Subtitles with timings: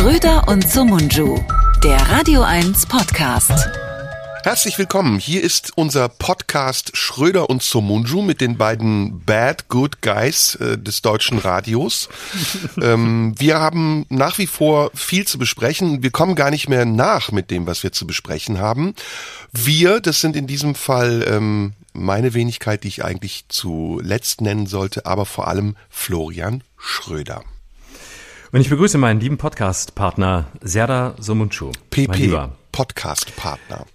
[0.00, 1.44] Schröder und Sumunju,
[1.84, 3.68] der Radio 1 Podcast.
[4.44, 5.18] Herzlich willkommen.
[5.18, 11.02] Hier ist unser Podcast Schröder und Somunju mit den beiden Bad Good Guys äh, des
[11.02, 12.08] deutschen Radios.
[12.80, 16.02] ähm, wir haben nach wie vor viel zu besprechen.
[16.02, 18.94] Wir kommen gar nicht mehr nach mit dem, was wir zu besprechen haben.
[19.52, 25.04] Wir, das sind in diesem Fall ähm, meine Wenigkeit, die ich eigentlich zuletzt nennen sollte,
[25.04, 27.44] aber vor allem Florian Schröder.
[28.52, 31.70] Und ich begrüße meinen lieben Podcast-Partner Serda Somunchu.
[31.90, 33.86] PP, Podcast-Partner.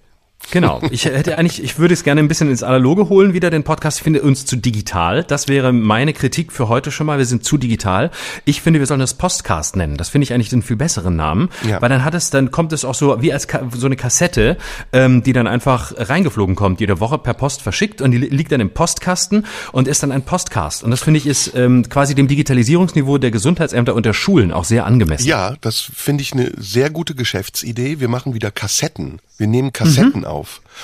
[0.52, 0.82] Genau.
[0.96, 3.98] Ich hätte eigentlich, ich würde es gerne ein bisschen ins Analoge holen, wieder den Podcast.
[3.98, 5.24] Ich finde uns zu digital.
[5.24, 7.18] Das wäre meine Kritik für heute schon mal.
[7.18, 8.12] Wir sind zu digital.
[8.46, 9.98] Ich finde, wir sollen das Postcast nennen.
[9.98, 11.50] Das finde ich eigentlich den viel besseren Namen.
[11.68, 11.82] Ja.
[11.82, 14.58] Weil dann hat es, dann kommt es auch so wie als so eine Kassette,
[14.94, 18.62] ähm, die dann einfach reingeflogen kommt, jede Woche per Post verschickt und die liegt dann
[18.62, 20.84] im Postkasten und ist dann ein Postcast.
[20.84, 24.64] Und das finde ich ist ähm, quasi dem Digitalisierungsniveau der Gesundheitsämter und der Schulen auch
[24.64, 25.28] sehr angemessen.
[25.28, 28.00] Ja, das finde ich eine sehr gute Geschäftsidee.
[28.00, 29.20] Wir machen wieder Kassetten.
[29.38, 30.26] Wir nehmen Kassetten mhm.
[30.26, 30.35] auf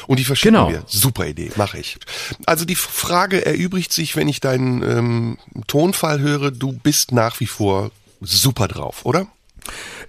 [0.07, 0.69] und die verschicken genau.
[0.69, 0.83] wir.
[0.87, 1.97] Super Idee, mache ich.
[2.45, 7.47] Also die Frage erübrigt sich, wenn ich deinen ähm, Tonfall höre, du bist nach wie
[7.47, 9.27] vor super drauf, oder?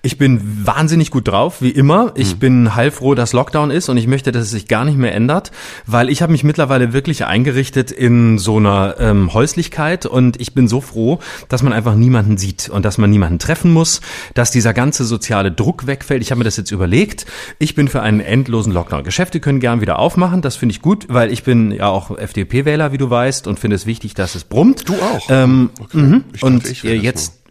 [0.05, 2.11] Ich bin wahnsinnig gut drauf, wie immer.
[2.17, 2.39] Ich mhm.
[2.41, 5.53] bin heilfroh, dass Lockdown ist und ich möchte, dass es sich gar nicht mehr ändert,
[5.86, 10.67] weil ich habe mich mittlerweile wirklich eingerichtet in so einer ähm, Häuslichkeit und ich bin
[10.67, 14.00] so froh, dass man einfach niemanden sieht und dass man niemanden treffen muss,
[14.34, 16.20] dass dieser ganze soziale Druck wegfällt.
[16.20, 17.25] Ich habe mir das jetzt überlegt.
[17.61, 19.05] Ich bin für einen endlosen Lockdown.
[19.05, 22.91] Geschäfte können gern wieder aufmachen, das finde ich gut, weil ich bin ja auch FDP-Wähler,
[22.91, 24.89] wie du weißt, und finde es wichtig, dass es brummt.
[24.89, 25.31] Du auch.
[25.31, 25.97] Ähm, okay.
[25.98, 26.25] Mhm.
[26.41, 27.42] Und jetzt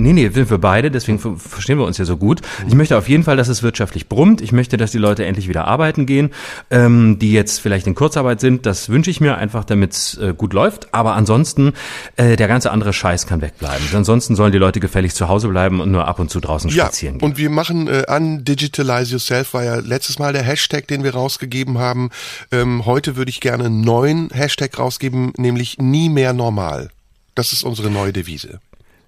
[0.00, 2.40] Nee, nee, sind wir beide, deswegen verstehen wir uns ja so gut.
[2.66, 4.40] Ich möchte auf jeden Fall, dass es wirtschaftlich brummt.
[4.40, 6.30] Ich möchte, dass die Leute endlich wieder arbeiten gehen,
[6.70, 8.64] ähm, die jetzt vielleicht in Kurzarbeit sind.
[8.66, 10.94] Das wünsche ich mir einfach, damit es äh, gut läuft.
[10.94, 11.74] Aber ansonsten,
[12.16, 13.86] äh, der ganze andere Scheiß kann wegbleiben.
[13.94, 16.84] Ansonsten sollen die Leute gefällig zu Hause bleiben und nur ab und zu draußen ja,
[16.86, 17.28] spazieren gehen.
[17.28, 21.14] Und wir machen äh, an Digitalize Yourself war ja letztes Mal der Hashtag, den wir
[21.14, 22.10] rausgegeben haben.
[22.50, 26.90] Ähm, heute würde ich gerne einen neuen Hashtag rausgeben, nämlich nie mehr normal.
[27.34, 28.60] Das ist unsere neue Devise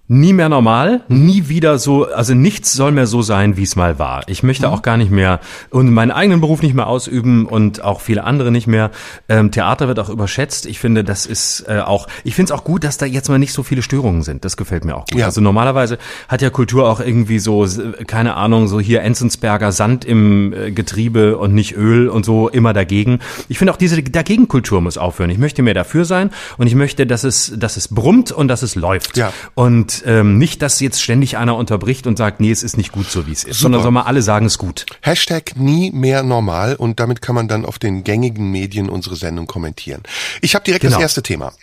[0.09, 3.99] nie mehr normal, nie wieder so, also nichts soll mehr so sein, wie es mal
[3.99, 4.23] war.
[4.27, 4.73] Ich möchte mhm.
[4.73, 8.51] auch gar nicht mehr und meinen eigenen Beruf nicht mehr ausüben und auch viele andere
[8.51, 8.91] nicht mehr.
[9.29, 10.65] Ähm, Theater wird auch überschätzt.
[10.65, 13.39] Ich finde, das ist äh, auch, ich finde es auch gut, dass da jetzt mal
[13.39, 14.43] nicht so viele Störungen sind.
[14.43, 15.19] Das gefällt mir auch gut.
[15.19, 15.27] Ja.
[15.27, 15.97] Also normalerweise
[16.27, 17.65] hat ja Kultur auch irgendwie so,
[18.05, 22.73] keine Ahnung, so hier Enzensberger Sand im äh, Getriebe und nicht Öl und so immer
[22.73, 23.19] dagegen.
[23.47, 25.29] Ich finde auch diese Dagegenkultur muss aufhören.
[25.29, 28.63] Ich möchte mehr dafür sein und ich möchte, dass es, dass es brummt und dass
[28.63, 29.15] es läuft.
[29.15, 29.31] Ja.
[29.55, 33.09] Und ähm, nicht, dass jetzt ständig einer unterbricht und sagt, nee, es ist nicht gut
[33.09, 33.63] so, wie es ist, Super.
[33.63, 34.85] sondern soll mal alle sagen, es ist gut.
[35.01, 39.47] Hashtag nie mehr normal und damit kann man dann auf den gängigen Medien unsere Sendung
[39.47, 40.03] kommentieren.
[40.41, 40.95] Ich habe direkt genau.
[40.95, 41.53] das erste Thema.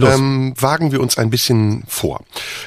[0.00, 2.24] Ähm, wagen wir uns ein bisschen vor.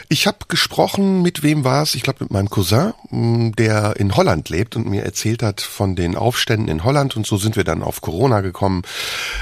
[0.09, 1.95] Ich habe gesprochen, mit wem war es?
[1.95, 5.95] Ich glaube mit meinem Cousin, mm, der in Holland lebt und mir erzählt hat von
[5.95, 8.83] den Aufständen in Holland und so sind wir dann auf Corona gekommen.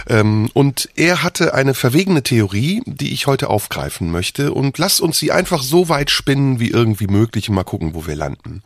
[0.07, 5.19] Ähm, und er hatte eine verwegene Theorie, die ich heute aufgreifen möchte und lass uns
[5.19, 8.63] sie einfach so weit spinnen wie irgendwie möglich und mal gucken, wo wir landen.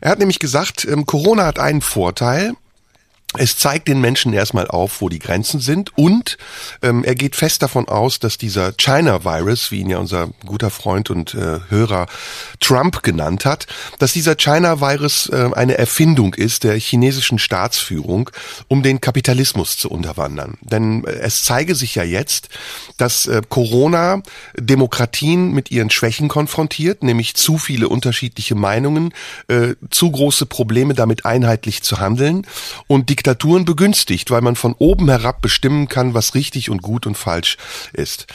[0.00, 2.54] Er hat nämlich gesagt, ähm, Corona hat einen Vorteil,
[3.36, 6.38] es zeigt den Menschen erstmal auf, wo die Grenzen sind und
[6.80, 11.10] ähm, er geht fest davon aus, dass dieser China-Virus, wie ihn ja unser guter Freund
[11.10, 12.06] und äh, Hörer
[12.58, 13.66] Trump genannt hat,
[13.98, 18.30] dass dieser China-Virus äh, eine Erfindung ist der chinesischen Staatsführung,
[18.66, 20.56] um den Kapitalismus zu unterwandern.
[20.62, 22.48] Denn äh, es zeige sich ja jetzt,
[22.96, 24.22] dass äh, Corona
[24.56, 29.12] Demokratien mit ihren Schwächen konfrontiert, nämlich zu viele unterschiedliche Meinungen,
[29.48, 32.46] äh, zu große Probleme damit einheitlich zu handeln
[32.86, 37.04] und die Diktaturen begünstigt, weil man von oben herab bestimmen kann, was richtig und gut
[37.04, 37.56] und falsch
[37.92, 38.26] ist.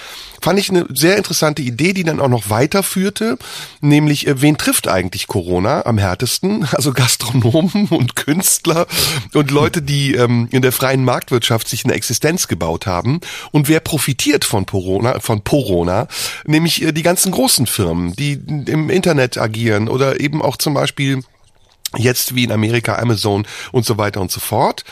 [0.42, 3.38] Fand ich eine sehr interessante Idee, die dann auch noch weiterführte,
[3.80, 6.68] nämlich äh, wen trifft eigentlich Corona am härtesten?
[6.84, 8.88] Also Gastronomen und Künstler
[9.34, 13.22] und Leute, die ähm, in der freien Marktwirtschaft sich eine Existenz gebaut haben.
[13.52, 16.08] Und wer profitiert von Corona, von Corona,
[16.46, 21.24] nämlich äh, die ganzen großen Firmen, die im Internet agieren oder eben auch zum Beispiel
[21.98, 24.84] Jetzt wie in Amerika Amazon und so weiter und so fort.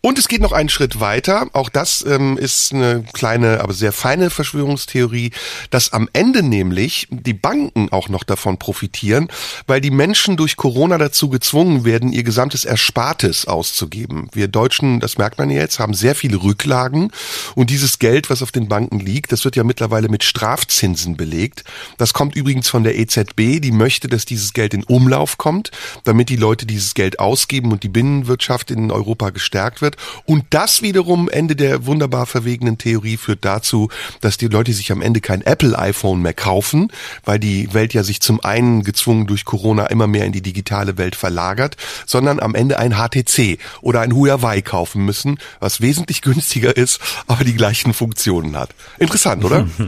[0.00, 1.48] Und es geht noch einen Schritt weiter.
[1.54, 5.32] Auch das ähm, ist eine kleine, aber sehr feine Verschwörungstheorie,
[5.70, 9.26] dass am Ende nämlich die Banken auch noch davon profitieren,
[9.66, 14.28] weil die Menschen durch Corona dazu gezwungen werden, ihr gesamtes Erspartes auszugeben.
[14.32, 17.10] Wir Deutschen, das merkt man jetzt, haben sehr viele Rücklagen
[17.56, 21.64] und dieses Geld, was auf den Banken liegt, das wird ja mittlerweile mit Strafzinsen belegt.
[21.96, 25.72] Das kommt übrigens von der EZB, die möchte, dass dieses Geld in Umlauf kommt,
[26.04, 29.96] damit die Leute dieses Geld ausgeben und die Binnenwirtschaft in Europa gestärkt wird wird.
[30.24, 33.88] Und das wiederum, Ende der wunderbar verwegenen Theorie, führt dazu,
[34.20, 36.92] dass die Leute sich am Ende kein Apple-iPhone mehr kaufen,
[37.24, 40.98] weil die Welt ja sich zum einen gezwungen durch Corona immer mehr in die digitale
[40.98, 41.76] Welt verlagert,
[42.06, 47.44] sondern am Ende ein HTC oder ein Huawei kaufen müssen, was wesentlich günstiger ist, aber
[47.44, 48.70] die gleichen Funktionen hat.
[48.98, 49.66] Interessant, oder?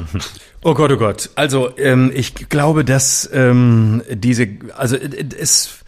[0.62, 1.30] Oh Gott, oh Gott.
[1.36, 5.79] Also ähm, ich glaube, dass ähm, diese, also äh, es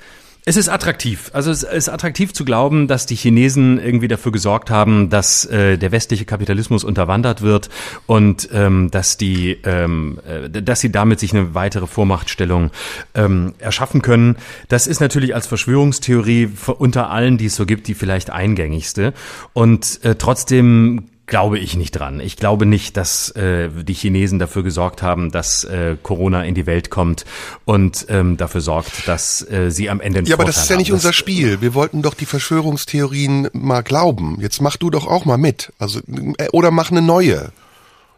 [0.44, 1.30] es ist attraktiv.
[1.32, 5.78] Also es ist attraktiv zu glauben, dass die Chinesen irgendwie dafür gesorgt haben, dass äh,
[5.78, 7.70] der westliche Kapitalismus unterwandert wird
[8.06, 12.72] und ähm, dass die, ähm, äh, dass sie damit sich eine weitere Vormachtstellung
[13.14, 14.36] ähm, erschaffen können.
[14.68, 19.14] Das ist natürlich als Verschwörungstheorie unter allen, die es so gibt, die vielleicht eingängigste.
[19.52, 22.20] Und äh, trotzdem glaube ich nicht dran.
[22.20, 26.66] Ich glaube nicht, dass äh, die Chinesen dafür gesorgt haben, dass äh, Corona in die
[26.66, 27.24] Welt kommt
[27.64, 30.22] und ähm, dafür sorgt, dass äh, sie am Ende.
[30.24, 30.94] ja, aber das ist ja nicht haben.
[30.94, 31.60] unser Spiel.
[31.60, 34.38] Wir wollten doch die Verschwörungstheorien mal glauben.
[34.40, 35.72] Jetzt mach du doch auch mal mit.
[35.78, 36.00] Also
[36.38, 37.52] äh, oder mach eine neue.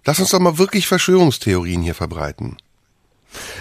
[0.04, 2.56] Lass uns doch mal wirklich Verschwörungstheorien hier verbreiten.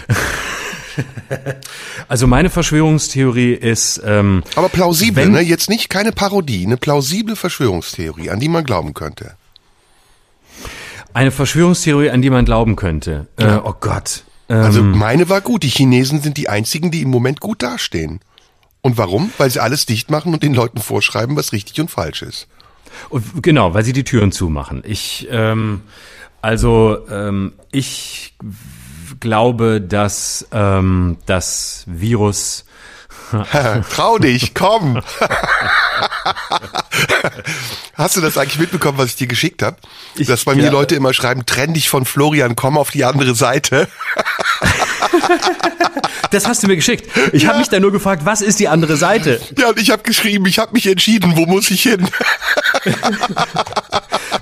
[2.07, 4.01] Also meine Verschwörungstheorie ist.
[4.05, 5.41] Ähm, Aber plausibel, wenn, ne?
[5.41, 9.35] Jetzt nicht keine Parodie, eine plausible Verschwörungstheorie, an die man glauben könnte.
[11.13, 13.27] Eine Verschwörungstheorie, an die man glauben könnte.
[13.37, 13.57] Äh, ja.
[13.57, 14.23] Äh, oh Gott.
[14.47, 15.63] Also ähm, also meine war gut.
[15.63, 18.19] Die Chinesen sind die einzigen, die im Moment gut dastehen.
[18.81, 19.31] Und warum?
[19.37, 22.47] Weil sie alles dicht machen und den Leuten vorschreiben, was richtig und falsch ist.
[23.09, 24.83] Und genau, weil sie die Türen zumachen.
[24.85, 25.81] Ich, ähm,
[26.41, 28.35] also ähm, ich
[29.23, 32.65] glaube, dass ähm, das Virus
[33.89, 35.01] Trau dich, komm.
[37.95, 39.77] Hast du das eigentlich mitbekommen, was ich dir geschickt habe?
[40.27, 43.87] Dass bei mir Leute immer schreiben, trenn dich von Florian, komm auf die andere Seite.
[46.31, 47.09] das hast du mir geschickt.
[47.31, 47.49] Ich ja.
[47.49, 49.41] habe mich da nur gefragt, was ist die andere Seite?
[49.57, 52.07] Ja, und ich habe geschrieben, ich habe mich entschieden, wo muss ich hin?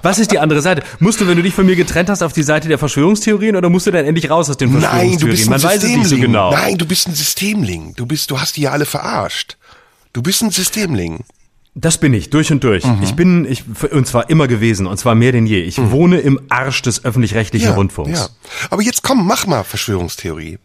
[0.02, 0.84] Was ist die andere Seite?
[1.00, 3.70] Musst du, wenn du dich von mir getrennt hast, auf die Seite der Verschwörungstheorien oder
[3.70, 5.12] musst du dann endlich raus aus den Verschwörungstheorien?
[5.12, 5.82] Nein, du bist ein Man Systemling.
[5.82, 6.52] weiß es nicht so genau.
[6.52, 7.94] Nein, du bist ein Systemling.
[7.96, 9.58] Du bist, du hast die ja alle verarscht.
[10.14, 11.24] Du bist ein Systemling.
[11.74, 12.84] Das bin ich, durch und durch.
[12.84, 13.00] Mhm.
[13.02, 15.62] Ich bin, ich, und zwar immer gewesen, und zwar mehr denn je.
[15.62, 15.92] Ich mhm.
[15.92, 18.20] wohne im Arsch des öffentlich-rechtlichen ja, Rundfunks.
[18.20, 18.28] Ja.
[18.70, 20.58] Aber jetzt komm, mach mal Verschwörungstheorie.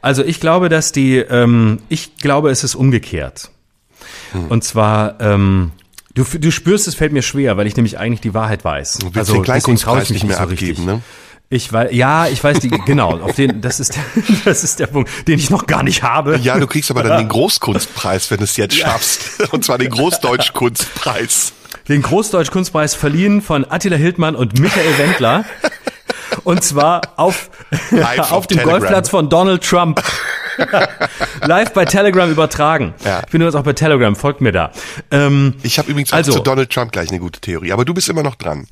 [0.00, 3.50] Also ich glaube, dass die, ähm, ich glaube, es ist umgekehrt.
[4.32, 4.46] Mhm.
[4.46, 5.72] Und zwar, ähm,
[6.14, 8.98] Du, du spürst, es fällt mir schwer, weil ich nämlich eigentlich die Wahrheit weiß.
[8.98, 11.02] Du willst also, den Kleinkunstpreis nicht mehr so abgeben, ne?
[11.50, 14.02] Ich weiß, ja, ich weiß die, genau, auf den, das ist, der,
[14.44, 16.38] das ist der Punkt, den ich noch gar nicht habe.
[16.38, 19.40] Ja, du kriegst aber dann den Großkunstpreis, wenn du es jetzt schaffst.
[19.52, 21.52] Und zwar den Großdeutschkunstpreis.
[21.88, 25.44] Den Großdeutschkunstpreis verliehen von Attila Hildmann und Michael Wendler.
[26.44, 27.50] Und zwar auf,
[28.30, 28.78] auf dem Telegram.
[28.78, 30.02] Golfplatz von Donald Trump.
[31.46, 32.94] Live bei Telegram übertragen.
[33.04, 33.20] Ja.
[33.24, 34.72] Ich bin übrigens auch bei Telegram, folgt mir da.
[35.10, 37.94] Ähm, ich habe übrigens auch also, zu Donald Trump gleich eine gute Theorie, aber du
[37.94, 38.66] bist immer noch dran.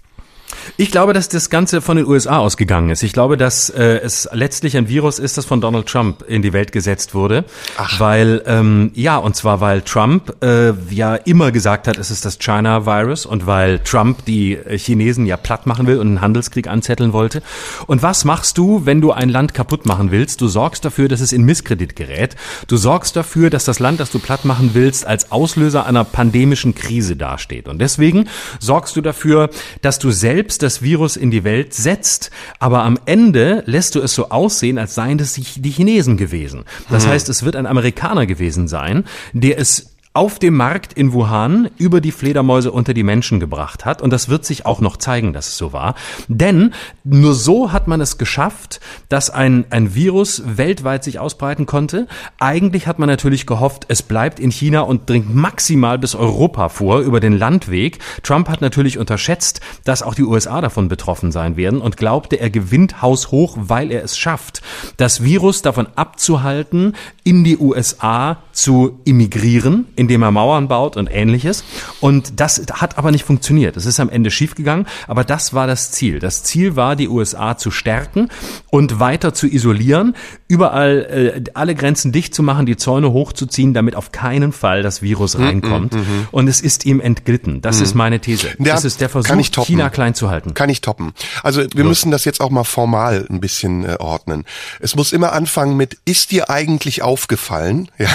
[0.77, 3.03] Ich glaube, dass das Ganze von den USA ausgegangen ist.
[3.03, 6.53] Ich glaube, dass äh, es letztlich ein Virus ist, das von Donald Trump in die
[6.53, 7.45] Welt gesetzt wurde.
[7.77, 8.01] Ach.
[8.01, 12.39] Weil, ähm, ja, und zwar weil Trump äh, ja immer gesagt hat, es ist das
[12.39, 17.43] China-Virus und weil Trump die Chinesen ja platt machen will und einen Handelskrieg anzetteln wollte.
[17.87, 20.41] Und was machst du, wenn du ein Land kaputt machen willst?
[20.41, 22.37] Du sorgst dafür, dass es in Misskredit gerät.
[22.67, 26.75] Du sorgst dafür, dass das Land, das du platt machen willst, als Auslöser einer pandemischen
[26.75, 27.69] Krise dasteht.
[27.69, 28.29] Und deswegen
[28.59, 29.51] sorgst du dafür,
[29.81, 34.01] dass du selbst selbst das Virus in die Welt setzt, aber am Ende lässt du
[34.01, 36.65] es so aussehen, als seien das die Chinesen gewesen.
[36.91, 37.13] Das hm.
[37.13, 42.03] heißt, es wird ein Amerikaner gewesen sein, der es auf dem Markt in Wuhan über
[42.03, 44.03] die Fledermäuse unter die Menschen gebracht hat.
[44.03, 45.95] Und das wird sich auch noch zeigen, dass es so war.
[46.29, 52.09] Denn nur so hat man es geschafft, dass ein, ein Virus weltweit sich ausbreiten konnte.
[52.39, 57.01] Eigentlich hat man natürlich gehofft, es bleibt in China und dringt maximal bis Europa vor
[57.01, 57.99] über den Landweg.
[58.23, 62.51] Trump hat natürlich unterschätzt, dass auch die USA davon betroffen sein werden und glaubte, er
[62.51, 64.61] gewinnt haushoch, weil er es schafft,
[64.99, 71.63] das Virus davon abzuhalten, in die USA zu immigrieren, indem er Mauern baut und ähnliches.
[72.01, 73.77] Und das hat aber nicht funktioniert.
[73.77, 76.19] Es ist am Ende schiefgegangen, aber das war das Ziel.
[76.19, 78.29] Das Ziel war, die USA zu stärken
[78.71, 80.17] und weiter zu isolieren,
[80.49, 85.03] überall äh, alle Grenzen dicht zu machen, die Zäune hochzuziehen, damit auf keinen Fall das
[85.03, 85.95] Virus mhm, reinkommt.
[85.95, 87.61] Mm, mm, mm, und es ist ihm entglitten.
[87.63, 88.49] Das ist meine These.
[88.59, 90.53] Ja, das ist der Versuch, China klein zu halten.
[90.55, 91.13] Kann ich toppen.
[91.45, 91.87] Also wir Los.
[91.87, 94.45] müssen das jetzt auch mal formal ein bisschen äh, ordnen.
[94.81, 97.89] Es muss immer anfangen mit, ist dir eigentlich aufgefallen?
[98.03, 98.09] Ja.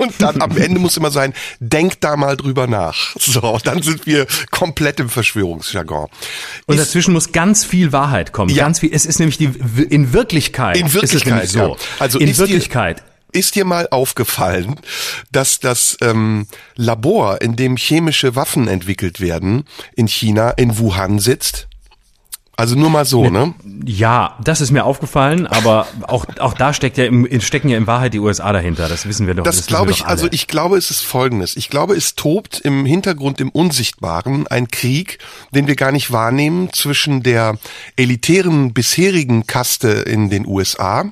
[0.00, 3.14] Und dann am Ende muss immer sein, denk da mal drüber nach.
[3.18, 6.08] So, dann sind wir komplett im Verschwörungsjargon.
[6.66, 8.50] Und ist, dazwischen muss ganz viel Wahrheit kommen.
[8.50, 8.64] Ja.
[8.64, 8.90] Ganz viel.
[8.94, 9.52] Es ist nämlich die,
[9.90, 10.78] in Wirklichkeit.
[10.78, 11.58] In Wirklichkeit, ist es so.
[11.58, 11.76] Ja.
[11.98, 14.76] Also in Wirklichkeit Ist dir mal aufgefallen,
[15.32, 19.64] dass das ähm, Labor, in dem chemische Waffen entwickelt werden,
[19.94, 21.68] in China, in Wuhan sitzt?
[22.60, 23.54] Also nur mal so, ne?
[23.86, 27.86] Ja, das ist mir aufgefallen, aber auch, auch da steckt ja im, stecken ja in
[27.86, 28.86] Wahrheit die USA dahinter.
[28.86, 29.44] Das wissen wir doch.
[29.44, 31.56] Das, das glaube ich, also ich glaube, es ist folgendes.
[31.56, 35.20] Ich glaube, es tobt im Hintergrund, im Unsichtbaren, ein Krieg,
[35.54, 37.56] den wir gar nicht wahrnehmen zwischen der
[37.96, 41.10] elitären bisherigen Kaste in den USA,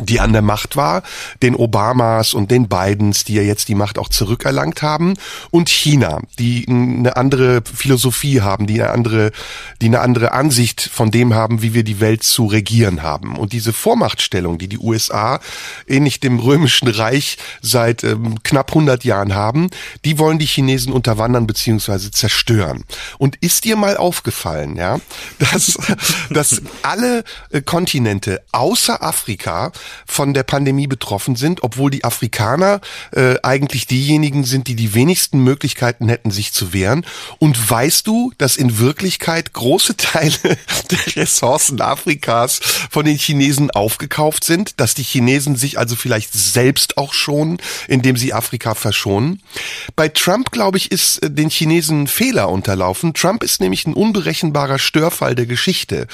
[0.00, 1.02] die an der Macht war,
[1.42, 5.14] den Obamas und den Bidens, die ja jetzt die Macht auch zurückerlangt haben,
[5.50, 9.32] und China, die eine andere Philosophie haben, die eine andere,
[9.80, 13.36] die eine andere Ansicht von dem haben, wie wir die Welt zu regieren haben.
[13.36, 15.40] Und diese Vormachtstellung, die die USA
[15.86, 19.70] ähnlich dem römischen Reich seit ähm, knapp 100 Jahren haben,
[20.04, 22.84] die wollen die Chinesen unterwandern beziehungsweise zerstören.
[23.18, 25.00] Und ist dir mal aufgefallen, ja,
[25.38, 25.78] dass,
[26.30, 29.72] dass alle äh, Kontinente außer Afrika
[30.06, 32.80] von der Pandemie betroffen sind, obwohl die Afrikaner
[33.12, 37.04] äh, eigentlich diejenigen sind, die die wenigsten Möglichkeiten hätten, sich zu wehren.
[37.38, 40.36] Und weißt du, dass in Wirklichkeit große Teile
[40.90, 42.60] der Ressourcen Afrikas
[42.90, 47.58] von den Chinesen aufgekauft sind, dass die Chinesen sich also vielleicht selbst auch schonen,
[47.88, 49.42] indem sie Afrika verschonen?
[49.96, 53.14] Bei Trump, glaube ich, ist äh, den Chinesen Fehler unterlaufen.
[53.14, 56.06] Trump ist nämlich ein unberechenbarer Störfall der Geschichte.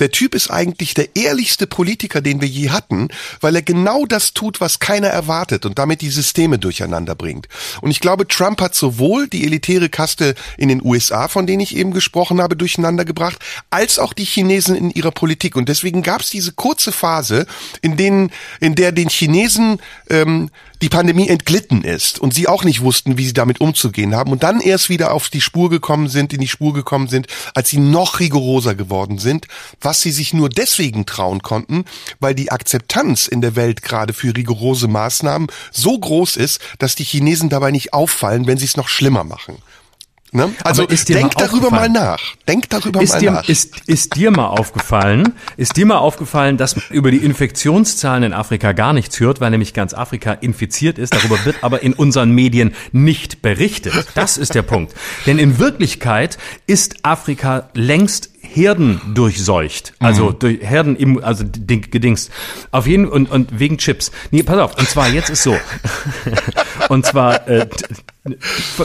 [0.00, 3.08] Der Typ ist eigentlich der ehrlichste Politiker, den wir je hatten,
[3.40, 7.48] weil er genau das tut, was keiner erwartet und damit die Systeme durcheinander bringt.
[7.80, 11.76] Und ich glaube, Trump hat sowohl die elitäre Kaste in den USA, von denen ich
[11.76, 13.38] eben gesprochen habe, durcheinander gebracht,
[13.70, 15.56] als auch die Chinesen in ihrer Politik.
[15.56, 17.46] Und deswegen gab es diese kurze Phase,
[17.80, 20.50] in denen, in der den Chinesen ähm,
[20.82, 24.42] die Pandemie entglitten ist und sie auch nicht wussten, wie sie damit umzugehen haben und
[24.42, 27.78] dann erst wieder auf die Spur gekommen sind, in die Spur gekommen sind, als sie
[27.78, 29.46] noch rigoroser geworden sind,
[29.80, 31.84] was sie sich nur deswegen trauen konnten,
[32.18, 37.04] weil die Akzeptanz in der Welt gerade für rigorose Maßnahmen so groß ist, dass die
[37.04, 39.58] Chinesen dabei nicht auffallen, wenn sie es noch schlimmer machen.
[40.34, 40.50] Ne?
[40.64, 42.18] Also denk darüber mal nach.
[42.48, 43.48] Denk darüber ist mal dir, nach.
[43.50, 48.32] Ist, ist dir mal aufgefallen, ist dir mal aufgefallen, dass man über die Infektionszahlen in
[48.32, 51.12] Afrika gar nichts hört, weil nämlich ganz Afrika infiziert ist.
[51.12, 54.06] Darüber wird aber in unseren Medien nicht berichtet.
[54.14, 54.94] Das ist der Punkt.
[55.26, 59.94] Denn in Wirklichkeit ist Afrika längst Herden durchseucht.
[59.98, 60.38] Also mhm.
[60.38, 62.30] durch Herden im, also gedingst.
[62.70, 64.12] Auf jeden und, und wegen Chips.
[64.30, 64.78] Nee, pass auf.
[64.78, 65.56] Und zwar jetzt ist so.
[66.88, 67.66] und zwar äh,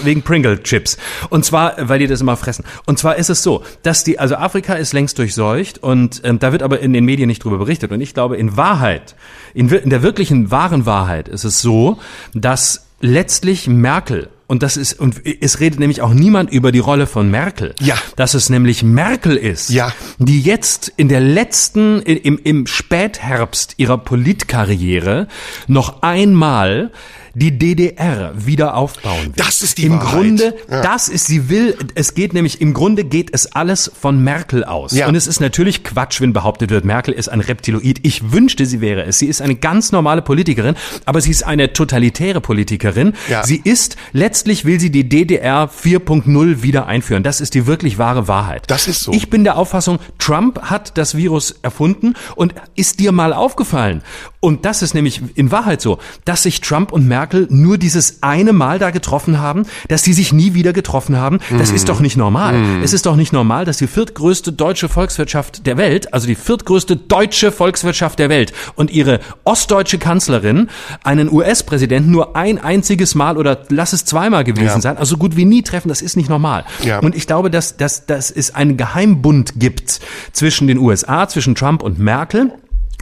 [0.04, 0.98] wegen Pringle Chips.
[1.30, 2.66] Und zwar, weil die das immer fressen.
[2.86, 6.52] Und zwar ist es so, dass die, also Afrika ist längst durchseucht und ähm, da
[6.52, 7.92] wird aber in den Medien nicht drüber berichtet.
[7.92, 9.16] Und ich glaube, in Wahrheit,
[9.54, 12.00] in, in der wirklichen wahren Wahrheit ist es so,
[12.34, 17.06] dass letztlich Merkel und das ist, und es redet nämlich auch niemand über die Rolle
[17.06, 17.76] von Merkel.
[17.82, 17.96] Ja.
[18.16, 19.94] Dass es nämlich Merkel ist, ja.
[20.20, 25.28] die jetzt in der letzten, im, im Spätherbst ihrer Politkarriere
[25.68, 26.92] noch einmal
[27.38, 29.34] die DDR wieder aufbauen will.
[29.36, 30.12] Das ist die Im Wahrheit.
[30.12, 30.82] Grunde, ja.
[30.82, 34.94] das ist, sie will, es geht nämlich, im Grunde geht es alles von Merkel aus.
[34.94, 35.08] Ja.
[35.08, 38.00] Und es ist natürlich Quatsch, wenn behauptet wird, Merkel ist ein Reptiloid.
[38.02, 39.20] Ich wünschte, sie wäre es.
[39.20, 40.76] Sie ist eine ganz normale Politikerin,
[41.06, 43.14] aber sie ist eine totalitäre Politikerin.
[43.30, 43.46] Ja.
[43.46, 47.22] Sie ist, letztlich will sie die DDR 4.0 wieder einführen.
[47.22, 48.64] Das ist die wirklich wahre Wahrheit.
[48.68, 49.12] Das ist so.
[49.12, 54.02] Ich bin der Auffassung, Trump hat das Virus erfunden und ist dir mal aufgefallen.
[54.48, 58.54] Und das ist nämlich in Wahrheit so, dass sich Trump und Merkel nur dieses eine
[58.54, 61.40] Mal da getroffen haben, dass sie sich nie wieder getroffen haben.
[61.58, 61.76] Das mm.
[61.76, 62.54] ist doch nicht normal.
[62.58, 62.82] Mm.
[62.82, 66.96] Es ist doch nicht normal, dass die viertgrößte deutsche Volkswirtschaft der Welt, also die viertgrößte
[66.96, 70.70] deutsche Volkswirtschaft der Welt und ihre ostdeutsche Kanzlerin
[71.04, 74.80] einen US-Präsidenten nur ein einziges Mal oder lass es zweimal gewesen ja.
[74.80, 76.64] sein, also gut wie nie treffen, das ist nicht normal.
[76.86, 77.00] Ja.
[77.00, 80.00] Und ich glaube, dass, dass, dass es einen Geheimbund gibt
[80.32, 82.54] zwischen den USA, zwischen Trump und Merkel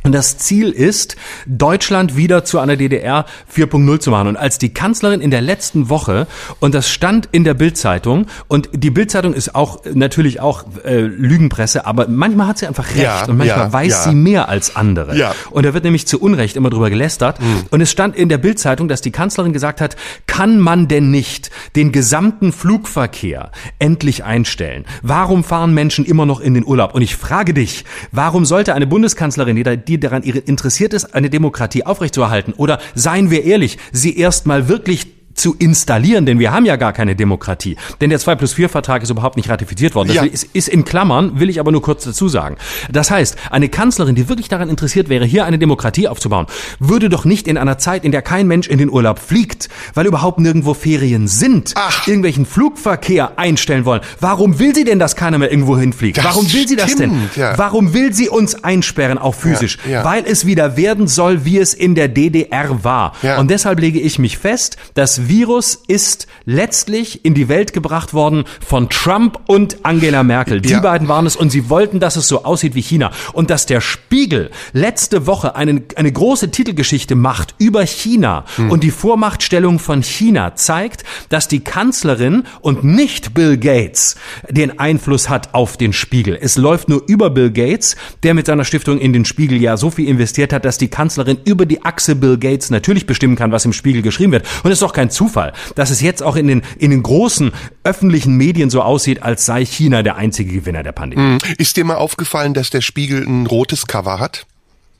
[0.06, 1.16] und das Ziel ist,
[1.48, 4.28] Deutschland wieder zu einer DDR 4.0 zu machen.
[4.28, 6.28] Und als die Kanzlerin in der letzten Woche,
[6.60, 11.88] und das stand in der Bildzeitung, und die Bildzeitung ist auch natürlich auch äh, Lügenpresse,
[11.88, 14.12] aber manchmal hat sie einfach recht ja, und manchmal ja, weiß ja.
[14.12, 15.18] sie mehr als andere.
[15.18, 15.34] Ja.
[15.50, 17.42] Und da wird nämlich zu Unrecht immer drüber gelästert.
[17.42, 17.64] Mhm.
[17.72, 19.96] Und es stand in der Bildzeitung, dass die Kanzlerin gesagt hat,
[20.28, 24.86] kann man denn nicht den gesamten Flugverkehr endlich einstellen?
[25.02, 26.94] Warum fahren Menschen immer noch in den Urlaub?
[26.94, 31.30] Und ich frage dich, warum sollte eine Bundeskanzlerin, die da die daran interessiert ist, eine
[31.30, 32.54] Demokratie aufrechtzuerhalten?
[32.54, 37.16] Oder seien wir ehrlich, sie erstmal wirklich zu installieren, denn wir haben ja gar keine
[37.16, 37.78] Demokratie.
[38.02, 40.08] Denn der 2 plus 4 Vertrag ist überhaupt nicht ratifiziert worden.
[40.08, 40.24] Das ja.
[40.24, 42.56] ist, ist in Klammern, will ich aber nur kurz dazu sagen.
[42.92, 46.48] Das heißt, eine Kanzlerin, die wirklich daran interessiert wäre, hier eine Demokratie aufzubauen,
[46.80, 50.06] würde doch nicht in einer Zeit, in der kein Mensch in den Urlaub fliegt, weil
[50.06, 52.08] überhaupt nirgendwo Ferien sind, Ach.
[52.08, 54.02] irgendwelchen Flugverkehr einstellen wollen.
[54.20, 56.18] Warum will sie denn, dass keiner mehr irgendwo hinfliegt?
[56.18, 57.30] Das Warum will sie das stimmt, denn?
[57.36, 57.58] Ja.
[57.58, 59.78] Warum will sie uns einsperren, auch physisch?
[59.90, 60.04] Ja.
[60.04, 63.14] Weil es wieder werden soll, wie es in der DDR war.
[63.38, 64.78] Und deshalb lege ich mich fest,
[65.26, 70.62] das Virus ist letztlich in die Welt gebracht worden von Trump und Angela Merkel.
[70.62, 73.12] Die beiden waren es und sie wollten, dass es so aussieht wie China.
[73.34, 78.70] Und dass der Spiegel letzte Woche einen, eine große Titelgeschichte macht über China hm.
[78.72, 84.16] und die Vormachtstellung von China zeigt, dass die Kanzlerin und nicht Bill Gates
[84.50, 86.38] den Einfluss hat auf den Spiegel.
[86.40, 89.90] Es läuft nur über Bill Gates, der mit seiner Stiftung in den Spiegel ja so
[89.90, 93.66] viel investiert hat, dass die Kanzlerin über die Achse Bill Gates natürlich bestimmen kann, was
[93.66, 94.46] im Spiegel geschrieben wird.
[94.64, 97.52] Und es ist doch kein Zufall, dass es jetzt auch in den, in den großen
[97.84, 101.40] öffentlichen Medien so aussieht, als sei China der einzige Gewinner der Pandemie.
[101.42, 101.56] Hm.
[101.58, 104.46] Ist dir mal aufgefallen, dass der Spiegel ein rotes Cover hat?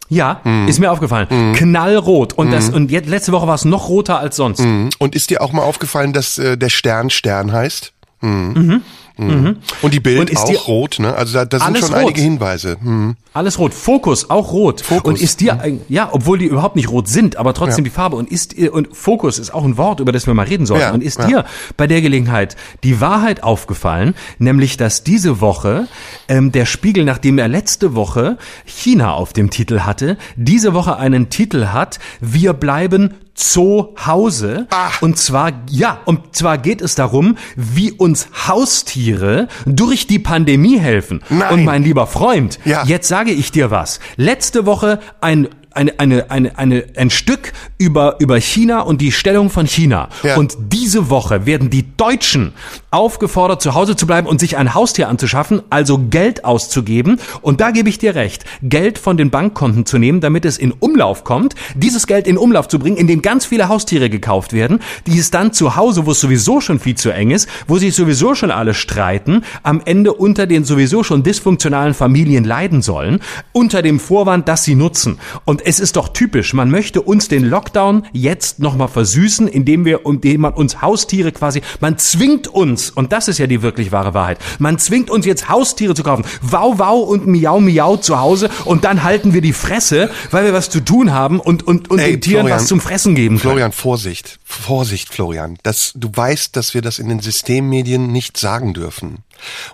[0.08, 0.68] Ja, mm.
[0.68, 1.28] ist mir aufgefallen.
[1.32, 1.54] Mm.
[1.54, 2.34] Knallrot.
[2.34, 4.60] Und das, und jetzt, letzte Woche war es noch roter als sonst.
[4.60, 4.90] Mm.
[5.00, 7.92] Und ist dir auch mal aufgefallen, dass äh, der Stern Stern heißt?
[8.22, 8.82] Mhm.
[9.18, 9.58] Mhm.
[9.82, 11.16] Und die Bild und auch die, rot, ne?
[11.16, 11.98] Also da, da sind schon rot.
[11.98, 12.78] einige Hinweise.
[12.82, 13.16] Mhm.
[13.34, 13.74] Alles rot.
[13.74, 14.82] Fokus auch rot.
[14.82, 15.14] Fokus.
[15.14, 15.82] Und ist dir, mhm.
[15.88, 17.90] ja, obwohl die überhaupt nicht rot sind, aber trotzdem ja.
[17.90, 18.18] die Farbe.
[18.18, 20.84] Und ist und Fokus ist auch ein Wort, über das wir mal reden sollten.
[20.84, 20.94] Ja.
[20.94, 21.28] Und ist ja.
[21.28, 21.46] dir
[21.78, 25.88] bei der Gelegenheit die Wahrheit aufgefallen, nämlich dass diese Woche
[26.28, 31.30] ähm, der Spiegel, nachdem er letzte Woche China auf dem Titel hatte, diese Woche einen
[31.30, 34.68] Titel hat: Wir bleiben zu Hause.
[34.72, 35.02] Ach.
[35.02, 41.22] Und zwar, ja, und zwar geht es darum, wie uns Haustiere durch die Pandemie helfen.
[41.30, 41.54] Nein.
[41.54, 42.84] Und mein lieber Freund, ja.
[42.86, 44.00] jetzt sage ich dir was.
[44.16, 49.50] Letzte Woche ein eine, eine, eine, eine, ein Stück über, über China und die Stellung
[49.50, 50.10] von China.
[50.24, 50.38] Ja.
[50.38, 52.54] Und diese Woche werden die Deutschen
[52.92, 57.20] aufgefordert, zu Hause zu bleiben und sich ein Haustier anzuschaffen, also Geld auszugeben.
[57.42, 60.72] Und da gebe ich dir recht, Geld von den Bankkonten zu nehmen, damit es in
[60.72, 64.80] Umlauf kommt, dieses Geld in Umlauf zu bringen, in dem ganz viele Haustiere gekauft werden,
[65.08, 67.94] die es dann zu Hause, wo es sowieso schon viel zu eng ist, wo sich
[67.94, 73.20] sowieso schon alle streiten, am Ende unter den sowieso schon dysfunktionalen Familien leiden sollen,
[73.52, 75.20] unter dem Vorwand, dass sie nutzen.
[75.44, 76.54] Und es ist doch typisch.
[76.54, 81.62] Man möchte uns den Lockdown jetzt nochmal versüßen, indem wir, indem man uns Haustiere quasi,
[81.80, 85.50] man zwingt uns, und das ist ja die wirklich wahre Wahrheit, man zwingt uns jetzt
[85.50, 86.26] Haustiere zu kaufen.
[86.42, 90.54] Wow, wow und miau, miau zu Hause und dann halten wir die Fresse, weil wir
[90.54, 93.38] was zu tun haben und, und, und Ey, den Tieren Florian, was zum Fressen geben
[93.38, 93.54] können.
[93.54, 94.40] Florian, Vorsicht.
[94.44, 95.58] Vorsicht, Florian.
[95.64, 99.24] Das, du weißt, dass wir das in den Systemmedien nicht sagen dürfen.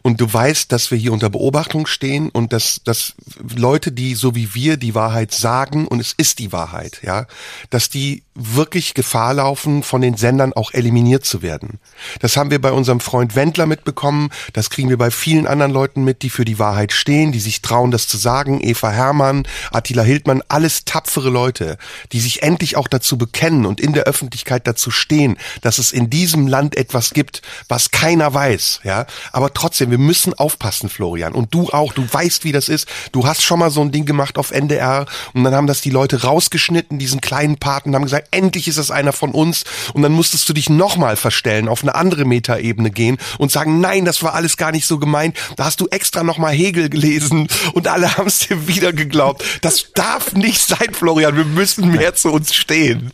[0.02, 3.14] Und du weißt, dass wir hier unter Beobachtung stehen und dass, dass
[3.56, 7.28] Leute, die so wie wir die Wahrheit sagen, und es ist die Wahrheit, ja,
[7.70, 11.80] dass die wirklich Gefahr laufen, von den Sendern auch eliminiert zu werden.
[12.20, 16.04] Das haben wir bei unserem Freund Wendler mitbekommen, das kriegen wir bei vielen anderen Leuten
[16.04, 18.62] mit, die für die Wahrheit stehen, die sich trauen, das zu sagen.
[18.62, 21.78] Eva Hermann, Attila Hildmann, alles tapfere Leute,
[22.14, 26.10] die sich endlich auch dazu bekennen und in der Öffentlichkeit dazu stehen, dass es in
[26.10, 29.06] diesem Land etwas gibt, was keiner weiß, ja.
[29.34, 31.34] Aber trotzdem, wir müssen aufpassen, Florian.
[31.34, 32.88] Und du auch, du weißt, wie das ist.
[33.12, 35.90] Du hast schon mal so ein Ding gemacht auf NDR und dann haben das die
[35.90, 39.64] Leute rausgeschnitten, diesen kleinen Paten, haben gesagt, endlich ist es einer von uns.
[39.94, 44.06] Und dann musstest du dich nochmal verstellen, auf eine andere Metaebene gehen und sagen, nein,
[44.06, 45.38] das war alles gar nicht so gemeint.
[45.56, 49.44] Da hast du extra nochmal Hegel gelesen und alle haben es dir wieder geglaubt.
[49.62, 51.36] Das darf nicht sein, Florian.
[51.36, 53.12] Wir müssen mehr zu uns stehen.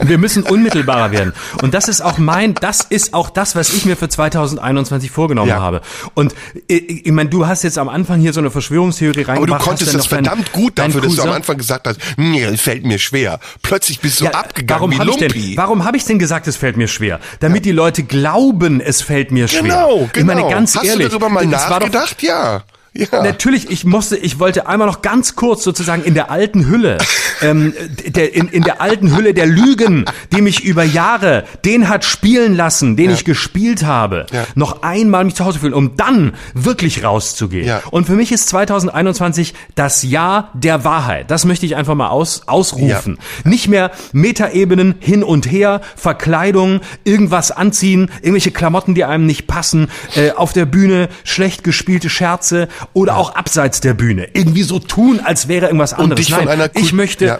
[0.00, 1.32] Wir müssen unmittelbarer werden.
[1.60, 5.48] Und das ist auch mein, das ist auch das, was ich mir für 2021 vorgenommen
[5.48, 5.60] ja.
[5.60, 5.80] habe.
[6.14, 6.34] Und
[6.66, 9.50] ich, ich meine, du hast jetzt am Anfang hier so eine Verschwörungstheorie reingebracht.
[9.50, 12.56] Aber du konntest das verdammt dein, gut dafür, dass du am Anfang gesagt hast, nee,
[12.56, 13.38] fällt mir schwer.
[13.62, 15.26] Plötzlich bist du ja, abgegangen warum wie hab Lumpi.
[15.26, 17.20] Ich denn, warum habe ich denn gesagt, es fällt mir schwer?
[17.40, 17.72] Damit ja.
[17.72, 19.62] die Leute glauben, es fällt mir schwer.
[19.62, 20.08] Genau, genau.
[20.14, 21.08] Ich meine, ganz hast ehrlich.
[21.08, 22.16] Du darüber mal nachgedacht?
[22.18, 22.64] Doch, ja.
[22.94, 23.22] Ja.
[23.22, 26.98] Natürlich, ich musste, ich wollte einmal noch ganz kurz sozusagen in der alten Hülle,
[27.40, 27.72] ähm,
[28.06, 32.54] der, in, in der alten Hülle der Lügen, die mich über Jahre den hat spielen
[32.54, 33.16] lassen, den ja.
[33.16, 34.44] ich gespielt habe, ja.
[34.56, 37.66] noch einmal mich zu Hause fühlen, um dann wirklich rauszugehen.
[37.66, 37.82] Ja.
[37.90, 41.30] Und für mich ist 2021 das Jahr der Wahrheit.
[41.30, 43.18] Das möchte ich einfach mal aus, ausrufen.
[43.44, 49.88] Nicht mehr Metaebenen hin und her, Verkleidung, irgendwas anziehen, irgendwelche Klamotten, die einem nicht passen,
[50.14, 54.28] äh, auf der Bühne schlecht gespielte Scherze oder auch abseits der Bühne.
[54.32, 56.28] Irgendwie so tun, als wäre irgendwas anderes.
[56.28, 57.38] Nein, ich möchte, ja.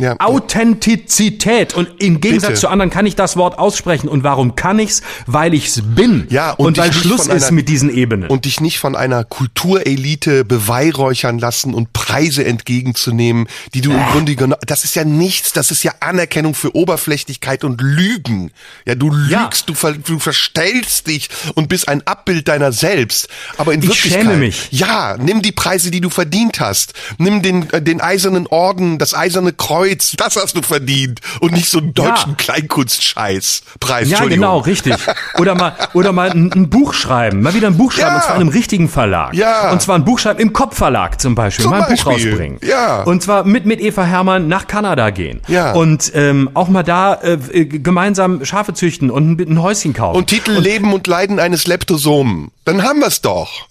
[0.00, 0.16] Ja.
[0.18, 1.74] Authentizität.
[1.74, 2.60] Und im Gegensatz Bitte.
[2.60, 4.08] zu anderen kann ich das Wort aussprechen.
[4.08, 5.02] Und warum kann ich's?
[5.26, 6.26] Weil ich's bin.
[6.30, 8.28] Ja, und, und weil Schluss ist einer, mit diesen Ebenen.
[8.28, 13.94] Und dich nicht von einer Kulturelite beweihräuchern lassen und Preise entgegenzunehmen, die du äh.
[13.94, 18.52] im Grunde genommen, das ist ja nichts, das ist ja Anerkennung für Oberflächlichkeit und Lügen.
[18.86, 19.50] Ja, du lügst, ja.
[19.66, 23.28] Du, ver, du verstellst dich und bist ein Abbild deiner selbst.
[23.58, 24.22] Aber in ich Wirklichkeit.
[24.22, 24.68] Schäme mich.
[24.70, 26.94] Ja, nimm die Preise, die du verdient hast.
[27.18, 31.20] Nimm den, äh, den eisernen Orden, das eiserne Kreuz, das hast du verdient.
[31.40, 32.36] Und nicht so einen deutschen ja.
[32.36, 33.62] Kleinkunstscheiß.
[33.80, 34.10] Preis.
[34.10, 34.94] Ja, genau, richtig.
[35.38, 37.42] Oder mal, oder mal ein, ein, Buch schreiben.
[37.42, 38.16] Mal wieder ein Buch schreiben, ja.
[38.16, 39.34] und zwar in einem richtigen Verlag.
[39.34, 39.70] Ja.
[39.70, 41.64] Und zwar ein Buch schreiben im Kopfverlag zum Beispiel.
[41.64, 42.12] Zum mal ein Beispiel.
[42.12, 42.58] Buch rausbringen.
[42.62, 43.02] Ja.
[43.02, 45.40] Und zwar mit, mit Eva Hermann nach Kanada gehen.
[45.48, 45.72] Ja.
[45.72, 50.16] Und ähm, auch mal da äh, gemeinsam Schafe züchten und ein, ein Häuschen kaufen.
[50.16, 52.50] Und Titel und, Leben und Leiden eines Leptosomen.
[52.64, 53.68] Dann haben wir's doch.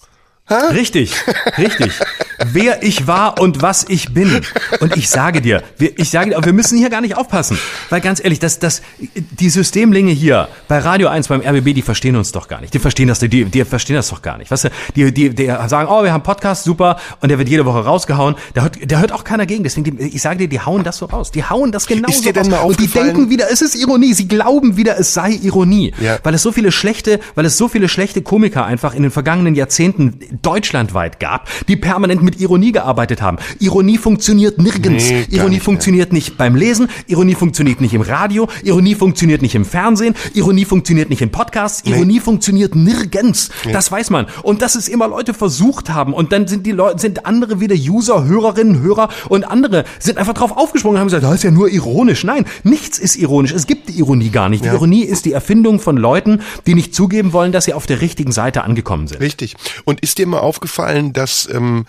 [0.49, 0.69] Ha?
[0.69, 1.13] Richtig,
[1.57, 1.93] richtig.
[2.45, 4.41] Wer ich war und was ich bin.
[4.79, 7.57] Und ich sage dir, wir, ich sage dir, wir müssen hier gar nicht aufpassen.
[7.89, 8.81] Weil ganz ehrlich, das, das,
[9.13, 12.73] die Systemlinge hier bei Radio 1, beim RBB, die verstehen uns doch gar nicht.
[12.73, 14.51] Die verstehen das, die, die verstehen das doch gar nicht.
[14.51, 17.65] Weißt du, die, die, die sagen, oh, wir haben Podcast, super, und der wird jede
[17.65, 18.35] Woche rausgehauen.
[18.53, 19.63] Da hört, da hört auch keiner gegen.
[19.63, 21.31] Deswegen, die, ich sage dir, die hauen das so raus.
[21.31, 22.69] Die hauen das genau denn raus.
[22.69, 24.13] Und die denken wieder, es ist Ironie.
[24.13, 25.93] Sie glauben wieder, es sei Ironie.
[25.99, 26.19] Ja.
[26.23, 29.55] Weil es so viele schlechte, weil es so viele schlechte Komiker einfach in den vergangenen
[29.55, 33.37] Jahrzehnten deutschlandweit gab, die permanent mit Ironie gearbeitet haben.
[33.59, 35.09] Ironie funktioniert nirgends.
[35.09, 39.55] Nee, Ironie nicht funktioniert nicht beim Lesen, Ironie funktioniert nicht im Radio, Ironie funktioniert nicht
[39.55, 42.19] im Fernsehen, Ironie funktioniert nicht in Podcasts, Ironie nee.
[42.19, 43.49] funktioniert nirgends.
[43.65, 43.73] Nee.
[43.73, 44.27] Das weiß man.
[44.43, 47.75] Und dass es immer Leute versucht haben und dann sind die Leute, sind andere wieder
[47.75, 51.51] User, Hörerinnen, Hörer und andere sind einfach drauf aufgesprungen und haben gesagt, das ist ja
[51.51, 52.23] nur ironisch.
[52.23, 53.51] Nein, nichts ist ironisch.
[53.51, 54.63] Es gibt die Ironie gar nicht.
[54.63, 54.75] Die ja.
[54.75, 58.31] Ironie ist die Erfindung von Leuten, die nicht zugeben wollen, dass sie auf der richtigen
[58.31, 59.19] Seite angekommen sind.
[59.19, 59.55] Richtig.
[59.85, 61.85] Und ist dir mal aufgefallen, dass ähm,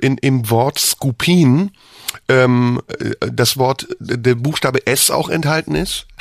[0.00, 1.70] in, im Wort Skupin
[2.28, 6.06] ähm, äh, das Wort, der Buchstabe S auch enthalten ist?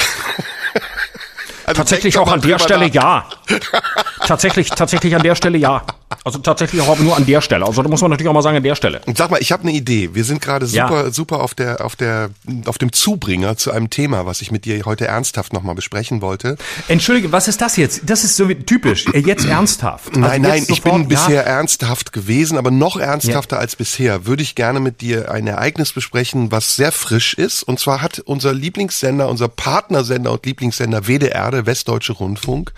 [1.65, 2.93] Also tatsächlich auch an der Stelle nach.
[2.93, 3.29] ja.
[4.27, 5.81] tatsächlich, tatsächlich an der Stelle ja.
[6.23, 7.65] Also tatsächlich auch nur an der Stelle.
[7.65, 9.01] Also da muss man natürlich auch mal sagen, an der Stelle.
[9.15, 10.11] Sag mal, ich habe eine Idee.
[10.13, 11.11] Wir sind gerade super, ja.
[11.11, 12.29] super auf der, auf der,
[12.65, 16.57] auf dem Zubringer zu einem Thema, was ich mit dir heute ernsthaft nochmal besprechen wollte.
[16.87, 18.01] Entschuldige, was ist das jetzt?
[18.05, 19.05] Das ist so typisch.
[19.13, 20.09] Äh, jetzt ernsthaft.
[20.09, 21.41] Also nein, nein, ich bin bisher ja.
[21.41, 23.61] ernsthaft gewesen, aber noch ernsthafter ja.
[23.61, 24.25] als bisher.
[24.25, 27.63] Würde ich gerne mit dir ein Ereignis besprechen, was sehr frisch ist.
[27.63, 32.73] Und zwar hat unser Lieblingssender, unser Partnersender und Lieblingssender WDR, der Westdeutsche Rundfunk,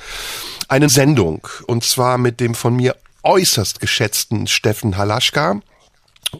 [0.67, 1.47] eine Sendung.
[1.67, 5.59] Und zwar mit dem von mir äußerst geschätzten Steffen Halaschka.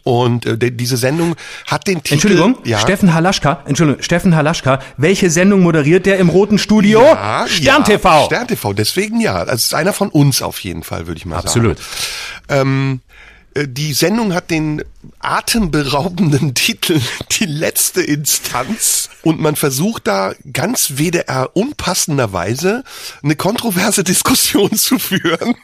[0.02, 1.36] Und äh, diese Sendung
[1.66, 2.14] hat den Titel.
[2.14, 2.78] Entschuldigung, ja.
[2.78, 7.00] Steffen Halaschka, Entschuldigung, Steffen Halaschka, welche Sendung moderiert der im roten Studio?
[7.00, 8.08] Ja, Stern TV.
[8.08, 9.36] Ja, Stern TV, deswegen ja.
[9.36, 11.78] Also ist einer von uns auf jeden Fall, würde ich mal Absolut.
[11.78, 11.88] sagen.
[12.48, 12.66] Absolut.
[12.66, 13.00] Ähm,
[13.54, 14.82] äh, die Sendung hat den
[15.20, 17.00] atemberaubenden Titel
[17.32, 22.84] Die letzte Instanz und man versucht da ganz WDR unpassenderweise
[23.22, 25.54] eine kontroverse Diskussion zu führen.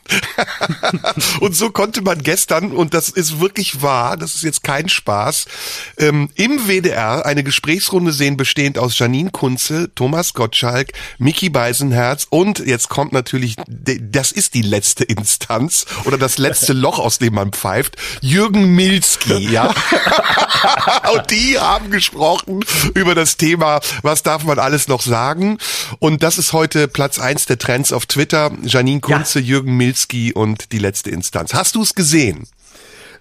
[1.41, 5.47] und so konnte man gestern, und das ist wirklich wahr, das ist jetzt kein Spaß,
[5.99, 12.59] ähm, im WDR eine Gesprächsrunde sehen, bestehend aus Janine Kunze, Thomas Gottschalk, Mickey Beisenherz und
[12.61, 17.53] jetzt kommt natürlich, das ist die letzte Instanz oder das letzte Loch, aus dem man
[17.53, 19.73] pfeift, Jürgen Milski, ja.
[21.15, 22.61] und die haben gesprochen
[22.95, 25.59] über das Thema, was darf man alles noch sagen.
[25.99, 28.51] Und das ist heute Platz eins der Trends auf Twitter.
[28.63, 29.47] Janine Kunze, ja.
[29.47, 31.55] Jürgen Milski und die letzte Instanz.
[31.55, 32.47] Hast du es gesehen?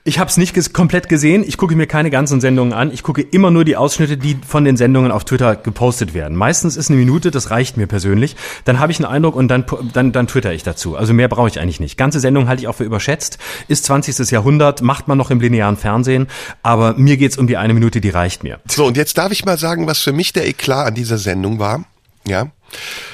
[0.03, 1.43] Ich habe es nicht ges komplett gesehen.
[1.47, 2.91] Ich gucke mir keine ganzen Sendungen an.
[2.91, 6.35] Ich gucke immer nur die Ausschnitte, die von den Sendungen auf Twitter gepostet werden.
[6.35, 8.35] Meistens ist eine Minute, das reicht mir persönlich.
[8.65, 10.95] Dann habe ich einen Eindruck und dann, dann, dann twitter ich dazu.
[10.95, 11.99] Also mehr brauche ich eigentlich nicht.
[11.99, 13.37] Ganze Sendung halte ich auch für überschätzt.
[13.67, 14.31] Ist 20.
[14.31, 16.25] Jahrhundert, macht man noch im linearen Fernsehen.
[16.63, 18.59] Aber mir geht's um die eine Minute, die reicht mir.
[18.67, 21.59] So, und jetzt darf ich mal sagen, was für mich der Eklat an dieser Sendung
[21.59, 21.85] war.
[22.31, 22.47] Ja.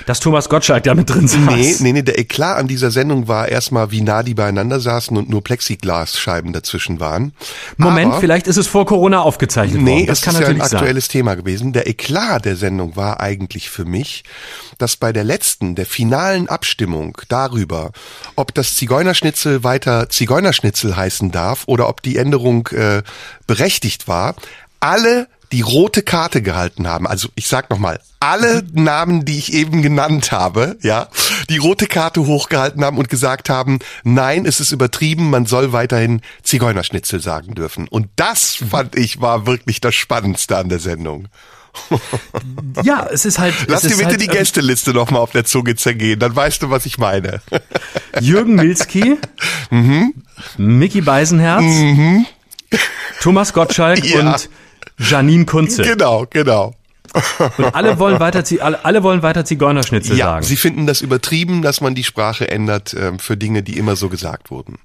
[0.06, 1.40] Dass Thomas Gottschalk da mit drin saß.
[1.40, 5.18] Nee, nee, nee, der Eklat an dieser Sendung war erstmal, wie nah die beieinander saßen
[5.18, 7.34] und nur Plexiglasscheiben dazwischen waren.
[7.76, 10.06] Moment, Aber, vielleicht ist es vor Corona aufgezeichnet nee, worden.
[10.06, 11.12] Nee, es ist ja ein aktuelles sein.
[11.12, 11.74] Thema gewesen.
[11.74, 14.24] Der Eklat der Sendung war eigentlich für mich,
[14.78, 17.92] dass bei der letzten, der finalen Abstimmung darüber,
[18.36, 23.02] ob das Zigeunerschnitzel weiter Zigeunerschnitzel heißen darf oder ob die Änderung äh,
[23.48, 24.36] berechtigt war,
[24.80, 29.82] alle die rote Karte gehalten haben, also ich sag nochmal, alle Namen, die ich eben
[29.82, 31.08] genannt habe, ja,
[31.50, 36.22] die rote Karte hochgehalten haben und gesagt haben, nein, es ist übertrieben, man soll weiterhin
[36.44, 37.88] Zigeunerschnitzel sagen dürfen.
[37.88, 41.28] Und das fand ich war wirklich das Spannendste an der Sendung.
[42.84, 43.54] Ja, es ist halt.
[43.68, 46.64] Lass dir bitte halt, die ähm, Gästeliste noch mal auf der Zunge zergehen, dann weißt
[46.64, 47.42] du, was ich meine.
[48.20, 49.18] Jürgen Milski,
[49.70, 50.14] mhm.
[50.58, 52.26] Mickey Beisenherz, mhm.
[53.22, 54.20] Thomas Gottschalk ja.
[54.20, 54.50] und
[54.98, 55.84] Janine Kunze.
[55.84, 56.74] Genau, genau.
[57.58, 60.46] Und alle wollen weiter, alle, alle wollen weiter Zigeunerschnitzel ja, sagen.
[60.46, 64.10] Sie finden das übertrieben, dass man die Sprache ändert äh, für Dinge, die immer so
[64.10, 64.78] gesagt wurden.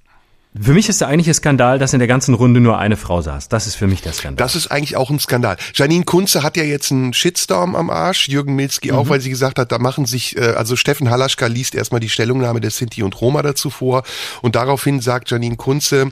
[0.60, 3.48] Für mich ist der eigentliche Skandal, dass in der ganzen Runde nur eine Frau saß.
[3.48, 4.44] Das ist für mich der Skandal.
[4.44, 5.56] Das ist eigentlich auch ein Skandal.
[5.74, 9.08] Janine Kunze hat ja jetzt einen Shitstorm am Arsch, Jürgen Milski auch, mhm.
[9.08, 12.60] weil sie gesagt hat, da machen sich, äh, also Steffen Halaschka liest erstmal die Stellungnahme
[12.60, 14.02] der Sinti und Roma dazu vor
[14.42, 16.10] und daraufhin sagt Janine Kunze,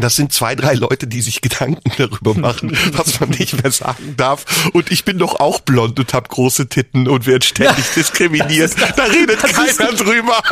[0.00, 4.14] das sind zwei, drei Leute, die sich Gedanken darüber machen, was man nicht mehr sagen
[4.16, 4.44] darf.
[4.72, 8.70] Und ich bin doch auch blond und habe große Titten und werde ständig ja, diskriminiert.
[8.70, 10.36] Ist, da redet keiner drüber.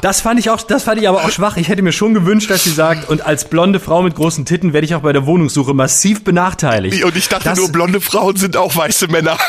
[0.00, 1.58] Das fand ich auch, das fand ich aber auch schwach.
[1.58, 4.72] Ich hätte mir schon gewünscht, dass sie sagt, und als blonde Frau mit großen Titten
[4.72, 7.04] werde ich auch bei der Wohnungssuche massiv benachteiligt.
[7.04, 9.36] Und ich dachte das, nur, blonde Frauen sind auch weiße Männer.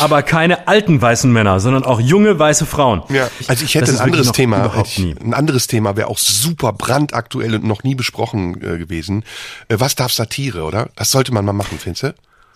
[0.00, 3.02] aber keine alten weißen Männer, sondern auch junge weiße Frauen.
[3.08, 4.72] Ja, also ich hätte ein anderes Thema.
[4.84, 9.24] Ich, ein anderes Thema wäre auch super brandaktuell und noch nie besprochen äh, gewesen.
[9.68, 10.90] Äh, was darf Satire, oder?
[10.96, 12.14] Das sollte man mal machen, findest du?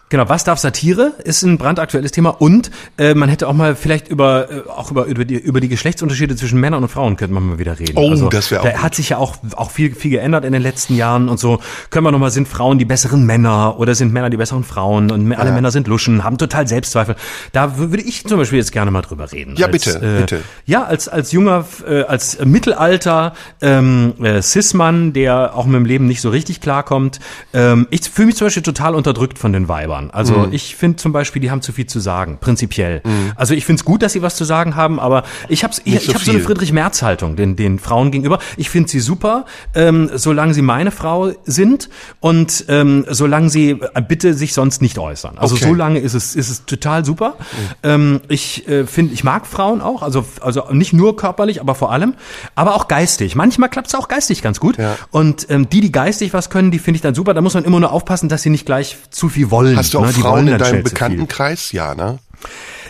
[0.08, 1.14] Genau, was darf Satire?
[1.24, 5.06] Ist ein brandaktuelles Thema und äh, man hätte auch mal vielleicht über äh, auch über
[5.06, 7.94] über die über die Geschlechtsunterschiede zwischen Männern und Frauen könnte man mal wieder reden.
[7.96, 8.64] Oh, also, das wäre auch.
[8.64, 11.58] Da hat sich ja auch auch viel viel geändert in den letzten Jahren und so.
[11.90, 15.10] Können wir noch mal sind Frauen die besseren Männer oder sind Männer die besseren Frauen
[15.10, 15.54] und alle ja.
[15.54, 17.16] Männer sind Luschen, haben total Selbstzweifel.
[17.50, 19.56] Da würde ich zum Beispiel jetzt gerne mal drüber reden.
[19.56, 20.42] Ja als, bitte, äh, bitte.
[20.66, 26.06] Ja, als als junger äh, als Mittelalter ähm, äh, Cis-Mann, der auch mit dem Leben
[26.06, 27.18] nicht so richtig klarkommt.
[27.52, 29.95] Ähm, ich fühle mich zum Beispiel total unterdrückt von den Weibern.
[29.96, 30.10] Weibern.
[30.10, 30.52] Also mhm.
[30.52, 33.00] ich finde zum Beispiel, die haben zu viel zu sagen, prinzipiell.
[33.04, 33.32] Mhm.
[33.36, 35.94] Also ich finde es gut, dass sie was zu sagen haben, aber ich habe ich,
[35.94, 38.38] so ich hab so eine Friedrich-Merz-Haltung den, den Frauen gegenüber.
[38.56, 41.88] Ich finde sie super, ähm, solange sie meine Frau sind
[42.20, 45.38] und ähm, solange sie äh, bitte sich sonst nicht äußern.
[45.38, 45.66] Also okay.
[45.68, 47.36] solange ist es, ist es total super.
[47.38, 47.74] Mhm.
[47.82, 51.92] Ähm, ich äh, finde, ich mag Frauen auch, also, also nicht nur körperlich, aber vor
[51.92, 52.14] allem,
[52.54, 53.34] aber auch geistig.
[53.34, 54.78] Manchmal klappt es auch geistig ganz gut.
[54.78, 54.96] Ja.
[55.10, 57.34] Und ähm, die, die geistig was können, die finde ich dann super.
[57.34, 59.76] Da muss man immer nur aufpassen, dass sie nicht gleich zu viel wollen.
[59.76, 60.12] Hast du auch ne?
[60.12, 61.72] Frauen in deinem Bekanntenkreis?
[61.72, 62.18] Ja, ne?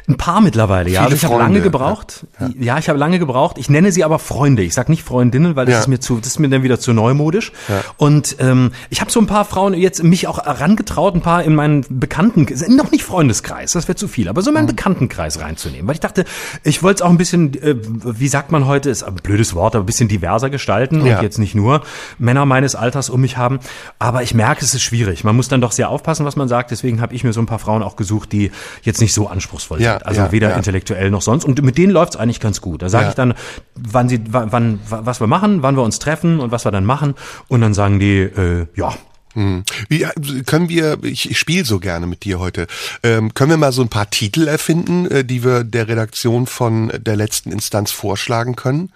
[0.08, 1.02] Ein paar mittlerweile, ja.
[1.02, 2.26] Also ich habe lange gebraucht.
[2.38, 2.54] Ja, ja.
[2.58, 3.58] ja ich habe lange gebraucht.
[3.58, 4.62] Ich nenne sie aber Freunde.
[4.62, 5.80] Ich sag nicht Freundinnen, weil das ja.
[5.80, 7.52] ist mir zu, das ist mir dann wieder zu neumodisch.
[7.96, 11.54] Und ähm, ich habe so ein paar Frauen jetzt mich auch herangetraut, ein paar in
[11.54, 14.76] meinen Bekannten, noch nicht Freundeskreis, das wäre zu viel, aber so in meinen mhm.
[14.76, 16.24] Bekanntenkreis reinzunehmen, weil ich dachte,
[16.62, 19.74] ich wollte es auch ein bisschen, äh, wie sagt man heute, ist ein blödes Wort,
[19.74, 21.82] aber ein bisschen diverser gestalten und jetzt nicht nur
[22.18, 23.60] Männer meines Alters um mich haben.
[23.98, 25.24] Aber ich merke, es ist schwierig.
[25.24, 26.70] Man muss dann doch sehr aufpassen, was man sagt.
[26.70, 28.50] Deswegen habe ich mir so ein paar Frauen auch gesucht, die
[28.82, 29.95] jetzt nicht so anspruchsvoll sind.
[30.04, 30.56] Also ja, weder ja.
[30.56, 31.44] intellektuell noch sonst.
[31.44, 32.82] Und mit denen läuft's eigentlich ganz gut.
[32.82, 33.10] Da sage ja.
[33.10, 33.34] ich dann,
[33.74, 36.84] wann sie, wann, wann, was wir machen, wann wir uns treffen und was wir dann
[36.84, 37.14] machen.
[37.48, 38.94] Und dann sagen die, äh, ja,
[39.36, 39.64] hm.
[39.90, 42.66] Wie äh, können wir, ich, ich spiele so gerne mit dir heute,
[43.02, 46.90] ähm, können wir mal so ein paar Titel erfinden, äh, die wir der Redaktion von
[46.98, 48.90] der letzten Instanz vorschlagen können?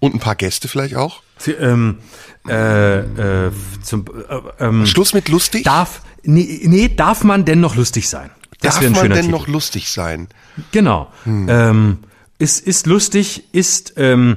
[0.00, 1.22] Und ein paar Gäste vielleicht auch?
[1.36, 1.98] Sie, ähm,
[2.48, 3.50] äh, äh,
[3.82, 5.64] zum, äh, ähm, Schluss mit lustig?
[5.64, 8.30] Darf, nee, nee, darf man denn noch lustig sein?
[8.64, 9.30] Das Darf man denn Titel.
[9.30, 10.28] noch lustig sein?
[10.72, 11.12] Genau.
[11.24, 11.48] Hm.
[11.48, 11.98] Ähm,
[12.38, 14.36] ist, ist lustig, ist, ähm,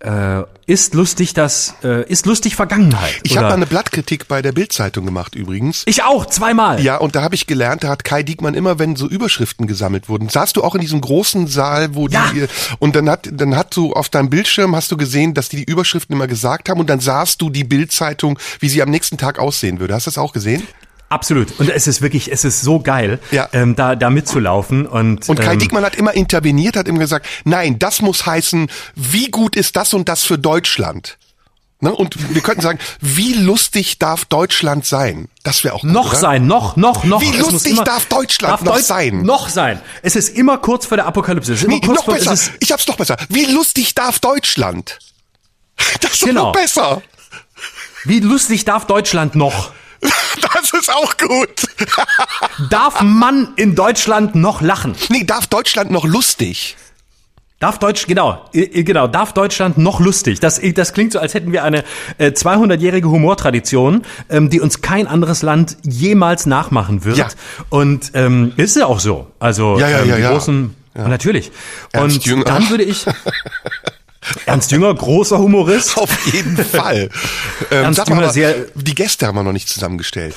[0.00, 3.18] äh, ist lustig das äh, ist lustig Vergangenheit.
[3.24, 5.82] Ich habe mal eine Blattkritik bei der Bildzeitung gemacht übrigens.
[5.86, 6.80] Ich auch zweimal.
[6.80, 10.08] Ja und da habe ich gelernt, da hat Kai Diekmann immer, wenn so Überschriften gesammelt
[10.08, 12.30] wurden, saßt du auch in diesem großen Saal, wo ja.
[12.32, 12.46] die
[12.78, 15.64] und dann hat dann hat du auf deinem Bildschirm hast du gesehen, dass die die
[15.64, 19.40] Überschriften immer gesagt haben und dann sahst du die Bildzeitung, wie sie am nächsten Tag
[19.40, 19.94] aussehen würde.
[19.94, 20.62] Hast du das auch gesehen?
[21.08, 21.58] Absolut.
[21.58, 23.48] Und es ist wirklich, es ist so geil, ja.
[23.52, 24.86] ähm, da, da mitzulaufen.
[24.86, 28.70] Und, und Kai ähm, Diekmann hat immer interveniert, hat immer gesagt, nein, das muss heißen,
[28.94, 31.16] wie gut ist das und das für Deutschland?
[31.80, 31.94] Ne?
[31.94, 35.28] Und wir könnten sagen, wie lustig darf Deutschland sein?
[35.44, 36.18] Das wäre auch gut, Noch oder?
[36.18, 37.20] sein, noch, noch, noch.
[37.22, 39.22] Wie lustig immer, darf Deutschland darf noch Deut sein?
[39.22, 39.80] Noch sein.
[40.02, 41.52] Es ist immer kurz vor der Apokalypse.
[41.54, 42.36] Es ist nee, noch vor, besser.
[42.58, 43.16] ich hab's noch besser.
[43.28, 44.98] Wie lustig darf Deutschland?
[46.00, 46.46] Das ist genau.
[46.46, 47.02] noch besser.
[48.04, 49.70] Wie lustig darf Deutschland noch?
[50.70, 51.66] Das ist auch gut.
[52.70, 54.94] Darf man in Deutschland noch lachen?
[55.08, 56.76] Nee, darf Deutschland noch lustig?
[57.60, 60.38] Darf Deutsch, genau, genau, darf Deutschland noch lustig?
[60.38, 61.82] Das, das klingt so, als hätten wir eine
[62.18, 67.16] äh, 200-jährige Humortradition, ähm, die uns kein anderes Land jemals nachmachen wird.
[67.16, 67.28] Ja.
[67.68, 69.26] Und ähm, ist ja auch so.
[69.40, 70.30] Also ja, ja, ähm, ja, ja.
[70.30, 71.08] großen, ja.
[71.08, 71.50] natürlich.
[71.90, 72.44] Ernst Und Jünger.
[72.44, 73.06] dann würde ich
[74.46, 75.98] Ernst Jünger, großer Humorist.
[75.98, 77.08] Auf jeden Fall.
[77.72, 78.54] ähm, Ernst Jünger, mal, sehr.
[78.76, 80.36] Die Gäste haben wir noch nicht zusammengestellt.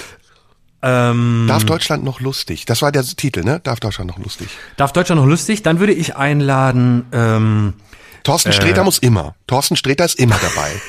[0.83, 2.65] Ähm, Darf Deutschland noch lustig?
[2.65, 3.59] Das war der Titel, ne?
[3.63, 4.49] Darf Deutschland noch lustig?
[4.77, 5.61] Darf Deutschland noch lustig?
[5.63, 7.05] Dann würde ich einladen.
[7.11, 7.73] Ähm,
[8.23, 9.35] Thorsten Sträter äh, muss immer.
[9.47, 10.71] Thorsten Sträter ist immer dabei.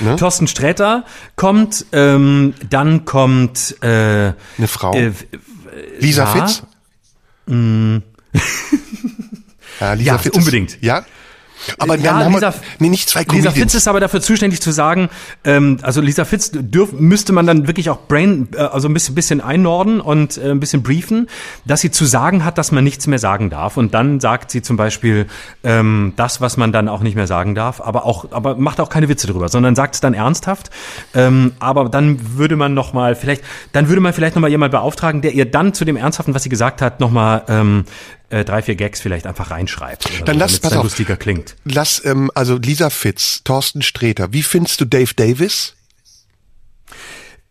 [0.00, 0.16] Ne?
[0.16, 1.04] Thorsten Sträter
[1.36, 4.92] kommt, ähm, dann kommt äh, eine Frau.
[4.94, 5.12] Äh,
[6.00, 6.62] Lisa ja, Fitz.
[7.46, 7.98] Mm.
[9.80, 10.78] ja, Lisa ja, Fitz unbedingt.
[10.82, 11.04] ja.
[11.78, 13.54] Aber ja, dann Lisa, wir, nee, nicht zwei Comedians.
[13.54, 15.08] Lisa Fitz ist aber dafür zuständig zu sagen,
[15.44, 19.14] ähm, also Lisa Fitz dürf, müsste man dann wirklich auch Brain, äh, also ein bisschen,
[19.14, 21.28] bisschen einnorden und äh, ein bisschen briefen,
[21.64, 23.76] dass sie zu sagen hat, dass man nichts mehr sagen darf.
[23.76, 25.26] Und dann sagt sie zum Beispiel
[25.62, 28.88] ähm, das, was man dann auch nicht mehr sagen darf, aber auch, aber macht auch
[28.88, 30.70] keine Witze drüber, sondern sagt es dann ernsthaft.
[31.14, 34.72] Ähm, aber dann würde man noch mal vielleicht, dann würde man vielleicht noch mal jemand
[34.72, 37.84] beauftragen, der ihr dann zu dem Ernsthaften, was sie gesagt hat, noch mal ähm,
[38.34, 40.08] äh, drei, vier Gags vielleicht einfach reinschreibt.
[40.26, 41.54] Dann so, lass, pass auf, lustiger klingt.
[41.64, 45.73] Lass, ähm, also Lisa Fitz, Thorsten Sträter, wie findest du Dave Davis?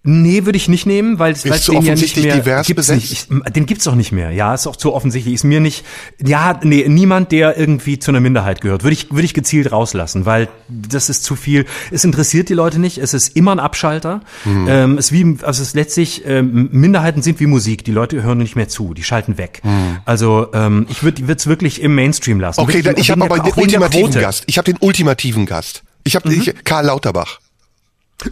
[0.06, 3.10] Nee, würde ich nicht nehmen, weil es den ja nicht mehr divers gibt's nicht.
[3.10, 4.32] Ich, den gibt's auch nicht mehr.
[4.32, 5.34] Ja, ist auch zu offensichtlich.
[5.34, 5.86] Ist mir nicht.
[6.22, 10.26] Ja, nee, niemand, der irgendwie zu einer Minderheit gehört, würde ich würde ich gezielt rauslassen,
[10.26, 11.66] weil das ist zu viel.
[11.89, 12.98] Es interessiert die Leute nicht.
[12.98, 14.20] Es ist immer ein Abschalter.
[14.44, 14.68] Mhm.
[14.68, 17.86] Ähm, es ist wie also es ist letztlich ähm, Minderheiten sind wie Musik.
[17.86, 18.94] Die Leute hören nicht mehr zu.
[18.94, 19.62] Die schalten weg.
[19.63, 20.00] Mhm.
[20.04, 22.60] Also ähm, ich würde würde es wirklich im Mainstream lassen.
[22.60, 24.44] Okay, dann ich habe aber den ultimativen Gast.
[24.48, 25.84] Ich habe den ultimativen Gast.
[26.04, 26.44] Ich habe mhm.
[26.66, 27.39] Karl Lauterbach.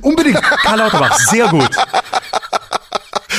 [0.02, 0.42] Unbedingt.
[0.42, 1.70] Karl Lauterbach, sehr gut.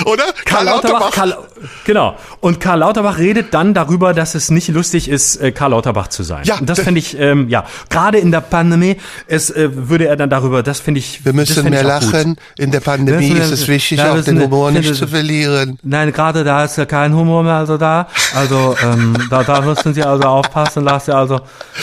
[0.04, 0.24] Oder?
[0.44, 1.10] Karl, Karl Lauterbach.
[1.10, 1.36] Karl,
[1.84, 2.16] genau.
[2.40, 6.22] Und Karl Lauterbach redet dann darüber, dass es nicht lustig ist, äh, Karl Lauterbach zu
[6.22, 6.44] sein.
[6.44, 6.58] Ja.
[6.58, 10.30] Und das finde ich, ähm, ja, gerade in der Pandemie, es äh, würde er dann
[10.30, 11.24] darüber, das finde ich.
[11.24, 12.36] Wir müssen mehr lachen.
[12.58, 15.78] In der Pandemie ist es wichtig, ja, auch den Humor nicht zu verlieren.
[15.82, 18.08] Nein, gerade da ist ja kein Humor mehr also da.
[18.34, 21.36] Also ähm, da, da müssen Sie also aufpassen, lassen also.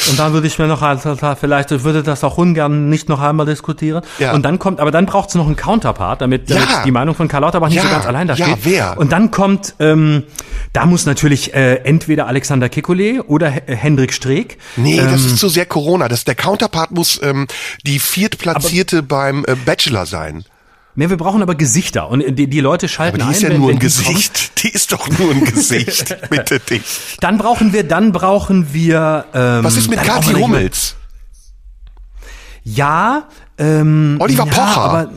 [0.09, 3.45] Und dann würde ich mir noch also, vielleicht würde das auch ungern nicht noch einmal
[3.45, 4.03] diskutieren.
[4.17, 4.33] Ja.
[4.33, 6.83] Und dann kommt, aber dann braucht es noch einen Counterpart, damit, damit ja.
[6.83, 8.47] die Meinung von Karl Lauterbach nicht so ganz allein da steht.
[8.47, 8.97] Ja, wer?
[8.97, 10.23] Und dann kommt, ähm,
[10.73, 14.57] da muss natürlich äh, entweder Alexander Kekulé oder H Hendrik Streeck.
[14.75, 16.07] Nee, ähm, das ist zu sehr Corona.
[16.09, 17.47] Das, der Counterpart muss ähm,
[17.85, 20.43] die viertplatzierte beim äh, Bachelor sein.
[20.95, 23.69] Nee, wir brauchen aber Gesichter und die, die Leute schalten aber die ist ja nur
[23.69, 24.51] ein Gesicht.
[24.63, 26.13] Die ist doch nur ein Gesicht.
[26.29, 26.81] Bitte dich.
[27.21, 29.25] Dann brauchen wir, dann brauchen wir.
[29.33, 30.95] Ähm, Was ist mit Kathi Hummels?
[32.65, 33.29] Ja.
[33.57, 34.81] Ähm, Oliver ja, Pocher.
[34.81, 35.09] Aber,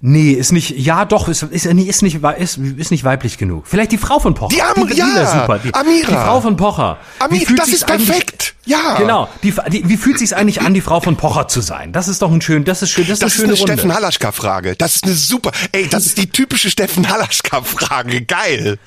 [0.00, 3.66] Nee, ist nicht, ja doch, ist, ist, ist, nicht, ist, ist nicht weiblich genug.
[3.66, 4.54] Vielleicht die Frau von Pocher.
[4.54, 5.58] Die, Am die, die ja, super.
[5.58, 6.06] Die, Amira.
[6.06, 6.98] Die Frau von Pocher.
[7.18, 8.54] Amira, das ist perfekt.
[8.64, 8.94] Ja.
[8.98, 9.28] Genau.
[9.42, 11.92] Die, die, wie fühlt sich's eigentlich an, die Frau von Pocher zu sein?
[11.92, 13.78] Das ist doch ein schön, das ist schön, das, das ist eine schöne ist eine
[13.78, 14.76] Steffen Halaschka-Frage.
[14.76, 18.22] Das ist eine super, ey, das ist die typische Steffen Halaschka-Frage.
[18.22, 18.78] Geil.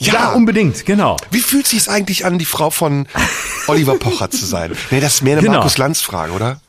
[0.00, 1.16] Ja, ja, unbedingt, genau.
[1.30, 3.06] Wie fühlt sich's eigentlich an, die Frau von
[3.68, 4.72] Oliver Pocher zu sein?
[4.90, 5.58] Nee, das ist mehr eine genau.
[5.58, 6.60] Markus Lanz-Frage, oder?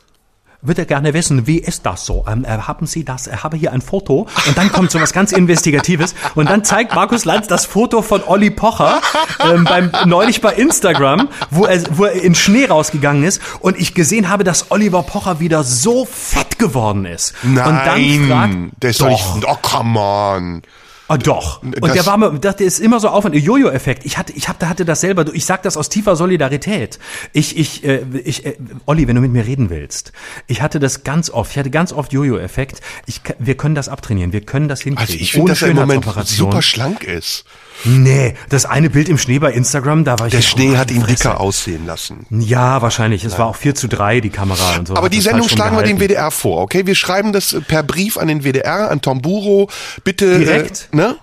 [0.61, 2.25] Würde gerne wissen, wie ist das so?
[2.27, 3.27] Ähm, äh, haben Sie das?
[3.27, 6.93] Ich habe hier ein Foto und dann kommt so was ganz Investigatives und dann zeigt
[6.95, 9.01] Markus Lanz das Foto von Olli Pocher
[9.39, 13.93] ähm, beim, neulich bei Instagram, wo er, wo er in Schnee rausgegangen ist und ich
[13.93, 17.33] gesehen habe, dass Oliver Pocher wieder so fett geworden ist.
[17.43, 20.61] Nein, und dann fragt, der ist doch, doch nicht, oh come on.
[21.09, 21.63] Ah, doch.
[21.63, 24.05] Und das, der war mir, das ist immer so auf Jojo-Effekt.
[24.05, 25.25] Ich hatte, ich hab, da hatte das selber.
[25.33, 26.99] Ich sag das aus tiefer Solidarität.
[27.33, 30.11] Ich, ich, äh, ich, äh, Olli, wenn du mit mir reden willst,
[30.45, 31.49] ich hatte das ganz oft.
[31.49, 32.81] Ich hatte ganz oft Jojo-Effekt.
[33.07, 34.33] Ich, wir können das abtrainieren.
[34.33, 35.13] Wir können das hinkriegen.
[35.13, 37.43] Also ich finde, dass er im Moment super schlank ist.
[37.85, 40.33] Nee, das eine Bild im Schnee bei Instagram, da war ich.
[40.33, 42.25] Der Schnee hat ihn dicker aussehen lassen.
[42.29, 43.23] Ja, wahrscheinlich.
[43.23, 43.39] Es ja.
[43.39, 44.95] war auch 4 zu 3, die Kamera und so.
[44.95, 46.85] Aber die Sendung schlagen wir dem WDR vor, okay?
[46.85, 49.69] Wir schreiben das per Brief an den WDR, an Tom Buro.
[50.03, 50.39] Bitte.
[50.39, 50.89] Direkt?
[50.91, 51.15] Äh, ne?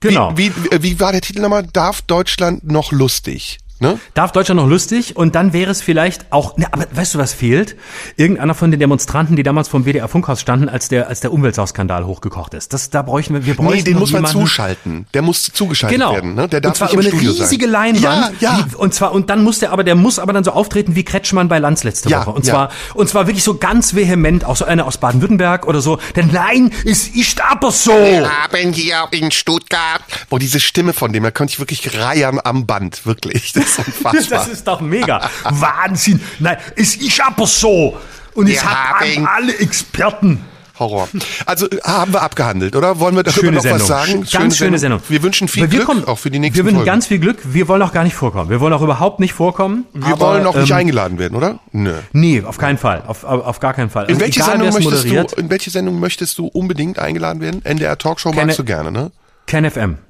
[0.00, 0.36] Genau.
[0.36, 1.66] Wie, wie, wie war der Titel nochmal?
[1.72, 3.58] Darf Deutschland noch lustig?
[3.80, 3.98] Ne?
[4.14, 7.32] Darf Deutschland noch lustig und dann wäre es vielleicht auch, ne, aber weißt du, was
[7.32, 7.76] fehlt?
[8.16, 12.04] Irgendeiner von den Demonstranten, die damals vom WDR Funkhaus standen, als der, als der Umweltsauskandal
[12.04, 12.72] hochgekocht ist.
[12.72, 15.06] Das, da bräuchten wir, wir bräuchten Nee, den muss man zuschalten.
[15.14, 16.12] Der muss zugeschaltet genau.
[16.12, 16.48] werden, ne?
[16.48, 17.72] Der darf und zwar über eine riesige sein.
[17.72, 18.40] Leinwand.
[18.40, 18.62] Ja, ja.
[18.62, 21.04] Die, und zwar, und dann muss der, aber der muss aber dann so auftreten wie
[21.04, 22.30] Kretschmann bei Lanz letzte ja, Woche.
[22.30, 22.52] Und ja.
[22.52, 25.98] zwar, und zwar wirklich so ganz vehement, auch so einer aus Baden-Württemberg oder so.
[26.16, 27.92] Denn nein, es ist aber so.
[27.92, 30.02] Wir haben hier in Stuttgart.
[30.28, 33.52] Boah, diese Stimme von dem, da könnte ich wirklich reiern am Band, wirklich.
[33.76, 34.38] Das ist unfassbar.
[34.38, 35.20] Das ist doch mega.
[35.44, 36.20] Wahnsinn.
[36.38, 37.96] Nein, es ist aber so.
[38.34, 40.44] Und es hat alle Experten.
[40.78, 41.08] Horror.
[41.44, 43.00] Also haben wir abgehandelt, oder?
[43.00, 43.80] Wollen wir darüber schöne noch Sendung.
[43.80, 44.12] was sagen?
[44.20, 45.00] Ganz schöne, schöne Sendung.
[45.08, 46.86] Wir wünschen viel wir Glück kommen, auch für die nächsten Wir wünschen Folgen.
[46.86, 47.38] ganz viel Glück.
[47.44, 48.50] Wir wollen auch gar nicht vorkommen.
[48.50, 49.86] Wir wollen auch überhaupt nicht vorkommen.
[49.92, 51.58] Wir aber, wollen auch nicht ähm, eingeladen werden, oder?
[51.72, 51.94] Nö.
[52.12, 53.02] Nee, auf keinen Fall.
[53.06, 54.04] Auf, auf, gar keinen Fall.
[54.04, 57.64] Also in, welche egal, Sendung möchtest du, in welche Sendung möchtest du unbedingt eingeladen werden?
[57.64, 59.10] NDR Talkshow Kenne, magst du gerne, ne?
[59.46, 59.64] Ken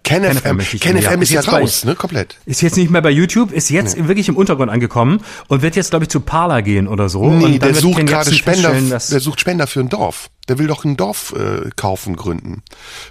[0.08, 0.22] FM.
[0.22, 0.60] Ken, Ken FM.
[0.60, 1.96] FM, Ken FM ist, ist ja raus, bei, ne?
[1.96, 2.36] Komplett.
[2.46, 4.08] Ist jetzt nicht mehr bei YouTube, ist jetzt nee.
[4.08, 7.28] wirklich im Untergrund angekommen und wird jetzt, glaube ich, zu Parler gehen oder so.
[7.28, 10.30] Nee, und der sucht gerade Spender, der sucht Spender für ein Dorf.
[10.48, 12.62] Der will doch ein Dorf äh, kaufen, gründen.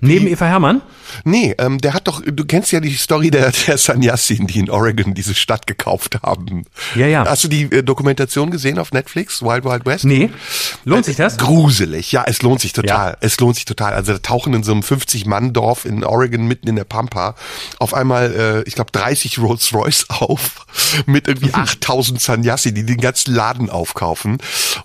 [0.01, 0.81] Neben Eva Hermann?
[1.23, 4.71] Nee, ähm, der hat doch, du kennst ja die Story der, der Sannyasin, die in
[4.71, 6.65] Oregon diese Stadt gekauft haben.
[6.95, 7.25] Ja, ja.
[7.25, 10.05] Hast du die äh, Dokumentation gesehen auf Netflix, Wild Wild West?
[10.05, 10.31] Nee.
[10.83, 11.35] Lohnt sich das?
[11.35, 13.11] Äh, gruselig, ja, es lohnt sich total.
[13.11, 13.17] Ja.
[13.21, 13.93] Es lohnt sich total.
[13.93, 17.35] Also da tauchen in so einem 50-Mann-Dorf in Oregon mitten in der Pampa
[17.79, 20.65] auf einmal, äh, ich glaube, 30 Rolls Royce auf
[21.05, 24.37] mit irgendwie 8000 Sanyasi, die den ganzen Laden aufkaufen.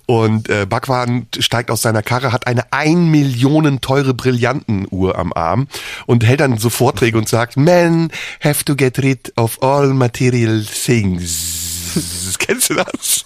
[0.07, 5.69] Und äh, Bhagwan steigt aus seiner Karre, hat eine ein Millionen teure Brillantenuhr am Arm
[6.07, 8.11] und hält dann so Vorträge und sagt, Men
[8.41, 11.73] have to get rid of all material things.
[12.39, 13.25] Kennst du das?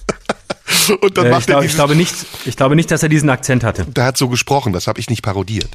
[1.00, 3.30] Und dann äh, macht ich, glaub, ich glaube nicht, ich glaube nicht, dass er diesen
[3.30, 3.84] Akzent hatte.
[3.84, 5.70] Der hat so gesprochen, das habe ich nicht parodiert.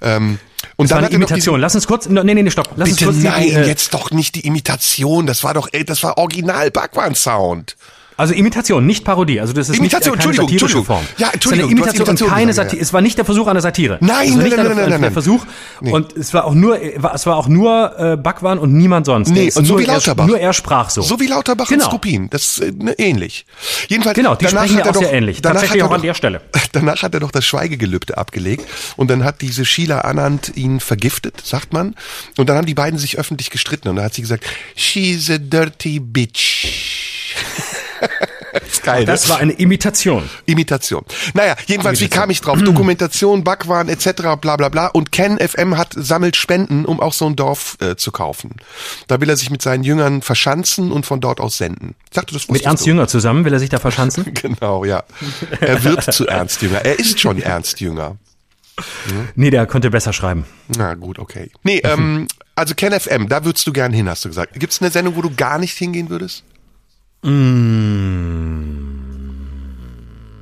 [0.00, 0.38] Ähm,
[0.76, 1.60] und das dann war eine Imitation.
[1.60, 2.70] Lass uns kurz, nee, nee, nee, stopp.
[2.76, 5.26] Lass bitte uns kurz nein, die, äh, jetzt doch nicht die Imitation.
[5.26, 7.76] Das war doch, ey, das war Original Bhagwan Sound.
[8.16, 9.40] Also Imitation, nicht Parodie.
[9.40, 11.04] Also das ist Imitation, nicht, äh, keine Entschuldigung, Form.
[11.16, 11.70] Ja, Entschuldigung.
[11.70, 12.76] Es eine Imitation, und keine Satire.
[12.76, 12.82] Ja.
[12.82, 13.98] Es war nicht der Versuch einer Satire.
[14.00, 15.44] Nein, war nein, nein, der, nein, nein, der Versuch.
[15.80, 15.92] Nee.
[15.92, 19.30] Und es war auch nur, es war auch nur äh, Backwaren und niemand sonst.
[19.30, 20.24] Nee, und so wie Lauterbach.
[20.24, 21.02] Er, nur er sprach so.
[21.02, 21.84] So wie Lauterbach genau.
[21.84, 22.28] und Skopin.
[22.30, 23.46] Das ist äh, ne, ähnlich.
[23.88, 24.14] Jedenfalls.
[24.14, 25.40] Genau, die sprechen ja auch doch, sehr ähnlich.
[25.40, 26.42] Tatsächlich auch an der Stelle.
[26.72, 31.40] Danach hat er doch das Schweigegelübde abgelegt und dann hat diese Sheila Anand ihn vergiftet,
[31.44, 31.94] sagt man.
[32.36, 34.44] Und dann haben die beiden sich öffentlich gestritten und da hat sie gesagt,
[34.76, 36.66] she's a dirty bitch.
[38.66, 39.04] ist geil.
[39.04, 40.28] Das war eine Imitation.
[40.46, 41.04] Imitation.
[41.34, 42.00] Naja, jedenfalls, Imitation.
[42.00, 42.62] wie kam ich drauf?
[42.62, 44.36] Dokumentation, Backwaren etc.
[44.40, 44.86] bla bla bla.
[44.88, 48.56] Und Ken FM hat sammelt Spenden, um auch so ein Dorf äh, zu kaufen.
[49.06, 51.94] Da will er sich mit seinen Jüngern verschanzen und von dort aus senden.
[52.06, 52.90] Ich dachte, das mit Ernst du.
[52.90, 54.32] Jünger zusammen will er sich da verschanzen?
[54.34, 55.04] genau, ja.
[55.60, 56.84] Er wird zu Ernst Jünger.
[56.84, 58.16] Er ist schon Ernst Jünger.
[59.06, 59.28] Hm?
[59.34, 60.44] Nee, der konnte besser schreiben.
[60.76, 61.50] Na gut, okay.
[61.62, 64.58] Nee, ähm, also Ken FM, da würdest du gern hin, hast du gesagt.
[64.58, 66.44] Gibt es eine Sendung, wo du gar nicht hingehen würdest?
[67.22, 68.82] Mm.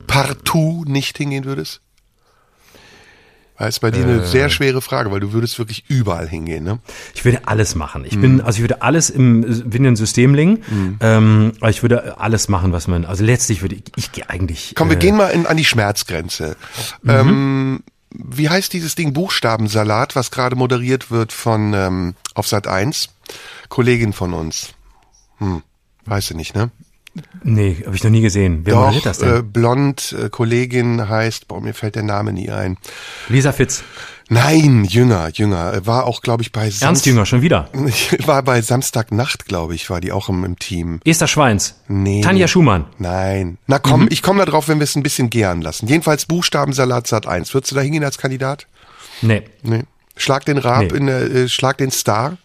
[0.07, 1.81] Partout nicht hingehen würdest?
[3.61, 4.27] Das ist bei dir eine äh.
[4.27, 6.79] sehr schwere Frage, weil du würdest wirklich überall hingehen, ne?
[7.15, 8.07] Ich würde alles machen.
[8.07, 8.21] Ich mhm.
[8.21, 10.97] bin, also ich würde alles im, bin ein Systemling, mhm.
[11.01, 14.73] ähm, aber ich würde alles machen, was man, also letztlich würde ich, ich gehe eigentlich.
[14.77, 16.57] Komm, wir äh, gehen mal in, an die Schmerzgrenze.
[17.03, 17.11] Mhm.
[17.11, 17.81] Ähm,
[18.13, 23.11] wie heißt dieses Ding Buchstabensalat, was gerade moderiert wird von ähm, auf Sat 1?
[23.69, 24.71] Kollegin von uns.
[25.39, 25.63] Hm.
[26.11, 26.73] Weißt du nicht, ne?
[27.45, 28.63] Nee, habe ich noch nie gesehen.
[28.65, 29.37] Wer Doch, das denn?
[29.37, 32.79] Äh, blond, äh, Kollegin heißt, boah, mir fällt der Name nie ein.
[33.29, 33.85] Lisa Fitz.
[34.29, 35.87] Nein, jünger, jünger.
[35.87, 36.87] War auch, glaube ich, bei Samstag.
[36.89, 37.69] Ernst Jünger, schon wieder.
[38.27, 41.01] War bei Samstagnacht, glaube ich, war die auch im, im Team.
[41.05, 41.77] Esther Schweins.
[41.87, 42.23] Nee.
[42.23, 42.87] Tanja Schumann.
[42.99, 43.59] Nein.
[43.69, 44.09] Na komm, mhm.
[44.11, 45.87] ich komme da drauf, wenn wir es ein bisschen gären lassen.
[45.87, 47.55] Jedenfalls Buchstabensalat Sat 1.
[47.55, 48.67] Würdest du da hingehen als Kandidat?
[49.23, 49.43] Nee.
[49.63, 49.83] Nee.
[50.17, 50.99] Schlag den Raab nee.
[50.99, 52.37] in der, äh, schlag den Star.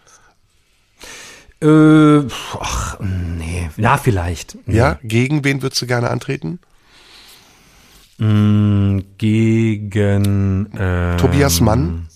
[1.65, 2.27] Äh,
[2.59, 4.57] ach, nee, ja, vielleicht.
[4.67, 4.77] Nee.
[4.77, 6.59] Ja, gegen wen würdest du gerne antreten?
[8.19, 12.07] Mm, gegen ähm, Tobias Mann?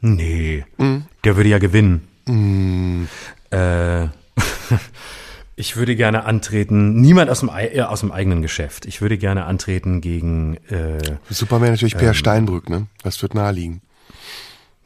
[0.00, 0.98] Nee, mm.
[1.24, 2.06] der würde ja gewinnen.
[2.26, 3.04] Mm.
[3.50, 4.04] Äh,
[5.56, 8.86] ich würde gerne antreten, niemand aus dem, äh, aus dem eigenen Geschäft.
[8.86, 12.86] Ich würde gerne antreten gegen äh, Superman natürlich Per ähm, Steinbrück, ne?
[13.02, 13.82] Das wird naheliegen.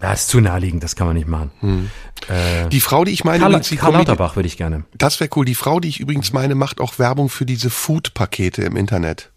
[0.01, 1.51] Ja, ist zu naheliegend, das kann man nicht machen.
[1.61, 1.91] Hm.
[2.29, 4.85] Äh, die Frau, die ich meine, Karl, übrigens, Karl Lauterbach würde ich gerne.
[4.95, 5.47] Das wäre cool.
[5.47, 9.31] Die Frau, die ich übrigens meine, macht auch Werbung für diese Food-Pakete im Internet.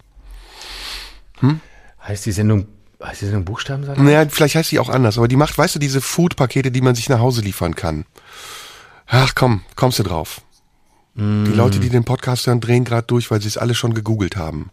[1.40, 1.62] Hm?
[2.06, 2.68] Heißt die Sendung
[3.02, 3.98] Heißt die Sendung Buchstabensalat?
[4.00, 6.96] Naja, vielleicht heißt sie auch anders, aber die macht, weißt du, diese Food-Pakete, die man
[6.96, 8.06] sich nach Hause liefern kann.
[9.08, 10.42] Ach komm, kommst du drauf.
[11.16, 11.46] Mm.
[11.46, 14.36] Die Leute, die den Podcast hören, drehen gerade durch, weil sie es alle schon gegoogelt
[14.36, 14.70] haben.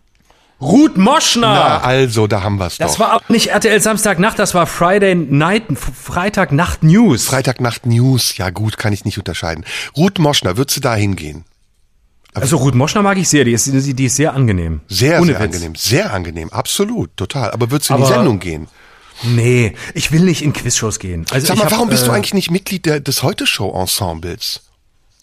[0.61, 1.53] Ruth Moschner.
[1.55, 2.87] Na, also, da haben wir's doch.
[2.87, 7.27] Das war auch nicht RTL Samstagnacht, das war Friday Night, Freitagnacht News.
[7.27, 9.65] Freitagnacht News, ja gut, kann ich nicht unterscheiden.
[9.97, 11.45] Ruth Moschner, würdest du da hingehen?
[12.33, 14.81] Also Ruth Moschner mag ich sehr, die ist, die ist sehr angenehm.
[14.89, 15.45] Sehr, Ohne sehr Witz.
[15.45, 17.51] angenehm, sehr angenehm, absolut, total.
[17.51, 18.69] Aber würdest du in die Sendung gehen?
[19.23, 21.25] Nee, ich will nicht in Quizshows gehen.
[21.31, 24.61] Also Sag mal, hab, warum bist äh, du eigentlich nicht Mitglied der, des Heute-Show-Ensembles?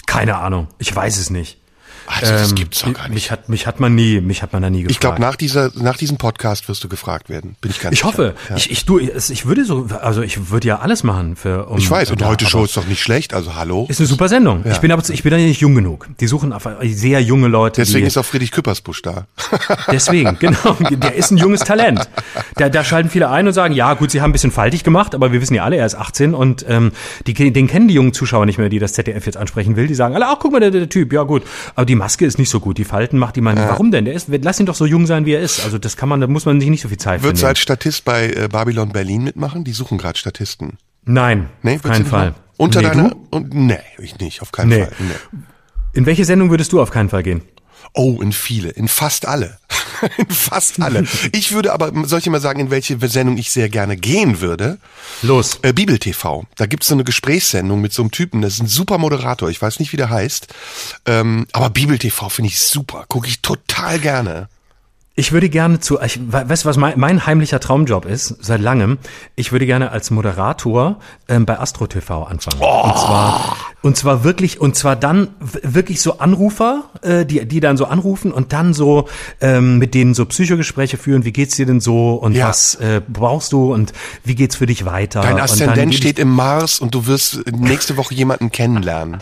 [0.07, 1.59] Keine Ahnung, ich weiß es nicht.
[2.05, 3.13] Also das ähm, gibt's doch gar nicht.
[3.13, 4.91] Mich hat, mich hat man nie, mich hat man da nie gefragt.
[4.91, 7.55] Ich glaube, nach dieser, nach diesem Podcast wirst du gefragt werden.
[7.61, 8.35] Bin ich ganz Ich hoffe.
[8.49, 8.55] Ja.
[8.55, 11.67] Ich, ich, du, ich würde so, also ich würde ja alles machen für.
[11.67, 12.11] Um, ich weiß.
[12.11, 13.33] Und heute Show ist doch nicht schlecht.
[13.33, 13.87] Also hallo.
[13.89, 14.63] Ist eine super Sendung.
[14.65, 14.71] Ja.
[14.71, 16.07] Ich bin aber, ich bin da nicht jung genug.
[16.19, 17.81] Die suchen einfach sehr junge Leute.
[17.81, 19.27] Deswegen die, ist auch Friedrich Küppersbusch da.
[19.91, 20.77] Deswegen, genau.
[20.91, 22.07] Der ist ein junges Talent.
[22.55, 25.15] Da, da schalten viele ein und sagen, ja gut, sie haben ein bisschen faltig gemacht,
[25.15, 26.91] aber wir wissen ja alle, er ist 18 und ähm,
[27.27, 29.87] die, den kennen die jungen Zuschauer nicht mehr, die das ZDF jetzt ansprechen will.
[29.87, 31.43] Die sagen alle, ach guck mal, der, der Typ, ja gut.
[31.75, 32.77] Aber die Maske ist nicht so gut.
[32.77, 33.57] Die Falten macht die man.
[33.57, 33.69] Ja.
[33.69, 34.05] Warum denn?
[34.05, 35.63] Der ist, lass ihn doch so jung sein, wie er ist.
[35.63, 37.59] Also das kann man, da muss man sich nicht so viel Zeit Würdest du als
[37.59, 39.63] Statist bei äh, Babylon Berlin mitmachen?
[39.63, 40.77] Die suchen gerade Statisten.
[41.05, 42.35] Nein, nee, auf keinen Fall.
[42.57, 44.83] Unter nee, deiner, und, nee, ich nicht, auf keinen nee.
[44.83, 44.93] Fall.
[44.99, 45.39] Nee.
[45.93, 47.41] In welche Sendung würdest du auf keinen Fall gehen?
[47.93, 49.57] Oh, in viele, in fast alle.
[50.17, 51.05] in fast alle.
[51.31, 54.77] Ich würde aber, soll ich mal sagen, in welche Sendung ich sehr gerne gehen würde?
[55.21, 55.59] Los.
[55.61, 56.45] Äh, Bibel TV.
[56.55, 59.61] Da gibt's so eine Gesprächssendung mit so einem Typen, das ist ein super Moderator, ich
[59.61, 60.47] weiß nicht, wie der heißt.
[61.05, 64.47] Ähm, aber Bibel TV finde ich super, gucke ich total gerne.
[65.15, 68.97] Ich würde gerne zu, ich, weißt du, was mein, mein heimlicher Traumjob ist, seit langem?
[69.35, 72.57] Ich würde gerne als Moderator ähm, bei Astro TV anfangen.
[72.59, 72.81] Oh.
[72.83, 77.75] Und zwar, und zwar wirklich, und zwar dann wirklich so Anrufer, äh, die, die dann
[77.75, 79.09] so anrufen und dann so
[79.41, 81.25] ähm, mit denen so Psychogespräche führen.
[81.25, 82.47] Wie geht's dir denn so und ja.
[82.47, 83.91] was äh, brauchst du und
[84.23, 85.21] wie geht's für dich weiter?
[85.21, 89.19] Dein Aszendent steht im Mars und du wirst nächste Woche jemanden kennenlernen.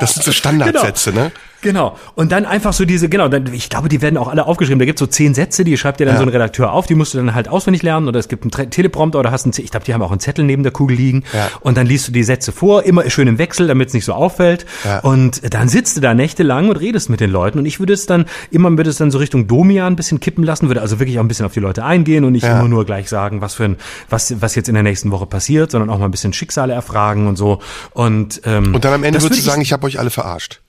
[0.00, 1.24] Das sind so Standardsätze, genau.
[1.26, 1.32] ne?
[1.62, 1.96] Genau.
[2.16, 4.80] Und dann einfach so diese, genau, dann, ich glaube, die werden auch alle aufgeschrieben.
[4.80, 6.18] Da gibt so zehn Sätze, die schreibt dir dann ja.
[6.18, 8.70] so ein Redakteur auf, die musst du dann halt auswendig lernen oder es gibt einen
[8.70, 11.22] Teleprompter oder hast einen, ich glaube, die haben auch einen Zettel neben der Kugel liegen
[11.32, 11.48] ja.
[11.60, 14.12] und dann liest du die Sätze vor, immer schön im Wechsel, damit es nicht so
[14.12, 14.98] auffällt ja.
[15.00, 18.06] und dann sitzt du da nächtelang und redest mit den Leuten und ich würde es
[18.06, 21.18] dann, immer würde es dann so Richtung Domian ein bisschen kippen lassen, würde also wirklich
[21.18, 23.64] auch ein bisschen auf die Leute eingehen und nicht immer nur gleich sagen, was für
[23.64, 23.76] ein,
[24.10, 27.28] was, was jetzt in der nächsten Woche passiert, sondern auch mal ein bisschen Schicksale erfragen
[27.28, 27.60] und so
[27.92, 30.60] und, ähm, und dann am Ende würdest du sagen, ich habe euch alle verarscht.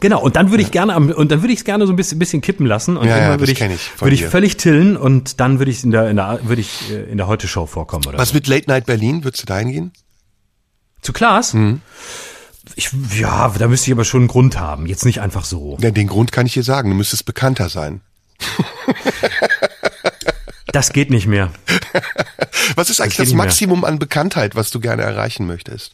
[0.00, 2.18] Genau, und dann würde ich gerne und dann würde ich es gerne so ein bisschen,
[2.18, 5.58] bisschen kippen lassen und ja, ja, würde ich, ich würde ich völlig tillen und dann
[5.58, 8.18] würde ich in der in der würde ich äh, in der Heute Show vorkommen oder
[8.18, 8.34] Was so.
[8.34, 9.92] mit Late Night Berlin würdest du da hingehen?
[11.02, 11.54] Zu Klaas?
[11.54, 11.80] Mhm.
[12.74, 15.78] Ich, ja, da müsste ich aber schon einen Grund haben, jetzt nicht einfach so.
[15.80, 18.00] Ja, den Grund kann ich dir sagen, du müsstest bekannter sein.
[20.72, 21.52] Das geht nicht mehr.
[22.74, 25.92] Was ist eigentlich das, das Maximum an Bekanntheit, was du gerne erreichen möchtest?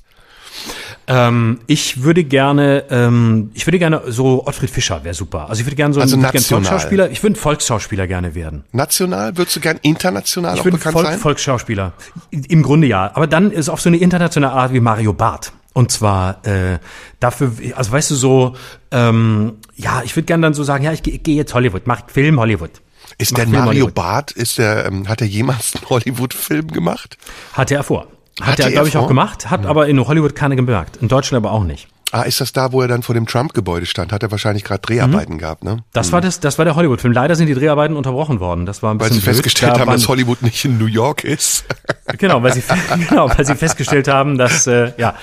[1.06, 5.48] Ähm, ich würde gerne, ähm, ich würde gerne so Ottfried Fischer wäre super.
[5.48, 7.10] Also ich würde gerne so also ein Volksschauspieler.
[7.10, 8.64] Ich würde ein Volksschauspieler gerne werden.
[8.72, 9.36] National?
[9.36, 11.18] Würdest du gern international ich auch bekannt Volk, sein?
[11.18, 11.92] Volksschauspieler.
[12.30, 13.10] Im Grunde ja.
[13.14, 15.52] Aber dann ist auf so eine internationale Art wie Mario Barth.
[15.74, 16.78] Und zwar äh,
[17.18, 18.56] dafür, also weißt du so,
[18.90, 22.10] ähm, ja, ich würde gerne dann so sagen, ja, ich, ich gehe jetzt Hollywood, mach
[22.10, 22.70] Film Hollywood.
[23.18, 27.16] Ist der Mario Barth, ist der, ähm, hat er jemals einen Hollywood-Film gemacht?
[27.52, 28.06] Hatte er vor.
[28.46, 29.70] Hat, er, glaube ich, auch gemacht, hat ja.
[29.70, 30.96] aber in Hollywood keiner gemerkt.
[30.96, 31.88] In Deutschland aber auch nicht.
[32.14, 34.12] Ah, ist das da, wo er dann vor dem Trump-Gebäude stand?
[34.12, 35.38] Hat er wahrscheinlich gerade Dreharbeiten mhm.
[35.38, 35.78] gehabt, ne?
[35.94, 36.12] Das mhm.
[36.12, 37.10] war das, das war der Hollywood-Film.
[37.14, 38.66] Leider sind die Dreharbeiten unterbrochen worden.
[38.66, 39.34] Das war ein bisschen Weil sie blöd.
[39.36, 41.64] festgestellt da haben, dass Hollywood nicht in New York ist.
[42.18, 42.62] Genau, weil sie
[43.08, 45.14] genau, weil sie festgestellt haben, dass äh, ja,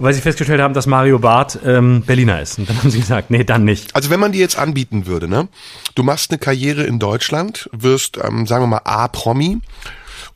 [0.00, 2.58] weil sie festgestellt haben, dass Mario Barth ähm, Berliner ist.
[2.58, 3.94] Und dann haben sie gesagt, nee, dann nicht.
[3.94, 5.46] Also wenn man dir jetzt anbieten würde, ne?
[5.94, 9.60] Du machst eine Karriere in Deutschland, wirst, ähm, sagen wir mal, A-Promi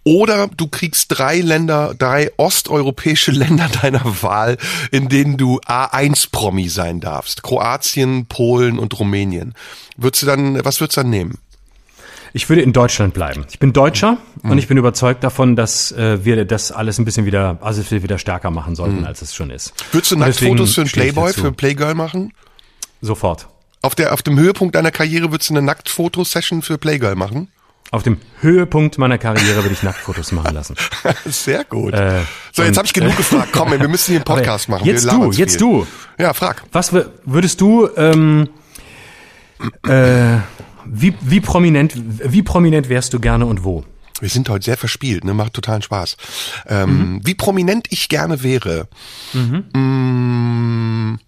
[0.07, 4.57] oder du kriegst drei Länder, drei osteuropäische Länder deiner Wahl,
[4.93, 7.43] in denen du A1-Promi sein darfst.
[7.43, 9.55] Kroatien, Polen und Rumänien.
[9.97, 11.39] Würdest du dann, was würdest du dann nehmen?
[12.33, 13.47] Ich würde in Deutschland bleiben.
[13.51, 14.53] Ich bin Deutscher mhm.
[14.53, 18.19] und ich bin überzeugt davon, dass äh, wir das alles ein bisschen wieder, also wieder
[18.19, 19.07] stärker machen sollten, mhm.
[19.07, 19.73] als es schon ist.
[19.91, 22.33] Würdest du Nacktfotos für einen Playboy, für einen Playgirl machen?
[23.01, 23.49] Sofort.
[23.83, 27.49] Auf der, auf dem Höhepunkt deiner Karriere würdest du eine Nacktfotosession für Playgirl machen?
[27.93, 30.75] Auf dem Höhepunkt meiner Karriere würde ich Nacktfotos machen lassen.
[31.25, 31.95] Sehr gut.
[31.95, 32.23] Äh,
[32.53, 33.51] so, jetzt habe ich genug gefragt.
[33.53, 34.85] Komm, wir müssen hier einen Podcast machen.
[34.85, 35.61] Jetzt du, jetzt viel.
[35.61, 35.87] du.
[36.19, 36.65] Ja, frag.
[36.73, 38.49] Was würdest du, ähm,
[39.87, 40.39] äh,
[40.85, 43.85] wie, wie prominent, wie prominent wärst du gerne und wo?
[44.21, 45.35] Wir sind heute sehr verspielt, ne?
[45.35, 46.17] Macht totalen Spaß.
[46.67, 47.21] Ähm, mhm.
[47.25, 48.89] Wie prominent ich gerne wäre.
[49.33, 51.19] Mhm.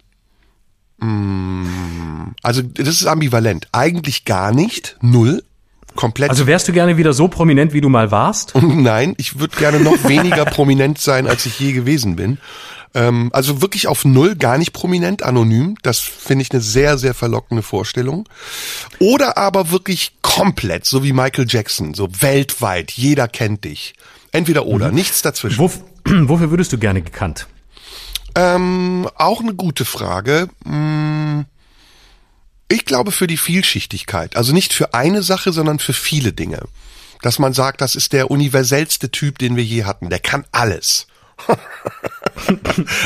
[1.00, 3.68] Mm, mm, also das ist ambivalent.
[3.72, 5.42] Eigentlich gar nicht, null
[5.98, 6.30] komplett.
[6.30, 8.54] Also wärst du gerne wieder so prominent, wie du mal warst?
[8.62, 12.38] Nein, ich würde gerne noch weniger prominent sein, als ich je gewesen bin.
[12.94, 15.76] Ähm, also wirklich auf Null, gar nicht prominent, anonym.
[15.82, 18.28] Das finde ich eine sehr, sehr verlockende Vorstellung.
[19.00, 23.94] Oder aber wirklich komplett, so wie Michael Jackson, so weltweit, jeder kennt dich.
[24.30, 24.94] Entweder oder, mhm.
[24.94, 25.58] nichts dazwischen.
[25.58, 27.48] Wof wofür würdest du gerne gekannt?
[28.36, 30.48] Ähm, auch eine gute Frage.
[30.64, 31.17] Hm
[32.68, 34.36] ich glaube für die Vielschichtigkeit.
[34.36, 36.62] Also nicht für eine Sache, sondern für viele Dinge.
[37.22, 40.08] Dass man sagt, das ist der universellste Typ, den wir je hatten.
[40.10, 41.06] Der kann alles.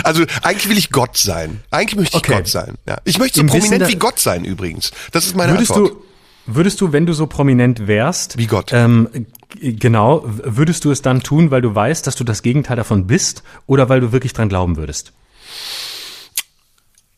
[0.04, 1.62] also eigentlich will ich Gott sein.
[1.70, 2.36] Eigentlich möchte ich okay.
[2.36, 2.74] Gott sein.
[2.86, 2.98] Ja.
[3.04, 4.90] Ich möchte so Im prominent wie Gott sein übrigens.
[5.12, 5.92] Das ist meine würdest Antwort.
[5.92, 9.26] Du, würdest du, wenn du so prominent wärst, wie Gott, ähm,
[9.60, 13.42] genau, würdest du es dann tun, weil du weißt, dass du das Gegenteil davon bist,
[13.66, 15.12] oder weil du wirklich dran glauben würdest?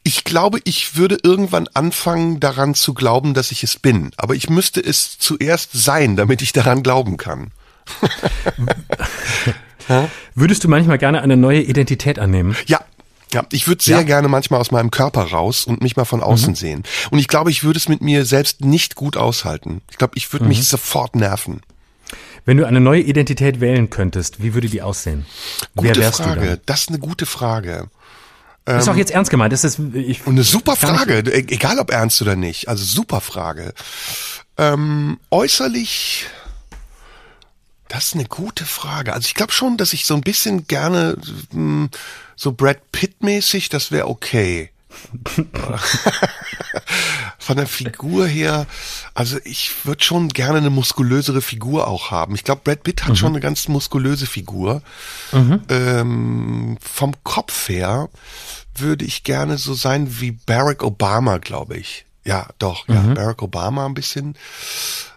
[0.07, 4.13] Ich glaube, ich würde irgendwann anfangen daran zu glauben, dass ich es bin.
[4.17, 7.53] Aber ich müsste es zuerst sein, damit ich daran glauben kann.
[10.35, 12.55] Würdest du manchmal gerne eine neue Identität annehmen?
[12.67, 12.81] Ja,
[13.33, 14.03] ja, ich würde sehr ja.
[14.05, 16.57] gerne manchmal aus meinem Körper raus und mich mal von außen mhm.
[16.57, 16.83] sehen.
[17.11, 19.81] Und ich glaube, ich würde es mit mir selbst nicht gut aushalten.
[19.91, 20.51] Ich glaube, ich würde mhm.
[20.51, 21.61] mich sofort nerven.
[22.45, 25.27] Wenn du eine neue Identität wählen könntest, wie würde die aussehen?
[25.75, 26.61] Gute Wer wärst Frage.
[26.67, 27.89] Das ist eine gute Frage.
[28.65, 29.53] Das ist auch ähm, jetzt ernst gemeint.
[29.53, 32.69] Das ist, ich, und eine super Frage, e-, egal ob ernst oder nicht.
[32.69, 33.75] Also super Frage.
[34.57, 36.27] Ähm, äußerlich,
[37.89, 39.13] das ist eine gute Frage.
[39.13, 41.17] Also ich glaube schon, dass ich so ein bisschen gerne
[41.53, 41.91] mh, hm,
[42.37, 44.71] so Brad Pitt mäßig, das wäre okay.
[47.45, 48.67] von der Figur her,
[49.13, 52.35] also ich würde schon gerne eine muskulösere Figur auch haben.
[52.35, 53.17] Ich glaube, Brad Pitt hat mhm.
[53.17, 54.83] schon eine ganz muskulöse Figur.
[55.33, 55.61] Mhm.
[55.69, 58.09] Ähm, vom Kopf her
[58.77, 62.07] würde ich gerne so sein wie Barack Obama, glaube ich.
[62.25, 63.15] Ja, doch, ja, mhm.
[63.15, 64.37] Barack Obama ein bisschen.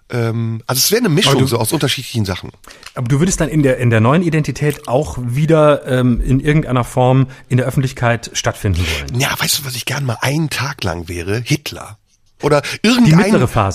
[0.09, 2.51] Ähm, also es wäre eine Mischung du, so aus unterschiedlichen Sachen.
[2.95, 6.83] Aber du würdest dann in der in der neuen Identität auch wieder ähm, in irgendeiner
[6.83, 9.19] Form in der Öffentlichkeit stattfinden wollen.
[9.19, 11.41] Ja, weißt du, was ich gern mal einen Tag lang wäre?
[11.43, 11.97] Hitler.
[12.43, 13.33] Oder irgendein,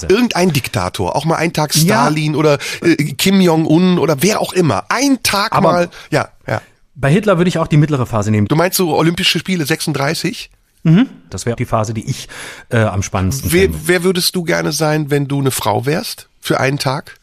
[0.08, 2.38] irgendein Diktator, auch mal einen Tag Stalin ja.
[2.38, 4.84] oder äh, Kim Jong-un oder wer auch immer.
[4.88, 6.62] Ein Tag Aber mal, ja, ja.
[6.94, 8.46] Bei Hitler würde ich auch die mittlere Phase nehmen.
[8.46, 10.50] Du meinst so Olympische Spiele 36?
[10.84, 11.08] Mhm.
[11.30, 12.28] Das wäre die Phase, die ich
[12.68, 16.28] äh, am spannendsten wer, Wer würdest du gerne sein, wenn du eine Frau wärst?
[16.40, 17.18] Für einen Tag?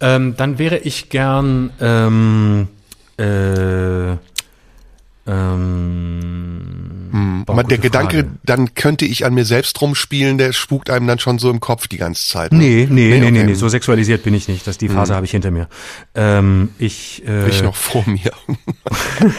[0.00, 2.68] Ähm, dann wäre ich gern ähm,
[3.16, 4.16] äh,
[5.26, 7.44] ähm, hm.
[7.46, 8.30] Aber der Gedanke, Frage.
[8.44, 11.86] dann könnte ich an mir selbst rumspielen, der spukt einem dann schon so im Kopf
[11.86, 12.52] die ganze Zeit.
[12.52, 12.58] Ne?
[12.58, 13.30] Nee, nee, nee, okay.
[13.30, 14.66] nee, nee, so sexualisiert bin ich nicht.
[14.66, 15.16] Das, die Phase hm.
[15.16, 15.68] habe ich hinter mir.
[16.14, 18.32] Ähm, ich, äh, ich noch vor mir.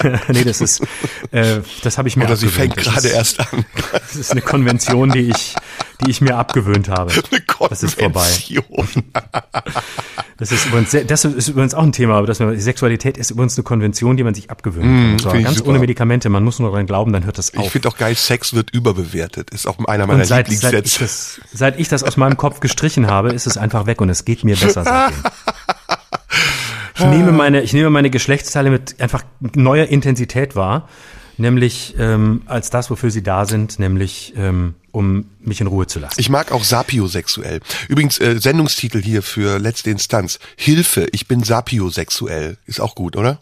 [0.29, 0.81] nee, das ist,
[1.31, 3.65] äh, das habe ich mir Oder sie fängt gerade erst an.
[3.91, 5.55] das ist eine Konvention, die ich,
[6.05, 7.11] die ich mir abgewöhnt habe.
[7.31, 7.69] Eine Konvention.
[7.69, 8.27] Das ist vorbei.
[10.37, 13.63] Das ist übrigens, das ist übrigens auch ein Thema, aber das, Sexualität ist übrigens eine
[13.63, 14.49] Konvention, die man sich
[15.17, 17.65] so, ganz ohne Medikamente, man muss nur daran glauben, dann hört das auf.
[17.65, 19.51] Ich finde auch geil, Sex wird überbewertet.
[19.51, 20.71] Ist auch einer meiner seit, Lieblingssätze.
[20.71, 24.01] Seit ich, das, seit ich das aus meinem Kopf gestrichen habe, ist es einfach weg
[24.01, 25.23] und es geht mir besser seitdem.
[26.97, 29.23] Ich nehme meine, ich nehme meine Geschlechtsteile mit einfach
[29.53, 30.87] neuer Intensität wahr
[31.37, 35.99] nämlich ähm, als das, wofür sie da sind, nämlich ähm, um mich in Ruhe zu
[35.99, 36.19] lassen.
[36.19, 37.59] Ich mag auch sapiosexuell.
[37.87, 40.39] Übrigens äh, Sendungstitel hier für letzte Instanz.
[40.55, 42.57] Hilfe, ich bin sapiosexuell.
[42.65, 43.39] Ist auch gut, oder?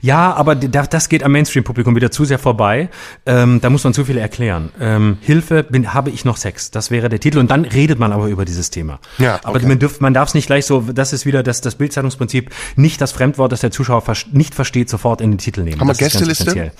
[0.00, 2.88] Ja, aber das geht am Mainstream-Publikum wieder zu sehr vorbei.
[3.26, 4.70] Ähm, da muss man zu viel erklären.
[4.80, 6.70] Ähm, Hilfe, bin, habe ich noch Sex?
[6.70, 7.38] Das wäre der Titel.
[7.38, 8.98] Und dann redet man aber über dieses Thema.
[9.18, 9.42] Ja, okay.
[9.44, 12.50] Aber man, dürf, man darf es nicht gleich so, das ist wieder das, das Bildzeitungsprinzip,
[12.76, 14.02] nicht das Fremdwort, das der Zuschauer
[14.32, 15.80] nicht versteht, sofort in den Titel nehmen.
[15.80, 16.72] Haben wir Gästeliste?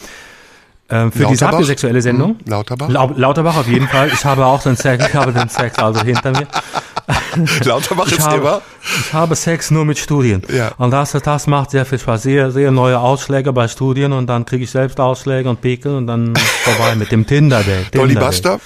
[0.90, 2.30] Ähm, für die sapiosexuelle Sendung.
[2.30, 2.88] Hm, Lauterbach?
[2.88, 4.10] La Lauterbach auf jeden Fall.
[4.12, 6.46] Ich habe auch den Sex, ich habe den Sex also hinter mir.
[7.64, 8.62] Lauterbach ich ist habe, immer?
[8.82, 10.42] Ich habe Sex nur mit Studien.
[10.52, 10.72] Ja.
[10.78, 12.22] Und das, das macht sehr viel Spaß.
[12.22, 16.06] Sehr, sehr neue Ausschläge bei Studien und dann kriege ich selbst Ausschläge und Pickel und
[16.06, 16.34] dann
[16.64, 17.92] vorbei mit dem Tinder-Date.
[17.92, 18.60] Tinder Dolly Buster?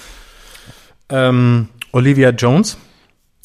[1.09, 2.77] Ähm, Olivia Jones.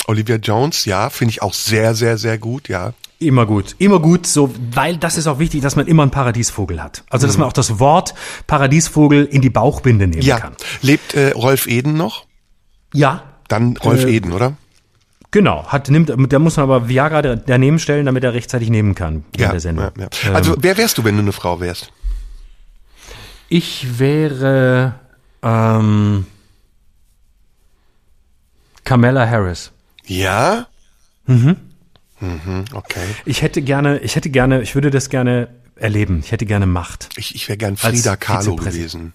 [0.07, 2.95] Olivia Jones, ja, finde ich auch sehr, sehr, sehr gut, ja.
[3.21, 6.83] Immer gut, immer gut, so, weil das ist auch wichtig, dass man immer einen Paradiesvogel
[6.83, 7.03] hat.
[7.11, 7.41] Also, dass mhm.
[7.41, 8.15] man auch das Wort
[8.47, 10.39] Paradiesvogel in die Bauchbinde nehmen ja.
[10.39, 10.55] kann.
[10.83, 12.27] Lebt äh, Rolf Eden noch?
[12.95, 13.25] Ja.
[13.49, 14.57] Dann Rolf äh, Eden, oder?
[15.31, 19.25] Genau, hat, nimmt, da muss man aber Viagra daneben stellen, damit er rechtzeitig nehmen kann
[19.37, 19.91] ja, der Sendung.
[19.99, 20.35] Ja, ja.
[20.35, 21.93] Also, ähm, wer wärst du, wenn du eine Frau wärst?
[23.51, 24.95] Ich wäre
[25.43, 26.27] ähm,
[28.85, 29.71] Kamala Harris.
[30.07, 30.67] Ja?
[31.27, 31.57] Mhm.
[32.21, 33.05] Mhm, okay.
[33.27, 36.21] Ich hätte gerne, ich hätte gerne, ich würde das gerne erleben.
[36.25, 37.11] Ich hätte gerne Macht.
[37.17, 39.13] Ich, ich wäre gern Frida Kahlo gewesen.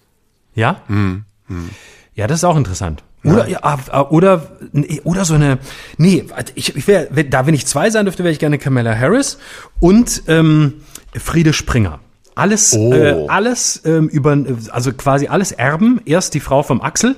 [0.54, 0.82] Ja?
[0.88, 1.26] Mhm.
[1.48, 1.72] Mhm.
[2.16, 3.04] Ja, das ist auch interessant.
[3.24, 3.78] Oder, ja.
[3.88, 4.58] ja, oder,
[5.04, 5.60] oder so eine,
[5.98, 9.38] nee, ich, ich wäre, da wenn ich zwei sein dürfte, wäre ich gerne Kamala Harris
[9.80, 10.82] und ähm,
[11.18, 12.00] Friede Springer.
[12.36, 12.94] Alles, oh.
[12.94, 14.38] äh, alles ähm, über,
[14.72, 16.02] also quasi alles Erben.
[16.06, 17.16] Erst die Frau vom Axel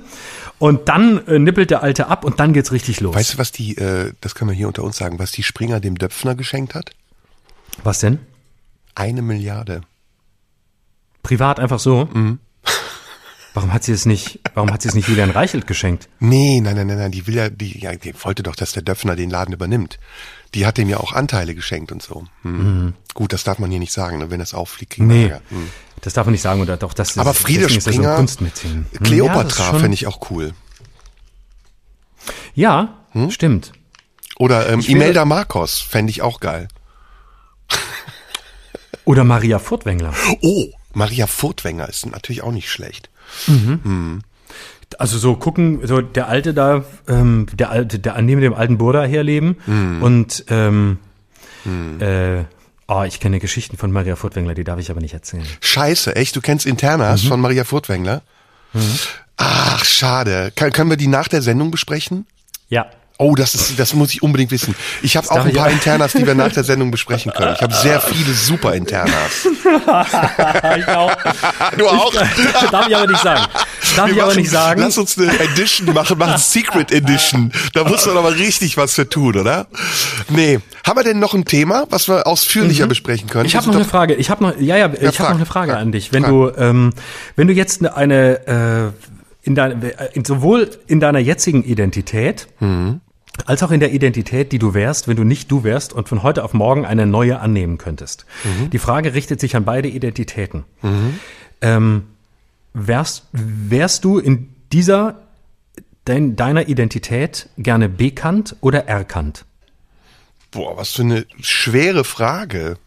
[0.58, 3.14] und dann äh, nippelt der Alte ab und dann geht's richtig los.
[3.14, 5.80] Weißt du, was die, äh, das können wir hier unter uns sagen, was die Springer
[5.80, 6.90] dem Döpfner geschenkt hat?
[7.82, 8.18] Was denn?
[8.94, 9.82] Eine Milliarde.
[11.22, 12.08] Privat einfach so?
[12.12, 12.38] Mhm.
[13.56, 16.10] Warum hat sie es nicht, warum hat sie es nicht Julian Reichelt geschenkt?
[16.20, 18.82] Nee, nein, nein, nein, nein, die will ja, die, ja, die wollte doch, dass der
[18.82, 19.98] Döpfner den Laden übernimmt.
[20.54, 22.26] Die hat dem ja auch Anteile geschenkt und so.
[22.42, 22.52] Hm.
[22.52, 22.92] Mhm.
[23.14, 24.30] Gut, das darf man hier nicht sagen, ne?
[24.30, 24.92] wenn das auffliegt.
[24.92, 25.70] Kriegen nee, hm.
[26.02, 27.16] das darf man nicht sagen oder doch das.
[27.16, 28.44] Aber Friede Springer, so
[29.02, 30.52] Kleopatra ja, finde ich auch cool.
[32.54, 33.30] Ja, hm?
[33.30, 33.72] stimmt.
[34.36, 36.68] Oder ähm, Imelda Marcos fände ich auch geil.
[39.06, 40.12] Oder Maria Furtwängler.
[40.42, 43.08] Oh, Maria Furtwängler ist natürlich auch nicht schlecht.
[43.46, 43.80] Mhm.
[43.82, 44.22] Hm.
[44.98, 49.04] Also so gucken, so der alte da, ähm, der alte, der neben dem alten Burda
[49.04, 50.02] herleben mhm.
[50.02, 50.98] und ähm,
[51.64, 52.00] mhm.
[52.00, 52.44] äh,
[52.86, 55.44] oh, ich kenne Geschichten von Maria Furtwängler, die darf ich aber nicht erzählen.
[55.60, 56.36] Scheiße, echt?
[56.36, 57.28] Du kennst Internas mhm.
[57.28, 58.22] von Maria Furtwängler?
[58.72, 58.98] Mhm.
[59.36, 60.52] Ach, schade.
[60.54, 62.26] Kann, können wir die nach der Sendung besprechen?
[62.68, 62.86] Ja.
[63.18, 64.74] Oh, das ist, das muss ich unbedingt wissen.
[65.00, 67.54] Ich habe auch ein paar Internas, die wir nach der Sendung besprechen können.
[67.54, 69.46] Ich habe sehr viele super Internas.
[70.78, 71.16] ich auch.
[71.78, 72.12] Du auch?
[72.12, 73.46] Ich, darf ich aber nicht sagen.
[73.96, 74.80] Darf wir ich aber nicht sagen.
[74.82, 77.52] Lass uns eine Edition machen, machen Secret Edition.
[77.72, 79.66] Da muss man aber richtig was für tun, oder?
[80.28, 80.60] Nee.
[80.86, 82.90] Haben wir denn noch ein Thema, was wir ausführlicher mhm.
[82.90, 83.46] besprechen können?
[83.46, 84.14] Ich habe noch eine Frage.
[84.14, 85.80] Ich habe noch, ja, ja, ich ja, habe noch eine Frage frag.
[85.80, 86.12] an dich.
[86.12, 86.30] Wenn frag.
[86.30, 86.92] du, ähm,
[87.34, 93.00] wenn du jetzt eine, äh, in dein, in, sowohl in deiner jetzigen Identität, mhm.
[93.44, 96.22] Als auch in der Identität, die du wärst, wenn du nicht du wärst und von
[96.22, 98.24] heute auf morgen eine neue annehmen könntest.
[98.44, 98.70] Mhm.
[98.70, 100.64] Die Frage richtet sich an beide Identitäten.
[100.82, 101.20] Mhm.
[101.60, 102.02] Ähm,
[102.72, 105.26] wärst, wärst du in dieser
[106.04, 109.44] dein, deiner Identität gerne bekannt oder erkannt?
[110.50, 112.78] Boah, was für eine schwere Frage.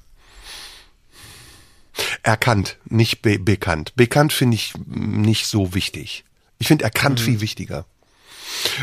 [2.23, 3.93] Erkannt, nicht be bekannt.
[3.95, 6.23] Bekannt finde ich nicht so wichtig.
[6.57, 7.23] Ich finde erkannt mhm.
[7.23, 7.85] viel wichtiger.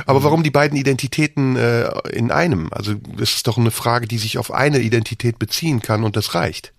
[0.07, 0.25] Aber mhm.
[0.25, 2.69] warum die beiden Identitäten äh, in einem?
[2.73, 6.35] Also das ist doch eine Frage, die sich auf eine Identität beziehen kann und das
[6.35, 6.73] reicht.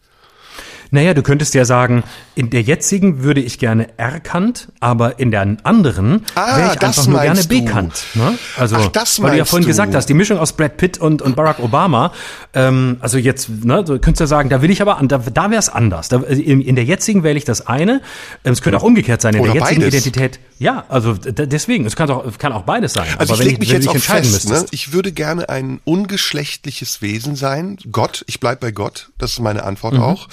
[0.92, 2.04] Naja, du könntest ja sagen,
[2.36, 7.08] in der jetzigen würde ich gerne erkannt, aber in der anderen ah, wäre ich einfach
[7.08, 8.06] nur gerne bekannt.
[8.14, 8.38] Ne?
[8.58, 9.68] Also, Ach, das weil du ja vorhin du.
[9.68, 12.14] gesagt hast, die Mischung aus Brad Pitt und, und Barack Obama,
[12.54, 15.60] ähm, also jetzt, ne, du könntest ja sagen, da will ich aber, da, da wäre
[15.60, 16.08] es anders.
[16.10, 18.02] Da, in, in, der jetzigen wähle ich das eine.
[18.46, 20.06] Ähm, es könnte auch umgekehrt sein, in Oder der jetzigen beides.
[20.06, 20.40] Identität.
[20.60, 23.08] Ja, also deswegen, es kann auch, kann auch beides sein.
[23.18, 24.66] Also aber ich lege mich jetzt auch fest, ne?
[24.72, 29.64] ich würde gerne ein ungeschlechtliches Wesen sein, Gott, ich bleib bei Gott, das ist meine
[29.64, 30.02] Antwort mhm.
[30.02, 30.28] auch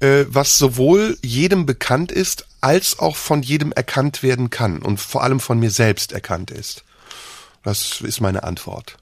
[0.00, 5.22] äh, was sowohl jedem bekannt ist, als auch von jedem erkannt werden kann und vor
[5.22, 6.84] allem von mir selbst erkannt ist.
[7.62, 8.96] Das ist meine Antwort.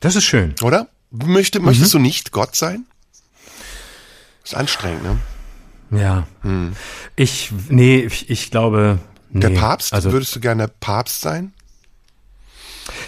[0.00, 0.54] Das ist schön.
[0.62, 0.88] Oder?
[1.10, 1.66] Möchte, mhm.
[1.66, 2.84] Möchtest du nicht Gott sein?
[4.44, 5.18] ist anstrengend, ne?
[5.90, 6.26] Ja.
[6.42, 6.74] Hm.
[7.16, 8.98] Ich, nee, ich, ich glaube.
[9.36, 9.48] Nee.
[9.48, 9.92] Der Papst?
[9.92, 11.52] Also, Würdest du gerne Papst sein?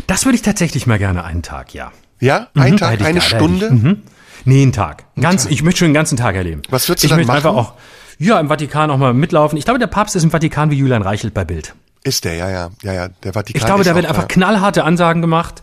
[0.07, 1.93] Das würde ich tatsächlich mal gerne einen Tag, ja.
[2.21, 2.49] Ja?
[2.55, 3.71] Ein mhm, Tag, eine Stunde?
[3.71, 4.03] Mhm.
[4.45, 5.05] Nee, einen Tag.
[5.21, 5.53] Ganz, Tag.
[5.53, 6.63] ich möchte schon den ganzen Tag erleben.
[6.69, 7.47] Was würdest du ich dann möchte machen?
[7.47, 7.75] einfach auch,
[8.19, 9.57] ja, im Vatikan auch mal mitlaufen.
[9.57, 11.75] Ich glaube, der Papst ist im Vatikan wie Julian Reichelt bei Bild.
[12.05, 13.09] Ist der, ja, ja, ja, ja.
[13.09, 13.61] Der Vatikan.
[13.61, 15.63] Ich glaube, da wird einfach knallharte Ansagen gemacht.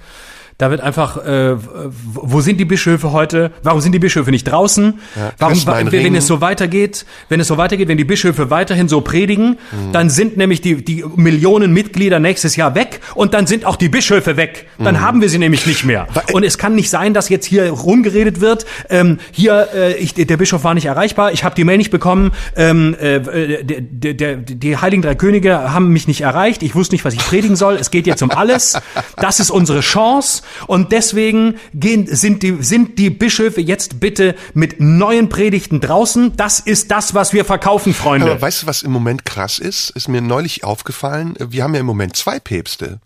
[0.58, 3.52] Da wird einfach, äh, wo sind die Bischöfe heute?
[3.62, 5.02] Warum sind die Bischöfe nicht draußen?
[5.18, 6.16] Ja, Warum, wenn Ring.
[6.16, 9.92] es so weitergeht, wenn es so weitergeht, wenn die Bischöfe weiterhin so predigen, mhm.
[9.92, 13.90] dann sind nämlich die, die Millionen Mitglieder nächstes Jahr weg und dann sind auch die
[13.90, 14.68] Bischöfe weg.
[14.80, 15.02] Dann mhm.
[15.02, 16.08] haben wir sie nämlich nicht mehr.
[16.28, 20.14] Äh, und es kann nicht sein, dass jetzt hier rumgeredet wird, ähm, hier, äh, ich,
[20.14, 24.36] der Bischof war nicht erreichbar, ich habe die Mail nicht bekommen, ähm, äh, der, der,
[24.38, 27.76] die Heiligen Drei Könige haben mich nicht erreicht, ich wusste nicht, was ich predigen soll,
[27.76, 28.80] es geht jetzt um alles.
[29.18, 34.80] Das ist unsere Chance und deswegen gehen, sind, die, sind die Bischöfe jetzt bitte mit
[34.80, 36.36] neuen Predigten draußen.
[36.38, 38.32] Das ist das, was wir verkaufen, Freunde.
[38.32, 39.90] Aber weißt du, was im Moment krass ist?
[39.92, 41.36] Ist mir neulich aufgefallen.
[41.40, 43.00] Wir haben ja im Moment zwei Päpste.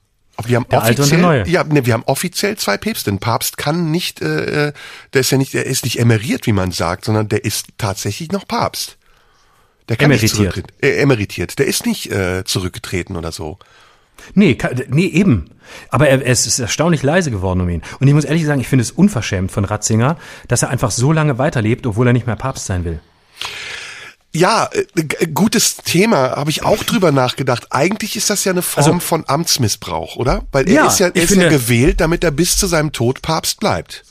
[0.46, 3.12] Wir haben der offiziell, ja, ne, wir haben offiziell zwei Päpste.
[3.12, 4.74] Ein Papst kann nicht, äh, äh,
[5.14, 8.32] der ist ja nicht, der ist nicht emeriert, wie man sagt, sondern der ist tatsächlich
[8.32, 8.98] noch Papst.
[9.90, 10.24] Der kann emeritiert.
[10.24, 10.70] nicht zurücktreten.
[10.82, 11.60] Äh, emeritiert.
[11.60, 13.58] Der ist nicht äh, zurückgetreten oder so.
[14.34, 14.58] Nee,
[14.90, 15.52] nee, eben.
[15.90, 17.82] Aber er, er ist erstaunlich leise geworden um ihn.
[18.00, 20.18] Und ich muss ehrlich sagen, ich finde es unverschämt von Ratzinger,
[20.48, 23.00] dass er einfach so lange weiterlebt, obwohl er nicht mehr Papst sein will.
[24.32, 27.68] Ja, äh, gutes Thema, habe ich auch drüber nachgedacht.
[27.72, 30.44] Eigentlich ist das ja eine Form also, von Amtsmissbrauch, oder?
[30.52, 32.92] Weil er ja, ist ja, er ist finde, ja gewählt, damit er bis zu seinem
[32.92, 34.04] Tod Papst bleibt.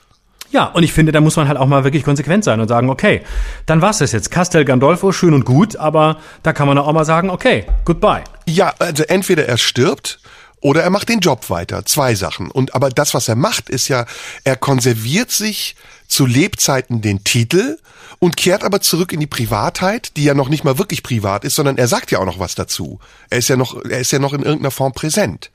[0.51, 2.89] Ja, und ich finde, da muss man halt auch mal wirklich konsequent sein und sagen,
[2.89, 3.21] okay,
[3.67, 4.31] dann war's das jetzt.
[4.31, 8.25] Castel Gandolfo, schön und gut, aber da kann man auch mal sagen, okay, goodbye.
[8.49, 10.21] Ja, also entweder er stirbt
[10.61, 11.85] oder er macht den Job weiter.
[11.85, 12.51] Zwei Sachen.
[12.51, 14.07] Und aber das, was er macht, ist ja,
[14.45, 15.77] er konserviert sich
[16.09, 17.79] zu Lebzeiten den Titel
[18.19, 21.55] und kehrt aber zurück in die Privatheit, die ja noch nicht mal wirklich privat ist,
[21.55, 22.99] sondern er sagt ja auch noch was dazu.
[23.31, 25.51] Er ist ja noch, er ist ja noch in irgendeiner Form präsent.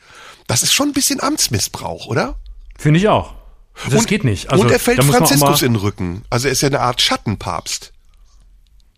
[0.47, 2.35] Das ist schon ein bisschen Amtsmissbrauch, oder?
[2.77, 3.33] Finde ich auch.
[3.85, 4.51] Das und, geht nicht.
[4.51, 6.23] Also, und er fällt Franziskus in den Rücken.
[6.29, 7.92] Also er ist ja eine Art Schattenpapst.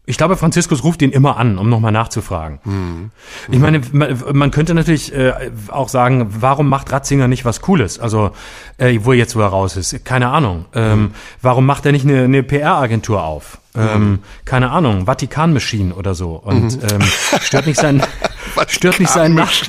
[0.05, 2.59] Ich glaube, Franziskus ruft ihn immer an, um nochmal nachzufragen.
[2.63, 3.11] Mhm.
[3.49, 5.33] Ich meine, man, man könnte natürlich äh,
[5.69, 7.99] auch sagen, warum macht Ratzinger nicht was Cooles?
[7.99, 8.31] Also,
[8.77, 10.65] äh, wo er jetzt, wo er raus ist, keine Ahnung.
[10.73, 11.11] Ähm, mhm.
[11.41, 13.57] Warum macht er nicht eine, eine PR-Agentur auf?
[13.77, 16.31] Ähm, keine Ahnung, Vatikan Machine oder so.
[16.31, 16.87] Und mhm.
[16.91, 17.01] ähm,
[17.41, 18.01] stört nicht sein,
[18.67, 19.51] stört nicht sein Nach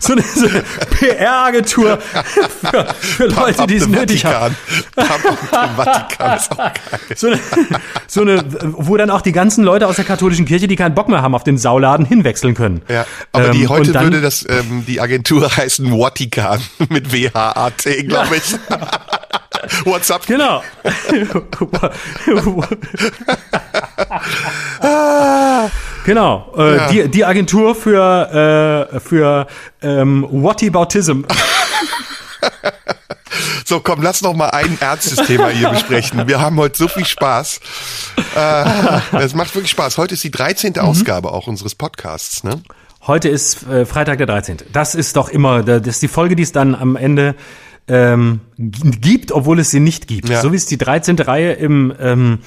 [0.00, 4.54] so eine, so eine PR-Agentur für, für Leute, die es nötig haben.
[4.94, 6.72] Vatikan ist auch geil.
[7.14, 7.40] So eine,
[8.06, 11.08] so eine, wo dann auch die ganzen Leute aus der katholischen Kirche, die keinen Bock
[11.08, 12.82] mehr haben auf den Sauladen, hinwechseln können.
[12.88, 18.04] Ja, aber die ähm, heute dann, würde das ähm, die Agentur heißen Vatikan mit W-H-A-T,
[18.04, 18.54] glaube ich.
[19.84, 20.26] WhatsApp.
[20.26, 20.62] Genau.
[26.04, 26.52] genau.
[26.56, 26.88] Äh, ja.
[26.88, 29.46] die, die Agentur für, äh, für
[29.82, 31.22] ähm, Whataboutism.
[33.66, 36.28] So, komm, lass noch mal ein ernstes Thema hier besprechen.
[36.28, 37.60] Wir haben heute so viel Spaß.
[38.36, 39.96] Äh, es macht wirklich Spaß.
[39.96, 40.74] Heute ist die 13.
[40.76, 40.82] Mhm.
[40.82, 42.60] Ausgabe auch unseres Podcasts, ne?
[43.06, 44.58] Heute ist äh, Freitag der 13.
[44.72, 47.34] Das ist doch immer, das ist die Folge, die es dann am Ende
[47.86, 50.30] ähm, gibt, obwohl es sie nicht gibt.
[50.30, 50.40] Ja.
[50.40, 51.18] So wie es die 13.
[51.18, 52.38] Reihe im, ähm,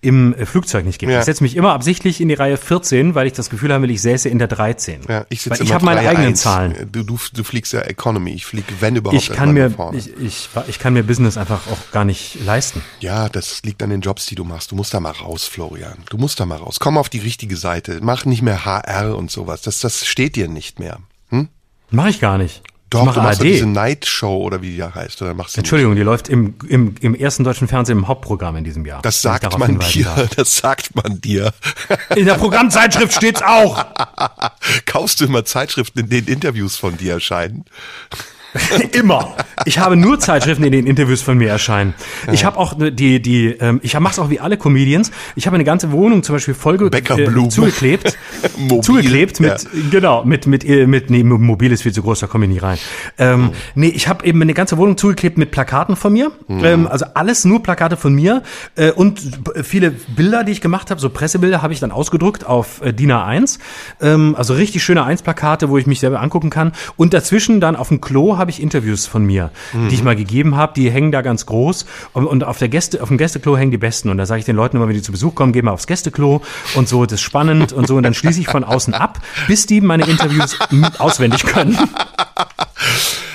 [0.00, 1.10] im Flugzeug nicht gibt.
[1.10, 1.18] Ja.
[1.18, 4.02] Ich setze mich immer absichtlich in die Reihe 14, weil ich das Gefühl habe, ich
[4.02, 5.00] säße in der 13.
[5.08, 6.40] Ja, ich sitze ich habe meine eigenen 1.
[6.40, 6.88] Zahlen.
[6.92, 8.32] Du, du, du fliegst ja Economy.
[8.32, 11.90] Ich fliege, wenn überhaupt, ich kann mir, ich, ich, ich kann mir Business einfach auch
[11.90, 12.80] gar nicht leisten.
[13.00, 14.70] Ja, das liegt an den Jobs, die du machst.
[14.70, 15.98] Du musst da mal raus, Florian.
[16.08, 16.78] Du musst da mal raus.
[16.78, 17.98] Komm auf die richtige Seite.
[18.00, 19.62] Mach nicht mehr HR und sowas.
[19.62, 20.98] Das, das steht dir nicht mehr.
[21.30, 21.48] Hm?
[21.90, 22.62] Mach ich gar nicht.
[22.94, 25.20] Doch, du machst diese Night Show oder wie die ja heißt.
[25.22, 28.86] Oder machst Entschuldigung, die läuft im, im, im ersten deutschen Fernsehen im Hauptprogramm in diesem
[28.86, 29.02] Jahr.
[29.02, 30.04] Das sagt man dir.
[30.04, 30.30] Darf.
[30.36, 31.52] Das sagt man dir.
[32.16, 33.84] In der Programmzeitschrift steht's auch.
[34.86, 37.64] Kaufst du immer Zeitschriften, in denen Interviews von dir erscheinen?
[38.92, 39.34] Immer.
[39.64, 41.94] Ich habe nur Zeitschriften, in denen Interviews von mir erscheinen.
[42.32, 45.10] Ich habe auch die, die, ähm, ich mache es auch wie alle Comedians.
[45.36, 48.16] Ich habe eine ganze Wohnung zum Beispiel voll äh, zugeklebt,
[48.82, 49.80] zugeklebt mit, ja.
[49.90, 52.58] genau, mit mit äh, mit, nee, mobil ist viel zu groß, da komme ich nie
[52.58, 52.78] rein.
[53.18, 53.56] Ähm, oh.
[53.74, 56.30] Nee, ich habe eben eine ganze Wohnung zugeklebt mit Plakaten von mir.
[56.48, 56.64] Mhm.
[56.64, 58.42] Ähm, also alles nur Plakate von mir
[58.76, 59.20] äh, und
[59.62, 63.12] viele Bilder, die ich gemacht habe, so Pressebilder, habe ich dann ausgedruckt auf äh, DIN
[63.12, 63.58] A1.
[64.00, 66.72] Ähm, also richtig schöne 1-Plakate, wo ich mich selber angucken kann.
[66.96, 69.88] Und dazwischen dann auf dem Klo habe ich Interviews von mir, mhm.
[69.88, 73.02] die ich mal gegeben habe, die hängen da ganz groß und, und, auf der Gäste,
[73.02, 75.02] auf dem Gästeklo hängen die besten und da sage ich den Leuten immer, wenn die
[75.02, 76.42] zu Besuch kommen, geh mal aufs Gästeklo
[76.74, 79.66] und so, das ist spannend und so und dann schließe ich von außen ab, bis
[79.66, 80.58] die meine Interviews
[80.98, 81.78] auswendig können.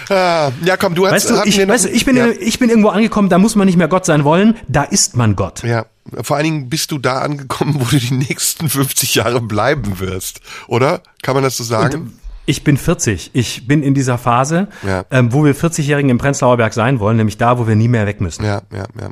[0.09, 1.13] Ah, ja, komm, du hast.
[1.13, 2.29] Weißt du, ich, weißt du, ich, bin, ja.
[2.29, 5.35] ich bin irgendwo angekommen, da muss man nicht mehr Gott sein wollen, da ist man
[5.35, 5.63] Gott.
[5.63, 5.85] Ja,
[6.21, 10.41] vor allen Dingen bist du da angekommen, wo du die nächsten 50 Jahre bleiben wirst,
[10.67, 11.01] oder?
[11.21, 12.01] Kann man das so sagen?
[12.01, 12.19] Und,
[12.49, 13.29] ich bin 40.
[13.33, 15.05] Ich bin in dieser Phase, ja.
[15.11, 18.07] ähm, wo wir 40-Jährigen im Prenzlauer Berg sein wollen, nämlich da, wo wir nie mehr
[18.07, 18.43] weg müssen.
[18.43, 19.09] Ja, ja, ja.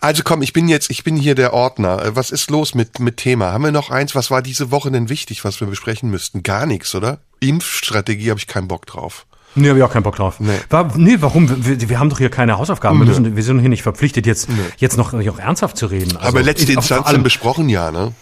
[0.00, 2.04] Also komm, ich bin jetzt, ich bin hier der Ordner.
[2.04, 3.52] Äh, was ist los mit, mit Thema?
[3.52, 4.14] Haben wir noch eins?
[4.14, 6.44] Was war diese Woche denn wichtig, was wir besprechen müssten?
[6.44, 7.18] Gar nichts, oder?
[7.40, 9.26] Impfstrategie habe ich keinen Bock drauf.
[9.56, 10.38] Nee, habe ich auch keinen Bock drauf.
[10.38, 11.66] Nee, War, nee warum?
[11.66, 13.00] Wir, wir haben doch hier keine Hausaufgaben.
[13.00, 14.54] Wir, müssen, wir sind hier nicht verpflichtet, jetzt, nee.
[14.76, 16.16] jetzt noch, noch ernsthaft zu reden.
[16.16, 18.12] Also, Aber letzte Instanz besprochen, ja, ne?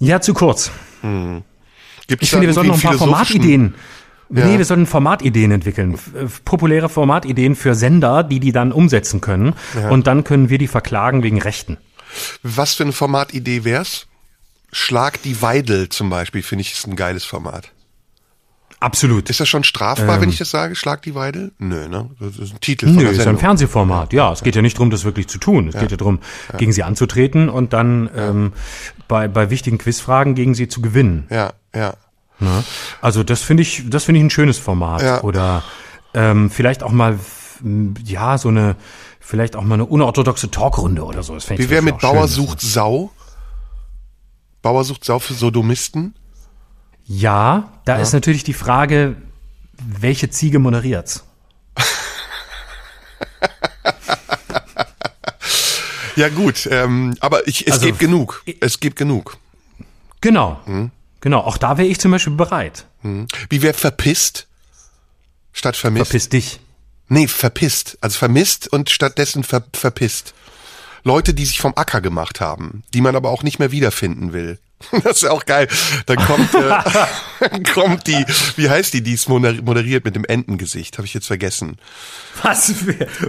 [0.00, 0.70] Ja, zu kurz.
[1.00, 1.44] Hm.
[2.10, 3.74] Gibt's ich finde, wir sollten noch ein paar Formatideen.
[4.30, 4.44] Ja.
[4.44, 5.96] Nee, wir sollten Formatideen entwickeln.
[6.44, 9.54] Populäre Formatideen für Sender, die die dann umsetzen können.
[9.76, 9.90] Ja.
[9.90, 11.76] Und dann können wir die verklagen wegen Rechten.
[12.42, 14.08] Was für eine Formatidee wär's?
[14.72, 17.70] Schlag die Weidel zum Beispiel, finde ich, ist ein geiles Format.
[18.80, 19.28] Absolut.
[19.28, 20.74] Ist das schon strafbar, ähm, wenn ich das sage?
[20.74, 21.52] Schlag die Weidel?
[21.58, 22.10] Nö, ne?
[22.18, 22.86] Das ist ein Titel.
[22.86, 24.14] Nö, ist ein Fernsehformat.
[24.14, 25.68] Ja, es geht ja nicht darum, das wirklich zu tun.
[25.68, 25.80] Es ja.
[25.80, 26.20] geht ja darum,
[26.50, 26.58] ja.
[26.58, 28.52] gegen sie anzutreten und dann ähm,
[29.06, 31.26] bei, bei wichtigen Quizfragen gegen sie zu gewinnen.
[31.30, 31.94] Ja, ja.
[32.38, 32.64] Ne?
[33.02, 35.02] Also das finde ich, das finde ich ein schönes Format.
[35.02, 35.20] Ja.
[35.22, 35.62] Oder
[36.14, 37.18] ähm, vielleicht auch mal,
[38.06, 38.76] ja, so eine,
[39.20, 41.34] vielleicht auch mal eine unorthodoxe Talkrunde oder so.
[41.34, 43.10] Das Wie wäre mit Bauer schön, sucht Sau?
[44.62, 46.14] Bauer sucht Sau für Sodomisten?
[47.12, 48.02] Ja, da ja.
[48.02, 49.16] ist natürlich die Frage,
[49.72, 51.24] welche Ziege moderiert's?
[56.14, 58.44] ja gut, ähm, aber ich, es also, gibt genug.
[58.60, 59.38] Es gibt genug.
[60.20, 60.60] Genau.
[60.66, 60.92] Hm?
[61.20, 62.86] Genau, auch da wäre ich zum Beispiel bereit.
[63.02, 63.26] Hm.
[63.48, 64.46] Wie wäre verpisst
[65.52, 66.06] statt vermisst?
[66.06, 66.60] Verpiss dich.
[67.08, 67.98] Nee, verpisst.
[68.02, 70.32] Also vermisst und stattdessen ver verpisst.
[71.02, 74.60] Leute, die sich vom Acker gemacht haben, die man aber auch nicht mehr wiederfinden will.
[75.04, 75.68] Das ist auch geil.
[76.06, 78.24] Dann kommt, äh, kommt die,
[78.56, 81.78] wie heißt die, die es moderiert mit dem Entengesicht, habe ich jetzt vergessen.
[82.42, 82.72] Was?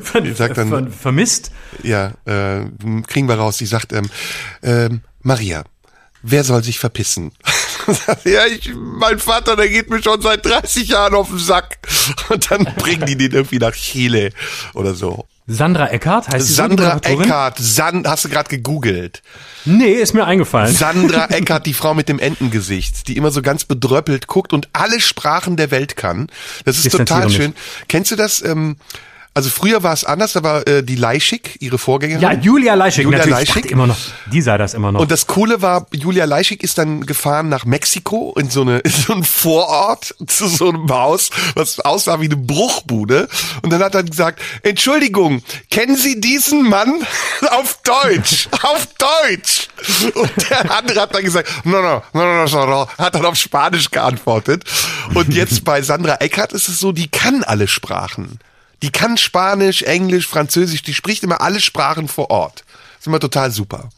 [0.03, 1.51] Von, die sagt dann, von, vermisst?
[1.83, 2.65] Ja, äh,
[3.07, 3.57] kriegen wir raus.
[3.57, 4.09] Die sagt, ähm,
[4.63, 5.63] ähm, Maria,
[6.21, 7.31] wer soll sich verpissen?
[8.25, 11.79] ja, ich, mein Vater, der geht mir schon seit 30 Jahren auf den Sack.
[12.29, 14.31] Und dann bringen die den irgendwie nach Chile
[14.73, 15.25] oder so.
[15.53, 19.21] Sandra Eckart heißt sie Sandra Eckart, San, hast du gerade gegoogelt?
[19.65, 20.73] Nee, ist mir eingefallen.
[20.73, 24.99] Sandra Eckart, die Frau mit dem Entengesicht, die immer so ganz bedröppelt guckt und alle
[25.01, 26.27] Sprachen der Welt kann.
[26.65, 27.53] Das ist total schön.
[27.87, 28.43] Kennst du das?
[28.43, 28.77] Ähm,
[29.33, 32.21] also früher war es anders, da war äh, die Leischig, ihre Vorgängerin.
[32.21, 33.47] Ja, Julia Leischig, Julia natürlich.
[33.47, 33.71] Leischig.
[33.71, 34.99] immer noch, die sei das immer noch.
[34.99, 38.91] Und das Coole war, Julia Leischig ist dann gefahren nach Mexiko in so, eine, in
[38.91, 43.29] so einen Vorort zu so einem Haus, was aussah wie eine Bruchbude.
[43.61, 46.93] Und dann hat er gesagt, Entschuldigung, kennen Sie diesen Mann
[47.51, 48.49] auf Deutsch?
[48.63, 49.69] auf Deutsch!
[50.13, 53.35] Und der andere hat dann gesagt, no, no, no, no, no, no, hat dann auf
[53.37, 54.65] Spanisch geantwortet.
[55.13, 58.39] Und jetzt bei Sandra Eckert ist es so, die kann alle Sprachen.
[58.81, 62.63] Die kann Spanisch, Englisch, Französisch, die spricht immer alle Sprachen vor Ort.
[62.65, 63.89] Das ist immer total super.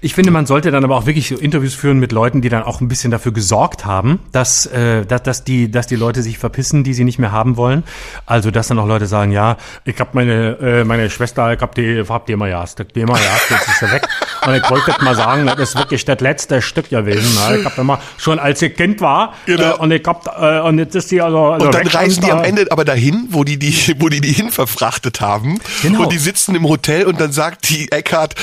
[0.00, 2.80] Ich finde, man sollte dann aber auch wirklich Interviews führen mit Leuten, die dann auch
[2.80, 6.84] ein bisschen dafür gesorgt haben, dass, äh, dass, dass, die, dass die Leute sich verpissen,
[6.84, 7.84] die sie nicht mehr haben wollen.
[8.26, 11.74] Also, dass dann auch Leute sagen, ja, ich hab meine, äh, meine Schwester, ich hab
[11.74, 14.02] die, hab die immer jast, die immer jast, jetzt ist sie weg.
[14.46, 17.34] Und ich wollte mal sagen, das ist wirklich das letzte Stück gewesen.
[17.34, 17.58] Ne?
[17.58, 19.74] Ich hab immer, schon als ich Kind war, genau.
[19.74, 22.32] äh, und ich hab, äh, und jetzt ist die also, also Und dann reisen die
[22.32, 25.60] am Ende aber dahin, wo die die, wo die die hin verfrachtet haben.
[25.82, 26.02] Genau.
[26.02, 28.34] Und die sitzen im Hotel und dann sagt die Eckhart,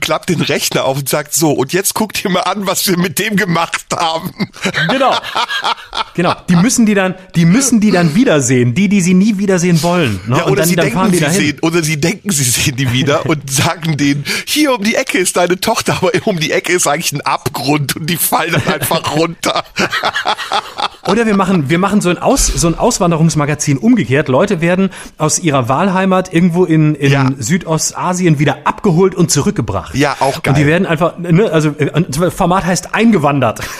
[0.00, 0.42] klappt den
[0.76, 3.36] Rechner auf und sagt so, und jetzt guckt ihr mal an, was wir mit dem
[3.36, 4.32] gemacht haben.
[4.90, 5.14] Genau.
[6.14, 6.34] Genau.
[6.48, 10.20] Die müssen die dann, die müssen die dann wiedersehen, die, die sie nie wiedersehen wollen.
[10.26, 10.38] Ne?
[10.38, 13.26] Ja, oder dann, sie dann denken, sie sehen, oder sie denken, sie sehen die wieder
[13.26, 16.86] und sagen denen, hier um die Ecke ist deine Tochter, aber um die Ecke ist
[16.86, 19.64] eigentlich ein Abgrund und die fallen dann einfach runter.
[21.08, 24.28] Oder wir machen, wir machen so ein, Aus, so ein Auswanderungsmagazin umgekehrt.
[24.28, 27.30] Leute werden aus ihrer Wahlheimat irgendwo in, in ja.
[27.38, 29.94] Südostasien wieder abgeholt und zurückgebracht.
[29.94, 30.54] Ja, auch geil.
[30.54, 33.60] Und die werden einfach, ne, also äh, Format heißt eingewandert.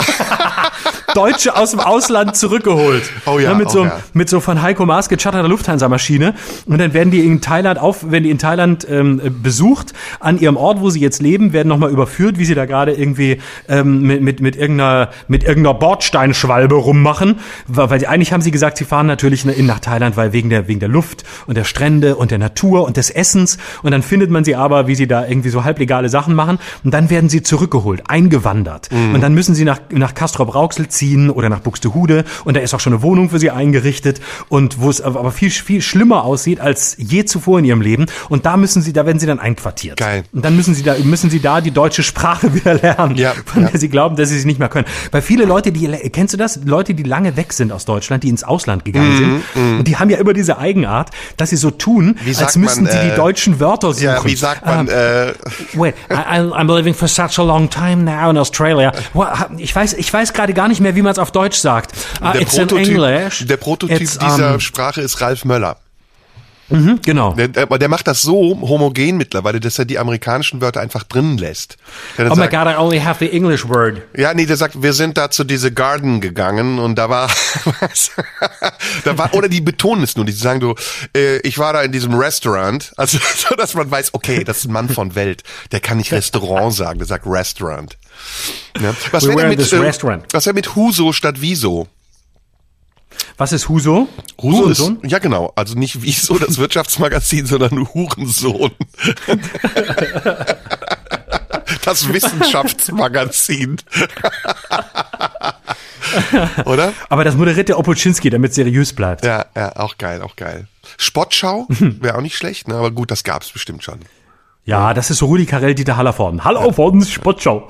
[1.15, 3.03] Deutsche aus dem Ausland zurückgeholt.
[3.27, 4.01] Oh ja, ne, mit, oh so, ja.
[4.13, 6.35] mit so von Heiko Maas gecharterter Lufthansa-Maschine.
[6.67, 10.57] Und dann werden die in Thailand auf, wenn die in Thailand ähm, besucht, an ihrem
[10.57, 13.39] Ort, wo sie jetzt leben, werden nochmal überführt, wie sie da gerade irgendwie
[13.69, 17.41] ähm, mit, mit, mit, irgendeiner, mit irgendeiner Bordsteinschwalbe rummachen.
[17.67, 20.81] Weil sie, eigentlich haben sie gesagt, sie fahren natürlich nach Thailand, weil wegen der, wegen
[20.81, 23.59] der Luft und der Strände und der Natur und des Essens.
[23.83, 26.59] Und dann findet man sie aber, wie sie da irgendwie so halblegale Sachen machen.
[26.85, 28.91] Und dann werden sie zurückgeholt, eingewandert.
[28.91, 29.15] Mhm.
[29.15, 32.25] Und dann müssen sie nach, nach Castrop-Rauxel ziehen oder nach Buxtehude.
[32.45, 34.21] Und da ist auch schon eine Wohnung für sie eingerichtet.
[34.49, 38.07] Und wo es aber viel, viel schlimmer aussieht als je zuvor in ihrem Leben.
[38.29, 39.99] Und da müssen sie, da werden sie dann einquartiert.
[39.99, 40.25] Geil.
[40.33, 43.17] Und dann müssen sie da, müssen sie da die deutsche Sprache wieder lernen.
[43.17, 43.69] Ja, von ja.
[43.71, 44.87] der sie glauben, dass sie sie nicht mehr können.
[45.11, 46.61] Weil viele Leute, die, kennst du das?
[46.65, 49.43] Leute, die lange weg sind aus Deutschland, die ins Ausland gegangen mm, sind.
[49.55, 49.79] Mm.
[49.79, 52.99] Und die haben ja immer diese Eigenart, dass sie so tun, als müssten man, sie
[52.99, 54.05] die äh, deutschen Wörter suchen.
[54.05, 55.35] Ja, wie sagt man, uh, äh,
[55.75, 58.93] Wait, I, I'm living for such a long time now in Australia.
[59.59, 61.93] Ich weiß, ich weiß gerade gar nicht mehr, wie man es auf Deutsch sagt.
[62.21, 65.79] Uh, der, Prototyp, der Prototyp dieser um, Sprache ist Ralf Möller.
[66.69, 67.33] Mhm, genau.
[67.35, 71.39] Der, aber der macht das so homogen mittlerweile, dass er die amerikanischen Wörter einfach drin
[71.39, 71.77] lässt.
[72.19, 74.03] Oh sagt, my God, I only have the English word.
[74.17, 77.31] Ja, nee, der sagt, wir sind da zu diese Garden gegangen und da war,
[79.05, 80.75] da war, oder die betonen es nur, die sagen so,
[81.17, 84.65] äh, ich war da in diesem Restaurant, also so, dass man weiß, okay, das ist
[84.67, 87.97] ein Mann von Welt, der kann nicht Restaurant sagen, der sagt Restaurant.
[88.81, 88.95] Ja.
[89.13, 91.87] Was wäre mit, äh, was wäre mit Huso statt Wieso?
[93.37, 94.09] Was ist Huso?
[94.41, 98.71] Huso ist, ja genau, also nicht Wieso, das Wirtschaftsmagazin, sondern Hurensohn.
[101.85, 103.79] das Wissenschaftsmagazin.
[106.65, 106.93] Oder?
[107.09, 109.25] Aber das moderiert der Opolczynski, damit es seriös bleibt.
[109.25, 110.67] Ja, ja, auch geil, auch geil.
[110.97, 112.75] Spottschau wäre auch nicht schlecht, ne?
[112.75, 114.01] aber gut, das gab's bestimmt schon.
[114.65, 116.45] Ja, das ist so Rudi Carell, Dieter Hallervorden.
[116.45, 116.73] Hallo ja.
[116.73, 117.69] von Spottschau.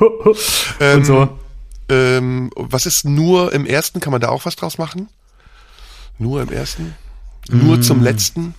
[0.81, 1.29] Ähm, Und so.
[1.89, 4.01] Ähm, was ist nur im ersten?
[4.01, 5.09] Kann man da auch was draus machen?
[6.19, 6.95] Nur im ersten?
[7.49, 7.83] Nur mm.
[7.83, 8.55] zum letzten?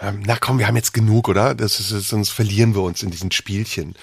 [0.00, 1.54] Ähm, na komm, wir haben jetzt genug, oder?
[1.54, 3.94] Das ist, sonst verlieren wir uns in diesen Spielchen.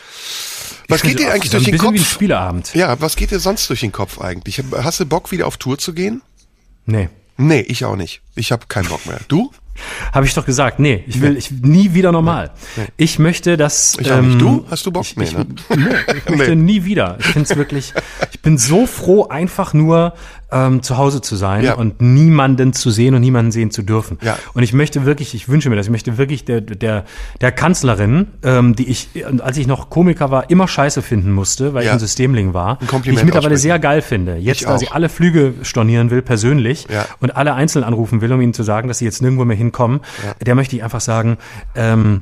[0.88, 1.94] Was geht dir eigentlich durch den Kopf?
[1.94, 2.74] Wie ein Spieleabend.
[2.76, 4.62] Ja, was geht dir sonst durch den Kopf eigentlich?
[4.74, 6.22] Hast du Bock, wieder auf Tour zu gehen?
[6.86, 7.10] Nee.
[7.38, 8.22] Nee, ich auch nicht.
[8.36, 9.20] Ich habe keinen Bock mehr.
[9.28, 9.52] Du?
[10.12, 10.80] Habe ich doch gesagt.
[10.80, 11.38] Nee, ich will nee.
[11.38, 12.52] ich nie wieder normal.
[12.76, 12.88] Nee.
[12.98, 14.42] Ich möchte, dass ich nicht.
[14.42, 15.04] Du hast du Bock?
[15.04, 15.46] Ich, nee, ne?
[15.70, 16.64] nee, ich möchte nee.
[16.64, 17.18] nie wieder.
[17.20, 17.94] Ich finde es wirklich.
[18.32, 20.14] Ich bin so froh, einfach nur
[20.52, 21.74] ähm, zu Hause zu sein ja.
[21.76, 24.18] und niemanden zu sehen und niemanden sehen zu dürfen.
[24.22, 24.38] Ja.
[24.54, 27.04] Und ich möchte wirklich, ich wünsche mir das, ich möchte wirklich der, der,
[27.42, 31.84] der Kanzlerin, ähm, die ich, als ich noch Komiker war, immer scheiße finden musste, weil
[31.84, 31.90] ja.
[31.90, 34.38] ich ein Systemling war, ein die ich mittlerweile sehr geil finde.
[34.38, 36.88] Jetzt, da sie alle Flüge stornieren will, persönlich,
[37.20, 40.02] und alle einzeln anrufen will, um ihnen zu sagen, dass sie jetzt nirgendwo mehr hinkommen,
[40.46, 41.38] der möchte ich einfach sagen,
[41.76, 42.22] ähm,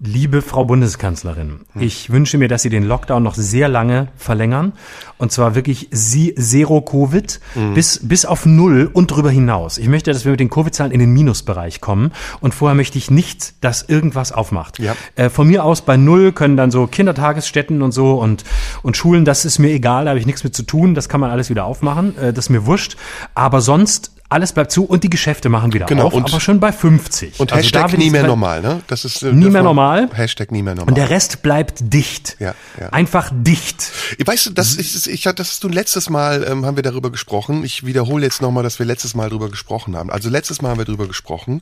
[0.00, 1.82] Liebe Frau Bundeskanzlerin, hm.
[1.82, 4.72] ich wünsche mir, dass Sie den Lockdown noch sehr lange verlängern.
[5.18, 7.74] Und zwar wirklich Sie Zero Covid mhm.
[7.74, 9.78] bis, bis auf Null und darüber hinaus.
[9.78, 12.12] Ich möchte, dass wir mit den Covid-Zahlen in den Minusbereich kommen.
[12.40, 14.80] Und vorher möchte ich nicht, dass irgendwas aufmacht.
[14.80, 14.96] Ja.
[15.14, 18.44] Äh, von mir aus bei Null können dann so Kindertagesstätten und so und,
[18.82, 20.94] und Schulen, das ist mir egal, da habe ich nichts mit zu tun.
[20.94, 22.18] Das kann man alles wieder aufmachen.
[22.18, 22.96] Äh, das ist mir wurscht.
[23.34, 26.58] Aber sonst alles bleibt zu und die Geschäfte machen wieder genau, auf, und, aber schon
[26.58, 27.38] bei 50.
[27.38, 28.82] Und also Hashtag nie mehr normal, ne?
[28.88, 30.10] Das ist äh, nie mehr normal.
[30.12, 30.88] Hashtag nie mehr normal.
[30.88, 32.36] Und der Rest bleibt dicht.
[32.40, 32.88] Ja, ja.
[32.90, 33.92] Einfach dicht.
[34.24, 37.64] Weißt du, das ist, ich, das hast du letztes Mal ähm, haben wir darüber gesprochen.
[37.64, 40.10] Ich wiederhole jetzt nochmal, dass wir letztes Mal darüber gesprochen haben.
[40.10, 41.60] Also letztes Mal haben wir darüber gesprochen.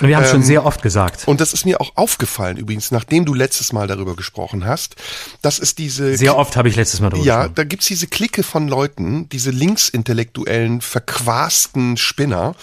[0.00, 1.28] Und wir haben es ähm, schon sehr oft gesagt.
[1.28, 4.96] Und das ist mir auch aufgefallen übrigens, nachdem du letztes Mal darüber gesprochen hast.
[5.40, 6.16] Das ist diese.
[6.16, 7.54] Sehr oft habe ich letztes Mal darüber Ja, gesprochen.
[7.54, 12.54] da gibt's diese Clique von Leuten, diese linksintellektuellen, verquasten Spinner,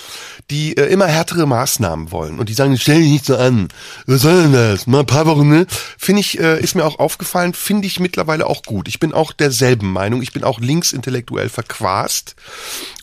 [0.51, 3.69] die äh, immer härtere Maßnahmen wollen und die sagen, stell dich nicht so an.
[4.05, 4.87] Was soll denn das?
[4.87, 5.65] Mal ein paar Wochen, ne?
[5.97, 8.87] Finde ich, äh, ist mir auch aufgefallen, finde ich mittlerweile auch gut.
[8.87, 10.21] Ich bin auch derselben Meinung.
[10.21, 12.35] Ich bin auch linksintellektuell verquast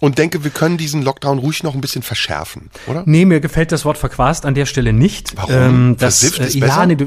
[0.01, 3.03] und denke, wir können diesen Lockdown ruhig noch ein bisschen verschärfen, oder?
[3.07, 5.37] Nee, mir gefällt das Wort verquast an der Stelle nicht.
[5.37, 5.55] Warum?
[5.55, 6.59] Ähm, das, äh, besser?
[6.59, 7.07] ja, nee du,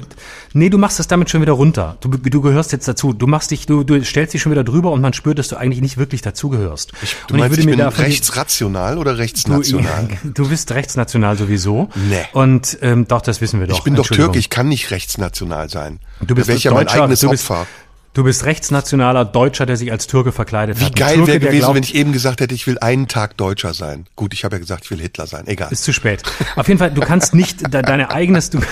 [0.53, 1.97] nee, du machst das damit schon wieder runter.
[2.01, 3.13] Du, du gehörst jetzt dazu.
[3.13, 5.55] Du machst dich, du, du stellst dich schon wieder drüber und man spürt, dass du
[5.57, 6.93] eigentlich nicht wirklich dazugehörst.
[7.01, 10.07] Ich, und du meinst, ich, bin davon- rechtsrational oder rechtsnational?
[10.23, 11.89] Du, du bist rechtsnational sowieso.
[11.95, 12.25] Nee.
[12.33, 13.77] Und ähm, doch, das wissen wir doch.
[13.77, 14.07] ich bin doch.
[14.07, 15.99] Türke, ich kann nicht rechtsnational sein.
[16.21, 17.67] Du bist Da wär ich ja mein eigenes du bist, Opfer.
[18.13, 20.91] Du bist rechtsnationaler Deutscher, der sich als Türke verkleidet Wie hat.
[20.91, 23.73] Ein geil wäre gewesen, glaubt- wenn ich eben gesagt hätte, ich will einen Tag Deutscher
[23.73, 24.05] sein.
[24.15, 25.47] Gut, ich habe ja gesagt, ich will Hitler sein.
[25.47, 25.69] Egal.
[25.69, 26.23] Ist zu spät.
[26.55, 28.51] Auf jeden Fall, du kannst nicht de deine eigenes.
[28.51, 28.59] Du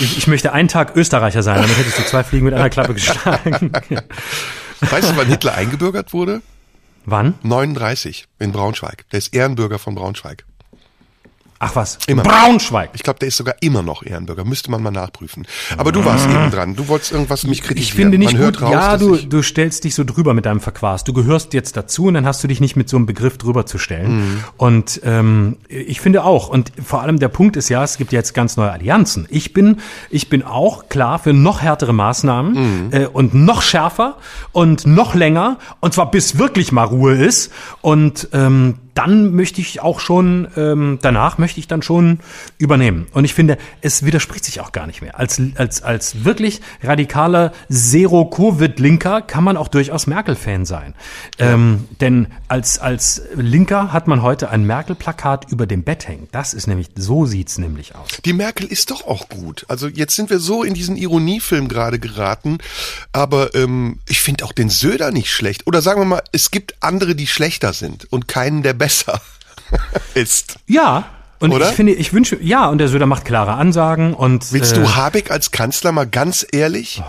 [0.00, 2.94] ich, ich möchte einen Tag Österreicher sein, damit hättest du zwei Fliegen mit einer Klappe
[2.94, 3.70] geschlagen.
[4.80, 6.40] Weißt du, wann Hitler eingebürgert wurde?
[7.10, 7.36] Wann?
[7.42, 9.08] 39 in Braunschweig.
[9.12, 10.44] Der ist Ehrenbürger von Braunschweig.
[11.60, 11.98] Ach was?
[12.06, 12.22] Immer.
[12.22, 12.90] Braunschweig.
[12.94, 14.44] Ich glaube, der ist sogar immer noch Ehrenbürger.
[14.44, 15.46] Müsste man mal nachprüfen.
[15.76, 16.76] Aber du warst eben dran.
[16.76, 17.82] Du wolltest irgendwas mich kritisieren.
[17.82, 20.46] Ich finde nicht man gut, raus, ja, dass du, du stellst dich so drüber mit
[20.46, 21.08] deinem Verquast.
[21.08, 23.66] Du gehörst jetzt dazu und dann hast du dich nicht mit so einem Begriff drüber
[23.66, 24.16] zu stellen.
[24.18, 24.44] Mhm.
[24.56, 28.34] Und ähm, ich finde auch, und vor allem der Punkt ist ja, es gibt jetzt
[28.34, 29.26] ganz neue Allianzen.
[29.28, 29.78] Ich bin,
[30.10, 32.88] ich bin auch klar für noch härtere Maßnahmen Mhm.
[32.92, 34.16] äh, und noch schärfer
[34.52, 37.52] und noch länger und zwar bis wirklich mal Ruhe ist.
[37.80, 42.18] Und ähm, dann möchte ich auch schon, ähm, danach möchte ich dann schon
[42.58, 43.06] übernehmen.
[43.12, 45.20] Und ich finde, es widerspricht sich auch gar nicht mehr.
[45.20, 50.94] Als, als, als wirklich radikaler Zero-Covid-Linker kann man auch durchaus Merkel-Fan sein.
[51.38, 56.26] Ähm, denn als, als Linker hat man heute ein Merkel-Plakat über dem Bett hängen.
[56.32, 58.08] Das ist nämlich, so sieht's nämlich aus.
[58.24, 59.64] die Merkel ist doch auch gut.
[59.68, 62.58] Also jetzt sind wir so in diesen Ironiefilm gerade geraten.
[63.12, 65.68] Aber ähm, ich finde auch den Söder nicht schlecht.
[65.68, 68.87] Oder sagen wir mal, es gibt andere, die schlechter sind und keinen, der besser
[70.14, 70.56] ist.
[70.66, 71.04] Ja.
[71.40, 71.68] Und Oder?
[71.70, 74.96] ich finde, ich wünsche, ja, und der Söder macht klare Ansagen und Willst äh, du
[74.96, 77.00] Habeck als Kanzler mal ganz ehrlich?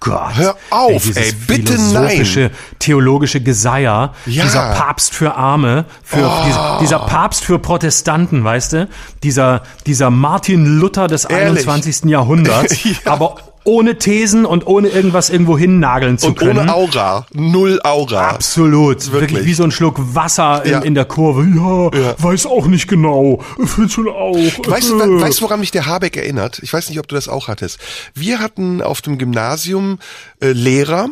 [0.00, 0.34] Gott.
[0.34, 4.44] Hör auf, dieses ey, bitte philosophische, theologische Geseier, Ja.
[4.44, 6.44] dieser Papst für Arme, für Oh.
[6.46, 8.88] dieser, dieser Papst für Protestanten, weißt du?
[9.22, 11.66] Dieser, dieser Martin Luther des Ehrlich?
[11.68, 12.10] 21.
[12.10, 13.12] Jahrhunderts, Ja.
[13.12, 13.36] aber
[13.70, 16.58] ohne Thesen und ohne irgendwas irgendwo hinnageln zu Und können.
[16.58, 17.26] ohne Aura.
[17.32, 18.30] Null Aura.
[18.30, 19.30] Absolut, wirklich.
[19.30, 19.46] Wirklich.
[19.46, 20.78] wie so ein Schluck Wasser in, Ja.
[20.80, 21.44] in der Kurve.
[21.44, 22.14] Ja, Ja.
[22.18, 23.42] weiß auch nicht genau.
[23.64, 24.34] Findest du auch?
[24.34, 26.58] Weißt du, we- weißt woran mich der Habeck erinnert?
[26.62, 27.78] Ich weiß nicht, ob du das auch hattest.
[28.14, 29.98] Wir hatten auf dem Gymnasium
[30.40, 31.08] äh, Lehrer,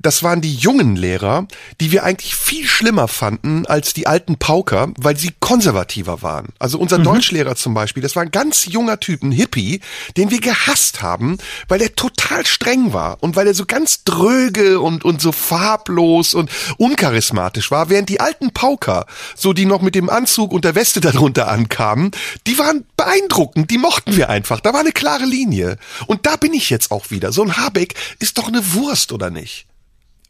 [0.00, 1.46] das waren die jungen Lehrer,
[1.80, 6.48] die wir eigentlich viel schlimmer fanden als die alten Pauker, weil sie konservativer waren.
[6.58, 9.80] Also unser Deutschlehrer zum Beispiel, das war ein ganz junger Typ, ein Hippie,
[10.16, 11.38] den wir gehasst haben,
[11.68, 16.34] weil er total streng war und weil er so ganz dröge und, und so farblos
[16.34, 20.74] und uncharismatisch war, während die alten Pauker, so die noch mit dem Anzug und der
[20.74, 22.10] Weste darunter ankamen,
[22.46, 24.60] die waren beeindruckend, die mochten wir einfach.
[24.60, 25.76] Da war eine klare Linie.
[26.06, 27.32] Und da bin ich jetzt auch wieder.
[27.32, 29.66] So ein Habeck ist doch eine Wurst, oder nicht?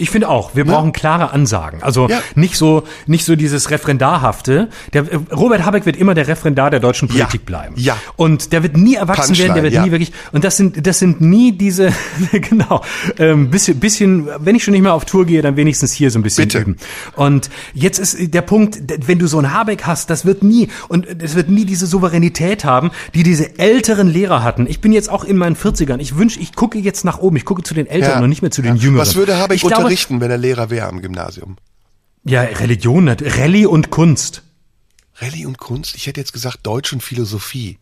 [0.00, 1.82] Ich finde auch, wir brauchen klare Ansagen.
[1.82, 2.20] Also Ja.
[2.34, 4.68] nicht so nicht so dieses Referendarhafte.
[4.92, 7.46] Der äh, Robert Habeck wird immer der Referendar der deutschen Politik Ja.
[7.46, 7.74] bleiben.
[7.76, 7.96] Ja.
[8.16, 11.20] Und der wird nie erwachsen werden, der wird nie wirklich und das sind das sind
[11.20, 11.92] nie diese
[12.32, 12.82] genau,
[13.18, 16.18] ähm, bisschen bisschen wenn ich schon nicht mehr auf Tour gehe, dann wenigstens hier so
[16.18, 16.58] ein bisschen Bitte.
[16.60, 16.76] üben.
[17.16, 21.06] Und jetzt ist der Punkt, wenn du so einen Habeck hast, das wird nie und
[21.22, 24.66] es wird nie diese Souveränität haben, die diese älteren Lehrer hatten.
[24.68, 25.98] Ich bin jetzt auch in meinen 40ern.
[25.98, 28.50] Ich wünsche, ich gucke jetzt nach oben, ich gucke zu den Älteren und nicht mehr
[28.50, 29.00] zu den Jüngeren.
[29.00, 31.56] Was würde Habeck ich glaube, unterrichten, wenn er Lehrer wäre am Gymnasium?
[32.24, 34.42] ja, Religion, nat- Rallye und Kunst.
[35.16, 35.94] Rallye und Kunst?
[35.96, 37.78] Ich hätte jetzt gesagt Deutsch und Philosophie.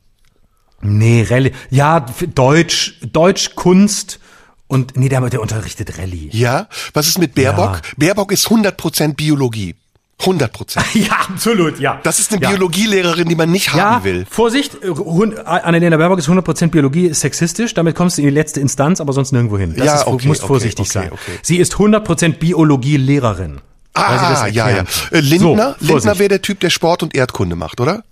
[0.80, 1.52] Nee, Rallye.
[1.70, 2.00] Ja,
[2.34, 4.20] Deutsch, Deutsch, Kunst
[4.68, 6.30] und nee, der, der unterrichtet Rallye.
[6.32, 6.68] Ja?
[6.94, 7.82] Was ist mit Baerbock?
[7.84, 7.92] Ja.
[7.98, 9.74] Baerbock ist 100% Biologie.
[10.20, 10.78] 100%.
[10.98, 12.00] Ja, absolut, ja.
[12.02, 12.48] Das ist eine ja.
[12.50, 14.26] Biologielehrerin, die man nicht Ja, haben will.
[14.28, 18.34] Vorsicht, äh, Hun- Annalena Baerbock ist 100% Biologie, ist sexistisch, damit kommst du in die
[18.34, 19.74] letzte Instanz, aber sonst nirgendwo hin.
[19.76, 21.12] Das Ja, ist, du okay, musst okay, vorsichtig okay, sein.
[21.12, 21.38] okay.
[21.42, 23.60] Sie ist 100% Biologielehrerin.
[23.94, 24.84] Weil sie das Ah, ja, ja.
[25.10, 28.04] Äh, Lindner, So, Lindner wäre der Typ, der Sport und Erdkunde macht, oder?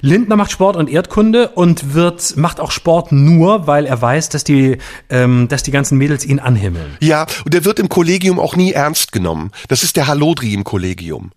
[0.00, 4.44] Lindner macht Sport und Erdkunde und wird macht auch Sport nur, weil er weiß, dass
[4.44, 4.78] die
[5.10, 6.96] ähm, dass die ganzen Mädels ihn anhimmeln.
[7.00, 9.50] Ja, und der wird im Kollegium auch nie ernst genommen.
[9.68, 11.32] Das ist der Halodri im Kollegium.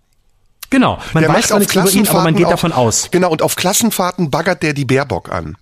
[0.69, 0.99] Genau.
[1.13, 3.09] Man Der weiß macht auf über ihn, aber man Klassenfahrten geht auch, davon aus.
[3.11, 5.57] Genau, und auf Klassenfahrten baggert der die Baerbock an.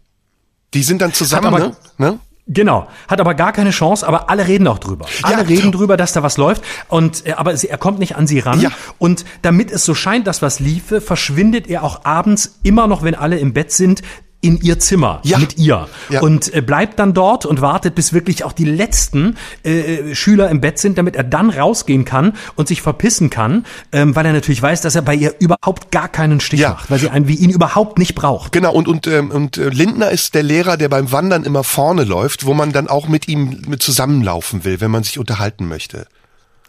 [0.73, 1.75] Die sind dann zusammen, aber- ne?
[1.97, 2.19] ne?
[2.51, 5.05] Genau, hat aber gar keine Chance, aber alle reden auch drüber.
[5.21, 5.41] Alle Ja.
[5.43, 8.39] reden drüber, dass da was läuft und äh, aber sie, er kommt nicht an sie
[8.39, 8.71] ran Ja.
[8.97, 13.13] und damit es so scheint, dass was liefe, verschwindet er auch abends immer noch, wenn
[13.13, 14.01] alle im Bett sind,
[14.41, 15.37] in ihr Zimmer ja.
[15.37, 16.21] mit ihr ja.
[16.21, 20.61] und äh, bleibt dann dort und wartet, bis wirklich auch die letzten äh, Schüler im
[20.61, 24.61] Bett sind, damit er dann rausgehen kann und sich verpissen kann, ähm, weil er natürlich
[24.61, 26.69] weiß, dass er bei ihr überhaupt gar keinen Stich ja.
[26.69, 28.51] macht, weil sie einen wie ihn überhaupt nicht braucht.
[28.51, 32.03] Genau und und ähm, und äh, Lindner ist der Lehrer, der beim Wandern immer vorne
[32.03, 36.07] läuft, wo man dann auch mit ihm mit zusammenlaufen will, wenn man sich unterhalten möchte.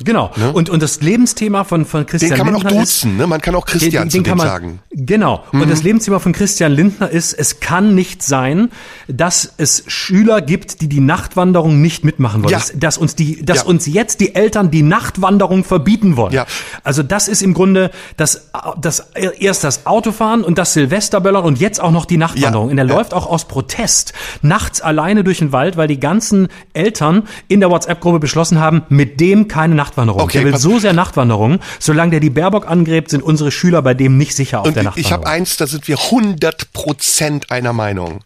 [0.05, 0.31] Genau.
[0.37, 0.53] Ne?
[0.53, 2.45] Und, und das Lebensthema von, von Christian Lindner.
[2.45, 3.27] Den kann man Lindner auch duzen, ist, ne?
[3.27, 4.79] Man kann auch Christian den, den zu dem man, sagen.
[4.91, 5.45] Genau.
[5.53, 5.63] Mhm.
[5.63, 8.71] Und das Lebensthema von Christian Lindner ist, es kann nicht sein,
[9.09, 12.53] dass es Schüler gibt, die die Nachtwanderung nicht mitmachen wollen.
[12.53, 12.59] Ja.
[12.59, 13.65] Dass, dass uns die, dass ja.
[13.65, 16.33] uns jetzt die Eltern die Nachtwanderung verbieten wollen.
[16.33, 16.47] Ja.
[16.83, 18.51] Also das ist im Grunde das,
[18.81, 22.69] das erst das Autofahren und das Silvesterböllern und jetzt auch noch die Nachtwanderung.
[22.69, 22.73] Ja.
[22.73, 24.13] Und er läuft auch aus Protest
[24.43, 29.21] nachts alleine durch den Wald, weil die ganzen Eltern in der WhatsApp-Gruppe beschlossen haben, mit
[29.21, 30.23] dem keine Nachtwanderung Nachtwanderung.
[30.23, 31.61] Okay, der will so sehr Nachtwanderung.
[31.79, 34.85] Solange der die Baerbock angräbt, sind unsere Schüler bei dem nicht sicher auf Und der
[34.85, 35.07] Nachtwanderung.
[35.07, 38.23] Ich habe eins, da sind wir 100 Prozent einer Meinung.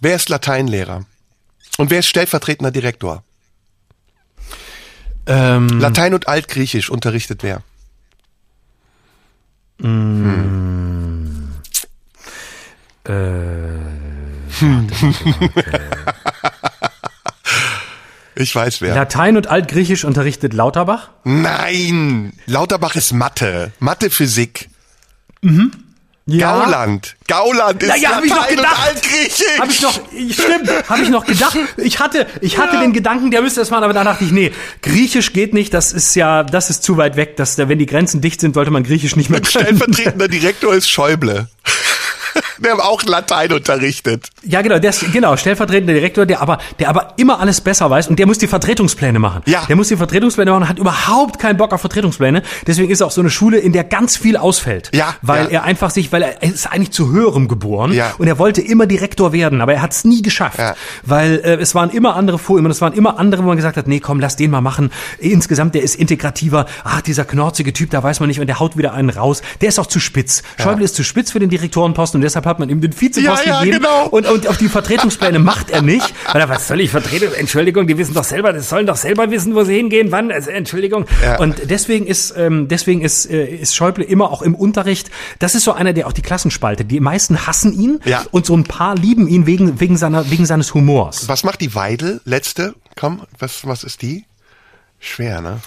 [0.00, 1.04] Wer ist Lateinlehrer?
[1.78, 3.24] Und wer ist stellvertretender Direktor?
[5.26, 7.62] Ähm, Latein und Altgriechisch unterrichtet wer?
[9.80, 11.50] Hm.
[13.04, 13.12] Äh,
[14.60, 15.80] warte, warte, warte.
[18.34, 18.94] Ich weiß wer.
[18.94, 21.10] Latein und Altgriechisch unterrichtet Lauterbach?
[21.24, 24.68] Nein, Lauterbach ist Mathe, Mathe, Physik.
[25.42, 25.72] Mhm.
[26.24, 26.60] Ja.
[26.60, 27.16] Gauland.
[27.26, 29.58] Gauland ist ja, ja, Latein ich noch gedacht, und Altgriechisch.
[29.58, 30.00] Hab ich noch,
[30.30, 31.58] stimmt, habe ich noch gedacht.
[31.78, 32.80] Ich hatte, ich hatte ja.
[32.80, 34.52] den Gedanken, der müsste das machen, aber dann dachte ich, nee,
[34.82, 38.20] Griechisch geht nicht, das ist ja, das ist zu weit weg, dass, wenn die Grenzen
[38.20, 39.64] dicht sind, sollte man Griechisch nicht mehr können.
[39.64, 41.48] Stellvertretender Direktor ist Schäuble.
[42.58, 44.28] der auch Latein unterrichtet.
[44.42, 48.08] Ja, genau, der ist, genau, stellvertretender Direktor, der aber, der aber immer alles besser weiß
[48.08, 49.42] und der muss die Vertretungspläne machen.
[49.46, 49.64] Ja.
[49.68, 52.42] Der muss die Vertretungspläne machen und hat überhaupt keinen Bock auf Vertretungspläne.
[52.66, 54.90] Deswegen ist er auch so eine Schule, in der ganz viel ausfällt.
[54.94, 55.14] Ja.
[55.22, 55.50] Weil ja.
[55.50, 58.14] er einfach sich, weil er, ist eigentlich zu höherem geboren ja.
[58.18, 60.58] und er wollte immer Direktor werden, aber er hat es nie geschafft.
[60.58, 60.74] Ja.
[61.02, 63.56] Weil äh, es waren immer andere vor ihm und es waren immer andere, wo man
[63.56, 64.90] gesagt hat, nee, komm, lass den mal machen.
[65.18, 66.66] Insgesamt, der ist integrativer.
[66.84, 69.42] Ah, dieser knorzige Typ, da weiß man nicht und der haut wieder einen raus.
[69.60, 70.42] Der ist auch zu spitz.
[70.58, 73.54] Schäuble ist zu spitz für den Direktorenposten und deshalb hat man ihm den Vizeposten ja,
[73.54, 73.82] ja, gegeben.
[73.82, 74.06] Genau.
[74.06, 76.14] Und, und auf die Vertretungspläne macht er nicht.
[76.32, 77.34] Weil er, was soll ich vertreten?
[77.34, 80.30] Entschuldigung, die wissen doch selber, das sollen doch selber wissen, wo sie hingehen, wann.
[80.30, 81.06] Also, Entschuldigung.
[81.20, 81.40] Ja.
[81.40, 85.10] Und deswegen ist, ähm, deswegen ist, äh, ist Schäuble immer auch im Unterricht.
[85.40, 86.92] Das ist so einer, der auch die Klassen spaltet.
[86.92, 88.24] Die meisten hassen ihn ja.
[88.30, 91.28] und so ein paar lieben ihn wegen, wegen seiner, wegen seines Humors.
[91.28, 92.20] Was macht die Weidel?
[92.24, 92.76] Letzte?
[92.94, 94.26] Komm, was, was ist die?
[95.00, 95.58] Schwer, ne?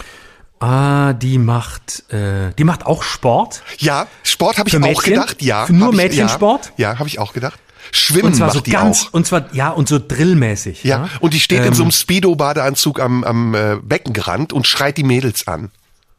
[0.65, 3.61] Ah, die macht, äh, die macht auch Sport.
[3.77, 5.41] Ja, Sport habe ich Mädchen, auch gedacht.
[5.43, 6.73] Ja, für nur Mädchensport.
[6.77, 7.59] Ja, ja habe ich auch gedacht.
[7.91, 9.13] Schwimmen und zwar macht so die ganz, auch.
[9.13, 10.83] Und zwar ja und so drillmäßig.
[10.83, 11.09] Ja, ja.
[11.19, 15.03] und die steht ähm, in so einem Speedo-Badeanzug am, am äh, Beckenrand und schreit die
[15.03, 15.69] Mädels an.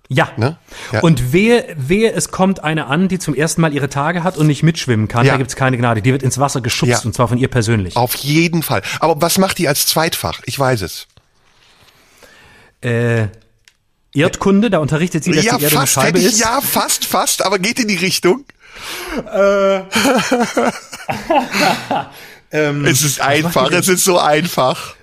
[0.08, 0.28] Ja.
[0.36, 0.58] Ne?
[0.92, 1.00] ja.
[1.00, 4.46] Und wehe, wehe, es kommt eine an, die zum ersten Mal ihre Tage hat und
[4.46, 5.26] nicht mitschwimmen kann.
[5.26, 5.32] Ja.
[5.32, 6.02] Da gibt's keine Gnade.
[6.02, 7.04] Die wird ins Wasser geschubst ja.
[7.04, 7.96] und zwar von ihr persönlich.
[7.96, 8.82] Auf jeden Fall.
[9.00, 10.40] Aber was macht die als Zweitfach?
[10.44, 11.08] Ich weiß es.
[12.80, 13.26] Äh,
[14.16, 16.40] Erdkunde, da unterrichtet sie, dass ja, die Erde fast, eine Scheibe ich, ist.
[16.40, 18.44] Ja, fast, fast, aber geht in die Richtung.
[19.32, 19.76] Äh.
[22.52, 24.94] ähm, es ist einfach, es ist so einfach.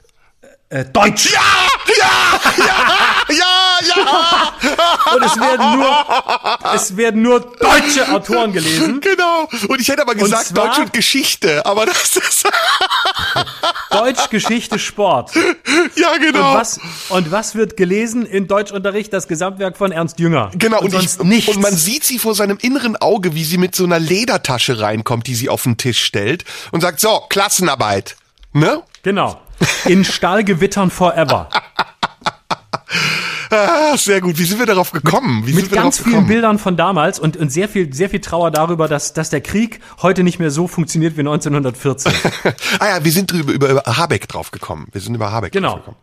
[0.74, 1.32] Äh, Deutsch.
[1.32, 1.40] Ja,
[2.00, 5.14] ja, ja, ja, ja.
[5.14, 9.00] Und es werden nur, es werden nur deutsche Autoren gelesen.
[9.00, 9.48] Genau.
[9.68, 12.48] Und ich hätte aber gesagt und Deutsch und Geschichte, aber das ist
[13.92, 15.36] Deutsch, Geschichte, Sport.
[15.96, 16.54] Ja, genau.
[16.54, 16.80] Und was,
[17.10, 19.14] und was wird gelesen in Deutschunterricht?
[19.14, 20.50] Das Gesamtwerk von Ernst Jünger.
[20.56, 20.80] Genau.
[20.80, 21.56] Und, und sonst ich, nichts.
[21.56, 25.28] Und man sieht sie vor seinem inneren Auge, wie sie mit so einer Ledertasche reinkommt,
[25.28, 28.16] die sie auf den Tisch stellt und sagt, so, Klassenarbeit.
[28.54, 28.84] Ne?
[29.02, 29.42] Genau.
[29.86, 31.50] In Stahlgewittern forever.
[33.54, 34.40] Ah, sehr gut.
[34.40, 35.46] Wie sind wir darauf gekommen?
[35.46, 38.88] Wie mit ganz vielen Bildern von damals und, und sehr viel, sehr viel Trauer darüber,
[38.88, 42.12] dass, dass der Krieg heute nicht mehr so funktioniert wie 1914.
[42.80, 44.88] ah ja, wir sind drüber, über, über Habeck drauf gekommen.
[44.92, 45.74] Wir sind über Habeck genau.
[45.74, 45.98] drauf gekommen.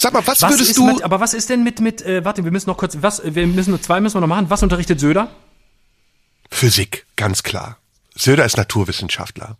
[0.00, 0.86] Sag mal, was, was würdest du?
[0.86, 3.46] Mit, aber was ist denn mit, mit, äh, warte, wir müssen noch kurz, was, wir
[3.46, 4.46] müssen nur zwei müssen wir noch machen.
[4.48, 5.28] Was unterrichtet Söder?
[6.50, 7.78] Physik, ganz klar.
[8.16, 9.56] Söder ist Naturwissenschaftler.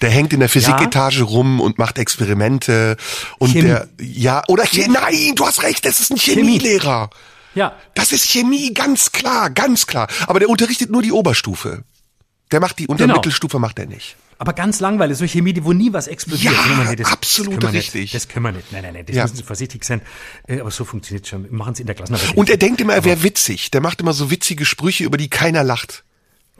[0.00, 1.24] Der hängt in der Physiketage ja.
[1.24, 2.96] rum und macht Experimente
[3.38, 3.68] und Chemie.
[3.68, 4.88] der ja oder Chemie.
[4.92, 7.10] nein, du hast recht, das ist ein Chemielehrer.
[7.54, 7.74] Ja.
[7.94, 10.08] Das ist Chemie, ganz klar, ganz klar.
[10.26, 11.82] Aber der unterrichtet nur die Oberstufe.
[12.52, 13.66] Der macht die Untermittelstufe genau.
[13.66, 14.16] macht er nicht.
[14.40, 16.54] Aber ganz langweilig, so Chemie, wo nie was explodiert.
[16.54, 18.02] Ja, das, absolut das richtig.
[18.02, 18.72] Nicht, das können wir nicht.
[18.72, 19.22] Nein, nein, nein, das ja.
[19.24, 20.00] müssen Sie vorsichtig sein.
[20.46, 21.48] Äh, aber so funktioniert es schon.
[21.50, 22.36] Machen Sie in der Klassenarbeit.
[22.36, 23.72] Und er denkt immer, er wäre witzig.
[23.72, 26.04] Der macht immer so witzige Sprüche, über die keiner lacht.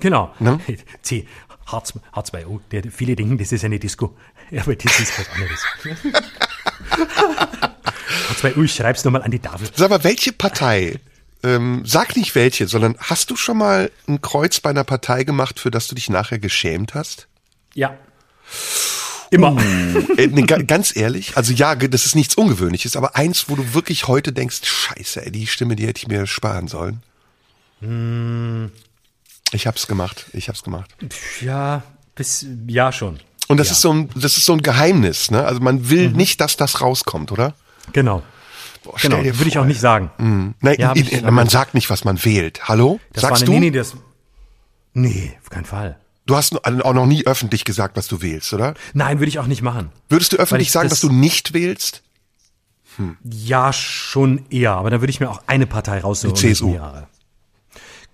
[0.00, 0.34] Genau.
[0.40, 0.58] Ne?
[1.02, 1.26] C,
[1.68, 2.60] H2, H2O.
[2.70, 4.16] Der, viele denken, das ist eine Disco.
[4.50, 5.62] Ja, aber das ist was anderes.
[8.30, 9.68] H2O, ich schreib's nochmal an die Tafel.
[9.76, 10.98] Sag mal, welche Partei,
[11.42, 15.60] ähm, sag nicht welche, sondern hast du schon mal ein Kreuz bei einer Partei gemacht,
[15.60, 17.28] für das du dich nachher geschämt hast?
[17.74, 17.94] Ja.
[19.30, 19.52] Immer.
[19.52, 19.58] Uh,
[20.16, 24.08] äh, ne, ganz ehrlich, also ja, das ist nichts Ungewöhnliches, aber eins, wo du wirklich
[24.08, 27.02] heute denkst, scheiße, ey, die Stimme, die hätte ich mir sparen sollen.
[29.52, 30.94] Ich hab's gemacht, ich hab's gemacht.
[31.40, 31.82] Ja,
[32.14, 33.18] bis, ja schon.
[33.48, 33.72] Und das ja.
[33.72, 35.44] ist so ein, das ist so ein Geheimnis, ne?
[35.44, 36.16] Also man will mhm.
[36.16, 37.54] nicht, dass das rauskommt, oder?
[37.92, 38.22] Genau.
[38.84, 40.10] Boah, genau, würde ich auch nicht sagen.
[40.18, 40.54] Mhm.
[40.60, 42.68] Nein, ja, ich, ich, man sagt nicht, was man wählt.
[42.68, 43.00] Hallo?
[43.12, 43.52] Das Sagst eine, du?
[43.52, 43.94] Nee, nee, das,
[44.92, 45.98] nee, auf keinen Fall.
[46.26, 48.74] Du hast auch noch nie öffentlich gesagt, was du wählst, oder?
[48.92, 49.90] Nein, würde ich auch nicht machen.
[50.10, 52.02] Würdest du öffentlich sagen, dass du nicht wählst?
[52.96, 53.16] Hm.
[53.24, 54.72] Ja, schon eher.
[54.72, 56.34] Aber dann würde ich mir auch eine Partei raussuchen.
[56.34, 56.78] Die CSU.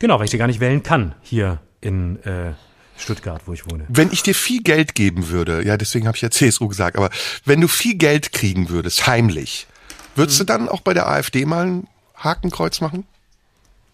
[0.05, 2.53] Genau, weil ich sie gar nicht wählen kann hier in äh,
[2.99, 3.87] Stuttgart, wo ich wohne.
[3.89, 7.09] Wenn ich dir viel Geld geben würde, ja, deswegen habe ich ja CSU gesagt, aber
[7.47, 9.67] wenn du viel Geld kriegen würdest, heimlich,
[10.15, 10.47] würdest hm.
[10.47, 11.87] du dann auch bei der AfD mal ein
[12.19, 13.07] Hakenkreuz machen?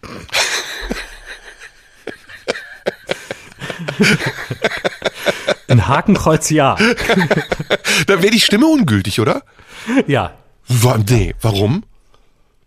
[5.68, 6.74] Ein Hakenkreuz, ja.
[8.08, 9.44] Dann wäre die Stimme ungültig, oder?
[10.08, 10.32] Ja.
[11.08, 11.84] Nee, warum?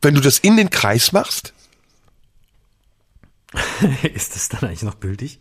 [0.02, 1.54] Wenn du das in den Kreis machst?
[4.14, 5.40] ist das dann eigentlich noch gültig?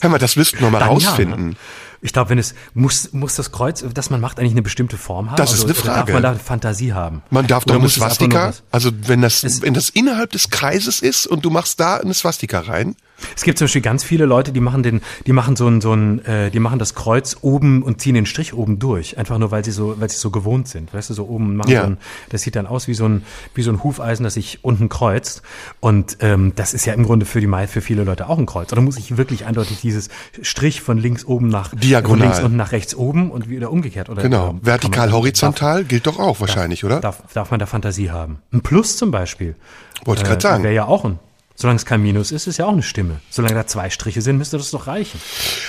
[0.00, 1.40] Hör mal, das müssten wir mal dann rausfinden.
[1.40, 1.56] Ja, ne?
[2.00, 5.30] Ich glaube, wenn es muss, muss das Kreuz, das man macht, eigentlich eine bestimmte Form
[5.30, 5.36] haben.
[5.36, 6.12] Das ist also, eine Frage.
[6.12, 7.22] Darf man da Fantasie haben?
[7.30, 8.52] Man darf doch eine Swastika.
[8.70, 12.60] Also wenn das, wenn das innerhalb des Kreises ist und du machst da eine Swastika
[12.60, 12.96] rein.
[13.34, 15.94] Es gibt zum Beispiel ganz viele Leute, die machen den, die machen so ein, so
[15.94, 19.50] ein, äh, die machen das Kreuz oben und ziehen den Strich oben durch, einfach nur
[19.50, 21.80] weil sie so, weil sie so gewohnt sind, weißt du, so oben machen ja.
[21.82, 21.98] so ein,
[22.28, 23.24] das sieht dann aus wie so ein,
[23.54, 25.40] wie so ein Hufeisen, das sich unten kreuzt
[25.80, 28.70] und ähm, das ist ja im Grunde für die für viele Leute auch ein Kreuz.
[28.72, 30.10] Oder muss ich wirklich eindeutig dieses
[30.42, 34.08] Strich von links oben nach diagonal, von links unten nach rechts oben und wieder umgekehrt
[34.08, 37.00] oder genau ähm, vertikal horizontal darf, gilt doch auch wahrscheinlich, darf, oder?
[37.00, 38.38] Darf, darf man da Fantasie haben?
[38.52, 39.56] Ein Plus zum Beispiel.
[40.04, 40.62] Wollte ich äh, gerade sagen.
[40.64, 41.18] Wäre ja auch ein
[41.56, 43.20] Solange es kein Minus ist, ist ja auch eine Stimme.
[43.30, 45.18] Solange da zwei Striche sind, müsste das doch reichen.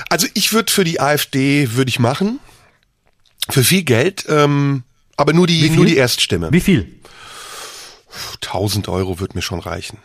[0.09, 2.39] Also ich würde für die AfD würde ich machen.
[3.49, 4.83] Für viel Geld, ähm,
[5.15, 6.49] aber nur die, nur die Erststimme.
[6.51, 6.99] Wie viel?
[8.43, 9.99] 1000 Euro wird mir schon reichen.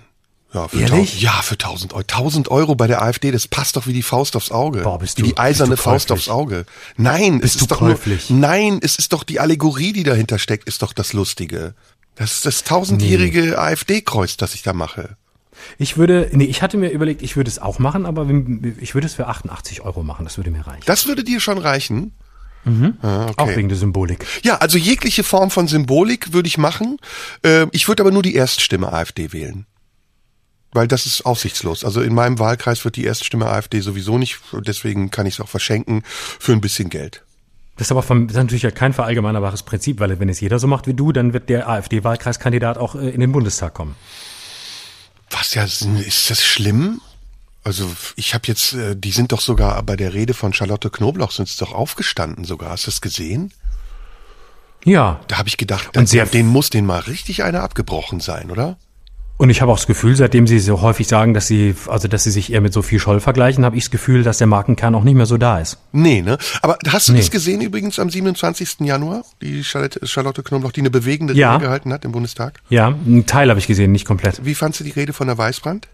[0.54, 1.22] Ja, für Ehrlich?
[1.22, 2.02] ja, für 1000 Euro.
[2.02, 4.82] 1000 Euro bei der AfD, das passt doch wie die Faust aufs Auge.
[4.82, 6.66] Boah, bist du, wie die eiserne Faust aufs Auge.
[6.96, 8.28] Nein, bist es ist doch käuflich?
[8.28, 11.74] nur, nein, es ist doch die Allegorie, die dahinter steckt, ist doch das Lustige.
[12.16, 13.54] Das ist das tausendjährige nee.
[13.54, 15.16] AfD-Kreuz, das ich da mache.
[15.78, 18.26] Ich würde, nee, ich hatte mir überlegt, ich würde es auch machen, aber
[18.80, 20.82] ich würde es für 88 Euro machen, das würde mir reichen.
[20.86, 22.12] Das würde dir schon reichen?
[22.64, 22.96] Mhm.
[23.02, 23.34] Ah, okay.
[23.38, 24.26] Auch wegen der Symbolik.
[24.42, 26.98] Ja, also jegliche Form von Symbolik würde ich machen.
[27.42, 29.66] Ähm, ich würde aber nur die Erststimme AfD wählen.
[30.72, 31.84] Weil das ist aussichtslos.
[31.84, 35.48] Also in meinem Wahlkreis wird die Erststimme AfD sowieso nicht, deswegen kann ich es auch
[35.48, 37.22] verschenken für ein bisschen Geld.
[37.76, 40.58] Das ist aber vom, das ist natürlich ja kein verallgemeinerbares Prinzip, weil wenn es jeder
[40.58, 43.96] so macht wie du, dann wird der AfD-Wahlkreiskandidat auch äh, in den Bundestag kommen.
[45.30, 47.00] Was ja, ist das schlimm?
[47.64, 51.30] Also ich habe jetzt, äh, die sind doch sogar bei der Rede von Charlotte Knobloch
[51.30, 52.70] sind es doch aufgestanden sogar.
[52.70, 53.52] Hast du das gesehen?
[54.84, 55.20] Ja.
[55.28, 58.76] Da habe ich gedacht, sehr denen muss denen mal richtig einer abgebrochen sein, oder?
[59.42, 62.22] Und ich habe auch das Gefühl, seitdem Sie so häufig sagen, dass Sie, also dass
[62.22, 65.02] Sie sich eher mit Sophie Scholl vergleichen, habe ich das Gefühl, dass der Markenkern auch
[65.02, 65.78] nicht mehr so da ist.
[65.90, 66.38] Nee, ne?
[66.60, 67.18] Aber hast du nee.
[67.18, 68.82] das gesehen übrigens am 27.
[68.82, 71.54] Januar, die Charlotte, Charlotte Knoblauch, die eine bewegende ja.
[71.54, 72.60] Rede gehalten hat im Bundestag?
[72.68, 74.44] Ja, einen Teil habe ich gesehen, nicht komplett.
[74.44, 75.88] Wie fandst du die Rede von der Weißbrand?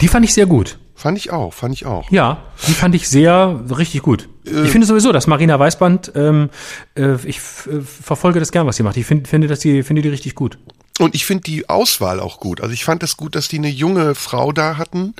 [0.00, 0.78] Die fand ich sehr gut.
[0.94, 2.10] Fand ich auch, fand ich auch.
[2.10, 4.30] Ja, die fand ich sehr richtig gut.
[4.46, 6.48] Äh, ich finde sowieso, dass Marina Weißband, ähm,
[6.96, 8.96] äh, ich äh, verfolge das gern, was sie macht.
[8.96, 10.56] Ich find, finde, dass die finde die richtig gut.
[10.98, 12.60] Und ich finde die Auswahl auch gut.
[12.60, 15.14] Also ich fand es das gut, dass die eine junge Frau da hatten,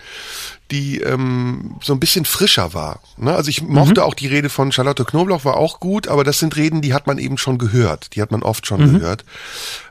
[0.71, 3.01] die ähm, so ein bisschen frischer war.
[3.19, 3.35] Ne?
[3.35, 4.07] Also ich mochte mhm.
[4.07, 7.07] auch die Rede von Charlotte Knoblauch, war auch gut, aber das sind Reden, die hat
[7.07, 8.17] man eben schon gehört.
[8.17, 8.99] Die hat man oft schon mhm.
[8.99, 9.25] gehört.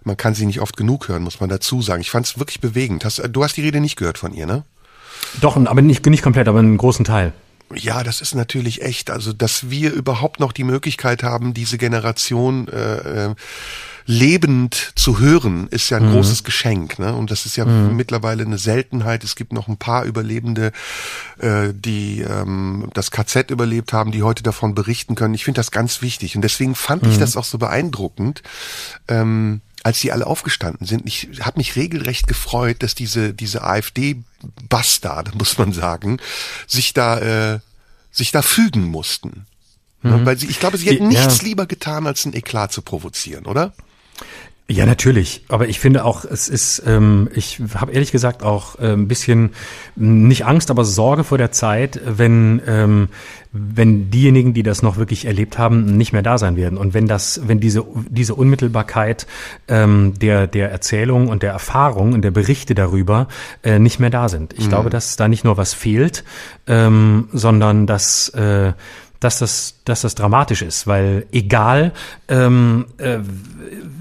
[0.03, 2.02] Man kann sie nicht oft genug hören, muss man dazu sagen.
[2.02, 3.06] Ich fand es wirklich bewegend.
[3.06, 4.64] Hast, du hast die Rede nicht gehört von ihr, ne?
[5.41, 7.34] Doch, aber nicht, nicht komplett, aber einen großen Teil.
[7.74, 9.10] Ja, das ist natürlich echt.
[9.10, 13.36] Also, dass wir überhaupt noch die Möglichkeit haben, diese Generation äh, äh,
[14.06, 16.14] lebend zu hören, ist ja ein mhm.
[16.14, 16.99] großes Geschenk.
[16.99, 17.14] Ne?
[17.14, 17.95] Und das ist ja mhm.
[17.95, 19.23] mittlerweile eine Seltenheit.
[19.23, 20.72] Es gibt noch ein paar Überlebende,
[21.40, 25.34] äh, die ähm, das KZ überlebt haben, die heute davon berichten können.
[25.34, 26.36] Ich finde das ganz wichtig.
[26.36, 27.11] Und deswegen fand mhm.
[27.11, 28.44] ich das auch so beeindruckend.
[29.07, 35.32] Ähm, als die alle aufgestanden sind, ich habe mich regelrecht gefreut, dass diese diese AfD-Bastarde,
[35.38, 36.18] muss man sagen,
[36.65, 37.60] sich da äh,
[38.11, 39.45] sich da fügen mussten.
[40.02, 40.26] Mhm.
[40.26, 41.44] Weil sie, ich glaube, sie hätten nichts ja.
[41.44, 43.73] lieber getan, als ein Eklat zu provozieren, oder?
[44.68, 45.44] Ja, natürlich.
[45.48, 49.52] Aber ich finde auch, es ist, ähm, ich habe ehrlich gesagt auch äh, ein bisschen
[49.96, 53.10] nicht Angst, aber Sorge vor der Zeit, wenn ähm,
[53.52, 57.06] wenn diejenigen, die das noch wirklich erlebt haben, nicht mehr da sein werden und wenn
[57.06, 59.28] das, wenn diese diese Unmittelbarkeit
[59.68, 63.28] ähm, der der Erzählung und der Erfahrung und der Berichte darüber
[63.64, 64.54] äh, nicht mehr da sind.
[64.54, 64.70] Ich mhm.
[64.70, 66.24] glaube, dass da nicht nur was fehlt,
[66.66, 68.74] ähm, sondern dass äh,
[69.20, 71.94] dass das, dass das dramatisch ist, weil egal
[72.28, 73.20] ähm, äh,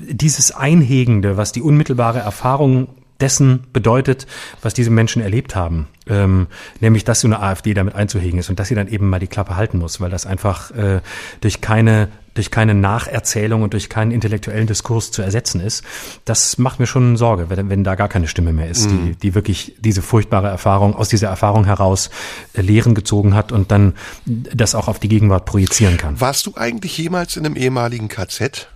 [0.09, 2.89] dieses Einhegende, was die unmittelbare Erfahrung
[3.20, 4.27] dessen bedeutet,
[4.62, 6.49] was diese Menschen erlebt haben, ähm,
[6.81, 9.27] nämlich dass so eine AfD damit einzuhegen ist und dass sie dann eben mal die
[9.27, 11.01] Klappe halten muss, weil das einfach äh,
[11.41, 15.85] durch keine durch keine Nacherzählung und durch keinen intellektuellen Diskurs zu ersetzen ist.
[16.24, 19.07] Das macht mir schon Sorge, wenn, wenn da gar keine Stimme mehr ist, mhm.
[19.07, 22.11] die, die wirklich diese furchtbare Erfahrung, aus dieser Erfahrung heraus
[22.55, 23.95] äh, Lehren gezogen hat und dann
[24.27, 26.20] das auch auf die Gegenwart projizieren kann.
[26.20, 28.69] Warst du eigentlich jemals in einem ehemaligen KZ?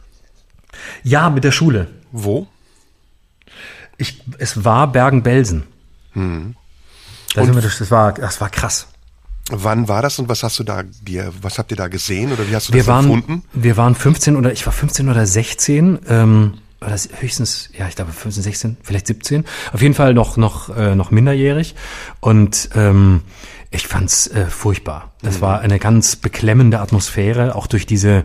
[1.02, 1.88] Ja, mit der Schule.
[2.12, 2.46] Wo?
[3.98, 5.64] Ich, es war Bergen-Belsen.
[6.12, 6.54] Hm.
[7.34, 8.86] Da wir, das, war, das war krass.
[9.50, 12.48] Wann war das und was hast du da dir, was habt ihr da gesehen oder
[12.48, 13.44] wie hast du wir das waren, empfunden?
[13.52, 18.12] Wir waren 15 oder ich war 15 oder 16, ähm, das höchstens, ja, ich glaube
[18.12, 19.44] 15, 16, vielleicht 17.
[19.72, 21.74] Auf jeden Fall noch noch äh, noch minderjährig
[22.20, 23.22] und ähm,
[23.70, 25.12] ich fand's äh, furchtbar.
[25.22, 25.40] Das mhm.
[25.40, 28.24] war eine ganz beklemmende Atmosphäre, auch durch diese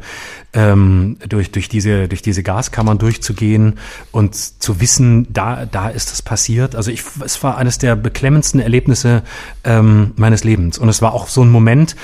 [0.54, 3.80] ähm, durch durch diese durch diese Gaskammern durchzugehen
[4.12, 6.76] und zu wissen, da da ist das passiert.
[6.76, 9.24] Also ich es war eines der beklemmendsten Erlebnisse
[9.64, 11.96] ähm, meines Lebens und es war auch so ein Moment,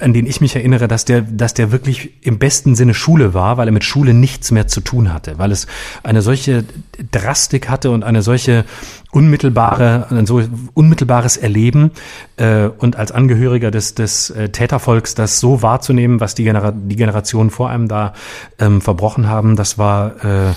[0.00, 3.56] an den ich mich erinnere, dass der dass der wirklich im besten Sinne Schule war,
[3.56, 5.66] weil er mit Schule nichts mehr zu tun hatte, weil es
[6.02, 6.64] eine solche
[7.10, 8.66] Drastik hatte und eine solche
[9.10, 10.42] unmittelbare, ein so
[10.74, 11.92] unmittelbares Erleben
[12.36, 16.96] äh, und als Angehöriger des, des äh, Tätervolks das so wahrzunehmen, was die, Genera die
[16.96, 18.12] Generationen vor einem da
[18.58, 20.54] ähm, verbrochen haben, das war äh,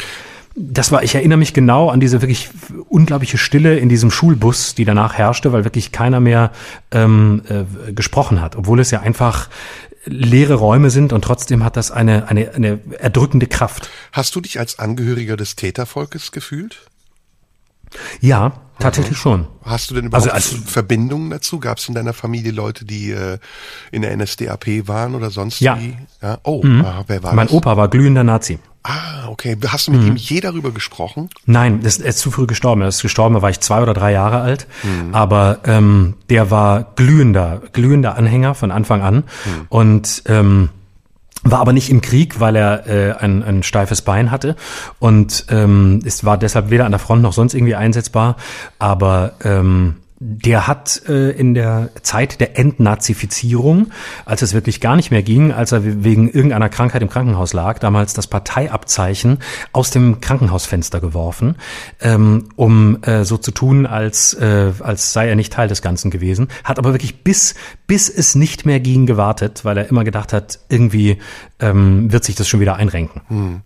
[0.54, 2.50] das war, ich erinnere mich genau an diese wirklich
[2.90, 6.52] unglaubliche Stille in diesem Schulbus, die danach herrschte, weil wirklich keiner mehr
[6.92, 9.50] ähm, äh, gesprochen hat, obwohl es ja einfach
[10.06, 13.90] leere Räume sind und trotzdem hat das eine, eine, eine erdrückende Kraft.
[14.12, 16.90] Hast du dich als Angehöriger des Tätervolkes gefühlt?
[18.20, 19.48] Ja, tatsächlich schon.
[19.64, 21.60] Hast du denn überhaupt also, als, Verbindungen dazu?
[21.60, 23.38] Gab es in deiner Familie Leute, die äh,
[23.92, 25.80] in der NSDAP waren oder sonst ja.
[25.80, 25.96] wie?
[26.22, 26.40] Ja.
[26.44, 26.84] Oh, mhm.
[26.86, 27.54] ah, wer war mein das?
[27.54, 28.60] Mein Opa war glühender Nazi.
[28.84, 29.56] Ah, okay.
[29.68, 30.08] Hast du mit mhm.
[30.08, 31.30] ihm je darüber gesprochen?
[31.46, 32.82] Nein, das, er ist zu früh gestorben.
[32.82, 34.68] Er ist gestorben, da war ich zwei oder drei Jahre alt.
[34.84, 35.14] Mhm.
[35.14, 39.16] Aber ähm, der war glühender, glühender Anhänger von Anfang an.
[39.16, 39.66] Mhm.
[39.70, 40.70] Und ähm,
[41.44, 44.56] war aber nicht im Krieg, weil er äh, ein, ein steifes Bein hatte
[45.00, 48.36] und ähm, es war deshalb weder an der Front noch sonst irgendwie einsetzbar.
[48.78, 53.92] Aber ähm, der hat äh, in der Zeit der Entnazifizierung,
[54.24, 57.80] als es wirklich gar nicht mehr ging, als er wegen irgendeiner Krankheit im Krankenhaus lag,
[57.80, 59.40] damals das Parteiabzeichen
[59.74, 61.56] aus dem Krankenhausfenster geworfen,
[62.02, 66.12] ähm, um äh, so zu tun, als, äh, als sei er nicht Teil des Ganzen
[66.12, 67.56] gewesen, hat aber wirklich bis,
[67.88, 71.18] bis es nicht mehr ging gewartet, weil er immer gedacht hat, irgendwie
[71.60, 73.22] ähm, wird sich das schon wieder einrenken.
[73.28, 73.62] Hm.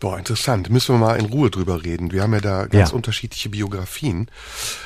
[0.00, 0.70] Boah, interessant.
[0.70, 2.12] Müssen wir mal in Ruhe drüber reden.
[2.12, 2.96] Wir haben ja da ganz ja.
[2.96, 4.28] unterschiedliche Biografien.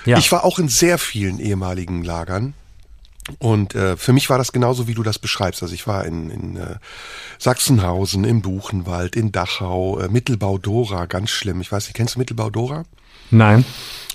[0.05, 0.19] Ja.
[0.19, 2.55] Ich war auch in sehr vielen ehemaligen Lagern.
[3.39, 5.63] Und äh, für mich war das genauso, wie du das beschreibst.
[5.63, 6.77] Also ich war in, in äh,
[7.39, 11.61] Sachsenhausen, im Buchenwald, in Dachau, äh, Mittelbau-Dora, ganz schlimm.
[11.61, 12.85] Ich weiß nicht, kennst du Mittelbau-Dora?
[13.31, 13.65] Nein.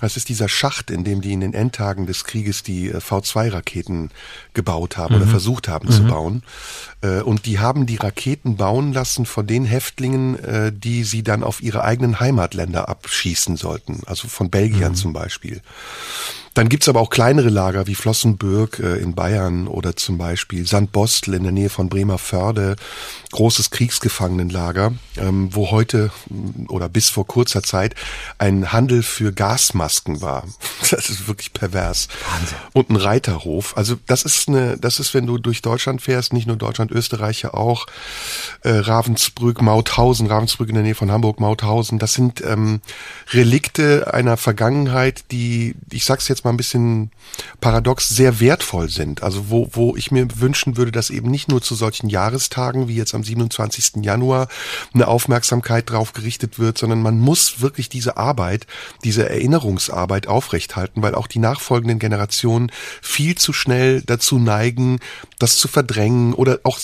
[0.03, 4.09] Das ist dieser Schacht, in dem die in den Endtagen des Krieges die äh, V2-Raketen
[4.53, 5.21] gebaut haben mhm.
[5.21, 5.93] oder versucht haben mhm.
[5.93, 6.43] zu bauen.
[6.99, 11.41] Äh, und die haben die Raketen bauen lassen von den Häftlingen, äh, die sie dann
[11.41, 14.01] auf ihre eigenen Heimatländer abschießen sollten.
[14.05, 14.97] Also von Belgiern mhm.
[14.97, 15.61] zum Beispiel.
[16.53, 21.33] Dann gibt's aber auch kleinere Lager wie Flossenbürg äh, in Bayern oder zum Beispiel Sandbostel
[21.33, 22.75] in der Nähe von Bremerförde,
[23.31, 27.95] großes Kriegsgefangenenlager, ähm, wo heute mm, oder bis vor kurzer Zeit
[28.37, 30.43] ein Handel für Gasmasken war.
[30.93, 32.07] Das ist wirklich pervers.
[32.29, 32.57] Wahnsinn.
[32.73, 33.75] Und ein Reiterhof.
[33.75, 37.41] Also das ist eine, das ist, wenn du durch Deutschland fährst, nicht nur Deutschland, Österreich
[37.41, 37.87] ja auch,
[38.61, 42.81] äh, Ravensbrück, Mauthausen, Ravensbrück in der Nähe von Hamburg, Mauthausen, das sind ähm,
[43.31, 47.11] Relikte einer Vergangenheit, die, ich sag's jetzt mal ein bisschen
[47.61, 49.23] paradox, sehr wertvoll sind.
[49.23, 52.95] Also wo, wo ich mir wünschen würde, dass eben nicht nur zu solchen Jahrestagen wie
[52.95, 54.03] jetzt am 27.
[54.03, 54.47] Januar
[54.93, 58.67] eine Aufmerksamkeit drauf gerichtet wird, sondern man muss wirklich diese Arbeit,
[59.03, 62.71] diese Erinnerungsarbeit aufrechthalten, weil auch die nachfolgenden Generationen
[63.01, 64.99] viel zu schnell dazu neigen,
[65.39, 66.79] das zu verdrängen oder auch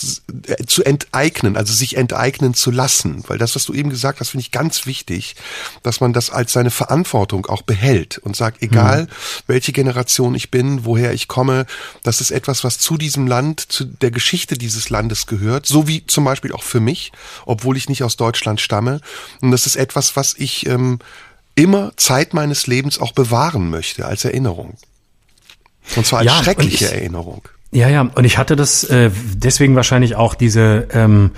[0.46, 3.22] äh, zu enteignen, also sich enteignen zu lassen.
[3.26, 5.36] Weil das, was du eben gesagt hast, finde ich ganz wichtig,
[5.82, 9.08] dass man das als seine Verantwortung auch behält und sagt, egal, mhm
[9.50, 11.66] welche Generation ich bin, woher ich komme.
[12.02, 16.06] Das ist etwas, was zu diesem Land, zu der Geschichte dieses Landes gehört, so wie
[16.06, 17.12] zum Beispiel auch für mich,
[17.44, 19.00] obwohl ich nicht aus Deutschland stamme.
[19.42, 21.00] Und das ist etwas, was ich ähm,
[21.54, 24.78] immer Zeit meines Lebens auch bewahren möchte als Erinnerung.
[25.96, 27.42] Und zwar als ja, schreckliche ich, Erinnerung.
[27.72, 31.32] Ja, ja, und ich hatte das äh, deswegen wahrscheinlich auch diese ähm,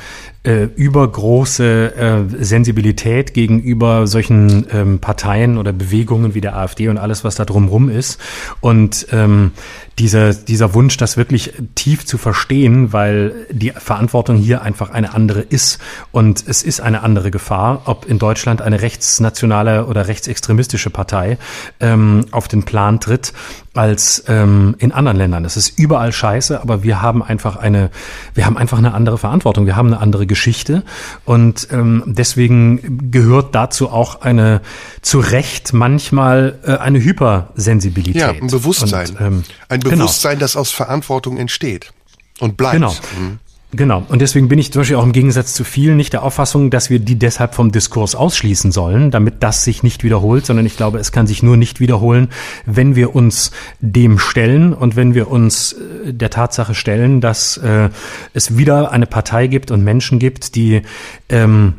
[0.44, 7.22] äh, übergroße äh, Sensibilität gegenüber solchen ähm, Parteien oder Bewegungen wie der AfD und alles,
[7.22, 8.20] was da drumrum ist.
[8.60, 9.52] Und ähm,
[9.98, 15.40] dieser, dieser Wunsch, das wirklich tief zu verstehen, weil die Verantwortung hier einfach eine andere
[15.40, 15.78] ist.
[16.10, 21.38] Und es ist eine andere Gefahr, ob in Deutschland eine rechtsnationale oder rechtsextremistische Partei
[21.78, 23.32] ähm, auf den Plan tritt
[23.74, 25.44] als ähm, in anderen Ländern.
[25.44, 27.90] Es ist überall scheiße, aber wir haben einfach eine,
[28.34, 29.66] wir haben einfach eine andere Verantwortung.
[29.66, 30.82] Wir haben eine andere Geschichte
[31.26, 34.62] und ähm, deswegen gehört dazu auch eine
[35.02, 38.16] zu Recht manchmal äh, eine Hypersensibilität.
[38.16, 39.10] Ja, ein Bewusstsein.
[39.10, 39.96] Und, ähm, ein genau.
[39.96, 40.40] Bewusstsein, genau.
[40.40, 41.92] das aus Verantwortung entsteht
[42.40, 42.76] und bleibt.
[42.76, 42.92] Genau.
[43.18, 43.38] Mhm.
[43.74, 44.04] Genau.
[44.08, 46.90] Und deswegen bin ich zum Beispiel auch im Gegensatz zu vielen nicht der Auffassung, dass
[46.90, 50.98] wir die deshalb vom Diskurs ausschließen sollen, damit das sich nicht wiederholt, sondern ich glaube,
[50.98, 52.28] es kann sich nur nicht wiederholen,
[52.66, 53.50] wenn wir uns
[53.80, 57.88] dem stellen und wenn wir uns äh, der Tatsache stellen, dass äh,
[58.34, 60.82] es wieder eine Partei gibt und Menschen gibt, die,
[61.30, 61.74] ähm,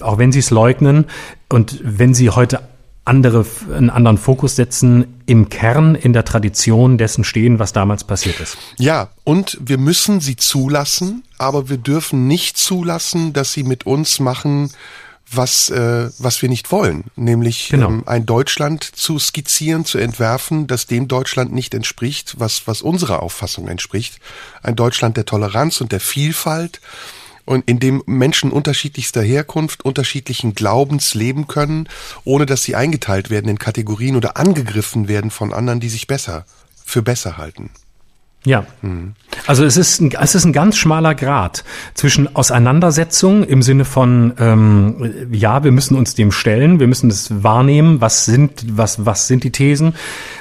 [0.00, 1.04] auch wenn sie es leugnen
[1.50, 2.60] und wenn sie heute
[3.06, 8.40] andere, einen anderen Fokus setzen, im Kern, in der Tradition dessen stehen, was damals passiert
[8.40, 8.58] ist.
[8.78, 14.20] Ja, und wir müssen sie zulassen, aber wir dürfen nicht zulassen, dass sie mit uns
[14.20, 14.70] machen,
[15.30, 17.88] was, äh, was wir nicht wollen, nämlich genau.
[17.88, 23.22] ähm, ein Deutschland zu skizzieren, zu entwerfen, das dem Deutschland nicht entspricht, was, was unserer
[23.22, 24.20] Auffassung entspricht.
[24.62, 26.80] Ein Deutschland der Toleranz und der Vielfalt
[27.46, 31.88] und in dem Menschen unterschiedlichster Herkunft, unterschiedlichen Glaubens leben können,
[32.24, 36.44] ohne dass sie eingeteilt werden in Kategorien oder angegriffen werden von anderen, die sich besser
[36.84, 37.70] für besser halten.
[38.46, 38.64] Ja.
[38.80, 39.14] Mhm.
[39.46, 41.64] Also es ist, ein, es ist ein ganz schmaler Grad
[41.94, 47.42] zwischen Auseinandersetzung im Sinne von ähm, ja, wir müssen uns dem stellen, wir müssen es
[47.42, 49.94] wahrnehmen, was sind, was, was sind die Thesen,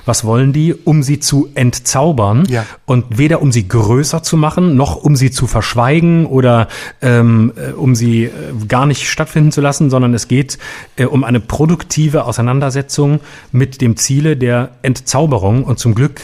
[0.05, 2.65] was wollen die, um sie zu entzaubern ja.
[2.85, 6.67] und weder um sie größer zu machen, noch um sie zu verschweigen oder
[7.01, 8.31] ähm, äh, um sie äh,
[8.67, 10.59] gar nicht stattfinden zu lassen, sondern es geht
[10.95, 13.19] äh, um eine produktive Auseinandersetzung
[13.51, 16.21] mit dem Ziele der Entzauberung und zum Glück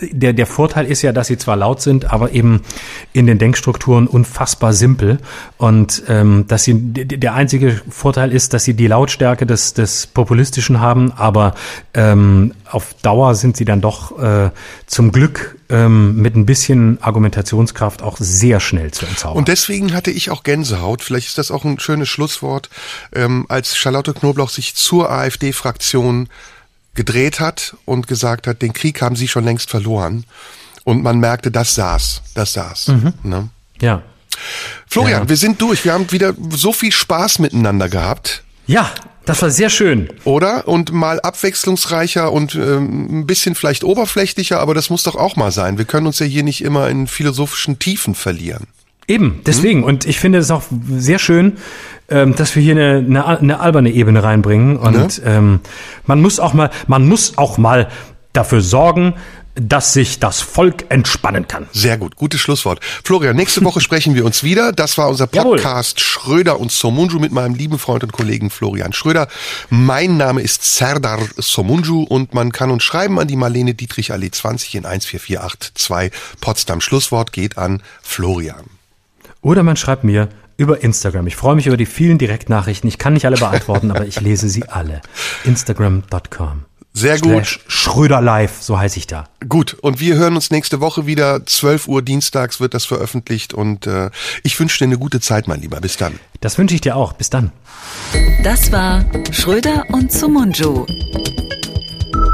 [0.00, 2.62] der, der Vorteil ist ja, dass sie zwar laut sind, aber eben
[3.12, 5.18] in den Denkstrukturen unfassbar simpel.
[5.56, 10.80] Und ähm, dass sie der einzige Vorteil ist, dass sie die Lautstärke des, des Populistischen
[10.80, 11.54] haben, aber
[11.94, 14.50] ähm, auf Dauer sind sie dann doch äh,
[14.86, 19.38] zum Glück ähm, mit ein bisschen Argumentationskraft auch sehr schnell zu entzaubern.
[19.38, 21.02] Und deswegen hatte ich auch Gänsehaut.
[21.02, 22.70] Vielleicht ist das auch ein schönes Schlusswort,
[23.14, 26.28] ähm, als Charlotte Knoblauch sich zur AfD-Fraktion
[27.00, 30.24] gedreht hat und gesagt hat, den Krieg haben sie schon längst verloren.
[30.84, 32.88] Und man merkte, das saß, das saß.
[32.88, 33.14] Mhm.
[33.22, 33.48] Ne?
[33.80, 34.02] Ja.
[34.86, 35.28] Florian, ja.
[35.30, 35.82] wir sind durch.
[35.86, 38.42] Wir haben wieder so viel Spaß miteinander gehabt.
[38.66, 38.90] Ja,
[39.24, 40.12] das war sehr schön.
[40.24, 40.68] Oder?
[40.68, 45.52] Und mal abwechslungsreicher und ähm, ein bisschen vielleicht oberflächlicher, aber das muss doch auch mal
[45.52, 45.78] sein.
[45.78, 48.66] Wir können uns ja hier nicht immer in philosophischen Tiefen verlieren.
[49.10, 49.80] Eben, deswegen.
[49.80, 49.86] Hm?
[49.86, 51.54] Und ich finde es auch sehr schön,
[52.08, 54.76] ähm, dass wir hier eine, eine, eine alberne Ebene reinbringen.
[54.76, 55.08] Und ne?
[55.24, 55.60] ähm,
[56.06, 57.88] man muss auch mal, man muss auch mal
[58.32, 59.14] dafür sorgen,
[59.56, 61.66] dass sich das Volk entspannen kann.
[61.72, 62.78] Sehr gut, gutes Schlusswort.
[63.02, 64.70] Florian, nächste Woche sprechen wir uns wieder.
[64.70, 66.06] Das war unser Podcast Jawohl.
[66.06, 69.26] Schröder und Somunju mit meinem lieben Freund und Kollegen Florian Schröder.
[69.70, 74.30] Mein Name ist Serdar Somunju und man kann uns schreiben an die Marlene Dietrich Allee
[74.30, 76.80] 20 in 14482 Potsdam.
[76.80, 78.79] Schlusswort geht an Florian.
[79.42, 81.26] Oder man schreibt mir über Instagram.
[81.26, 82.88] Ich freue mich über die vielen Direktnachrichten.
[82.88, 85.00] Ich kann nicht alle beantworten, aber ich lese sie alle.
[85.44, 86.64] Instagram.com.
[86.92, 87.60] Sehr gut.
[87.68, 89.24] Schröder Live, so heiße ich da.
[89.48, 91.46] Gut, und wir hören uns nächste Woche wieder.
[91.46, 94.10] 12 Uhr dienstags wird das veröffentlicht und äh,
[94.42, 95.80] ich wünsche dir eine gute Zeit, mein Lieber.
[95.80, 96.18] Bis dann.
[96.40, 97.12] Das wünsche ich dir auch.
[97.12, 97.52] Bis dann.
[98.42, 100.84] Das war Schröder und Sumunju.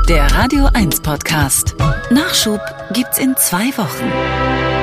[0.09, 1.77] Der Radio 1 Podcast.
[2.11, 2.61] Nachschub
[2.93, 4.76] gibt's in zwei Wochen.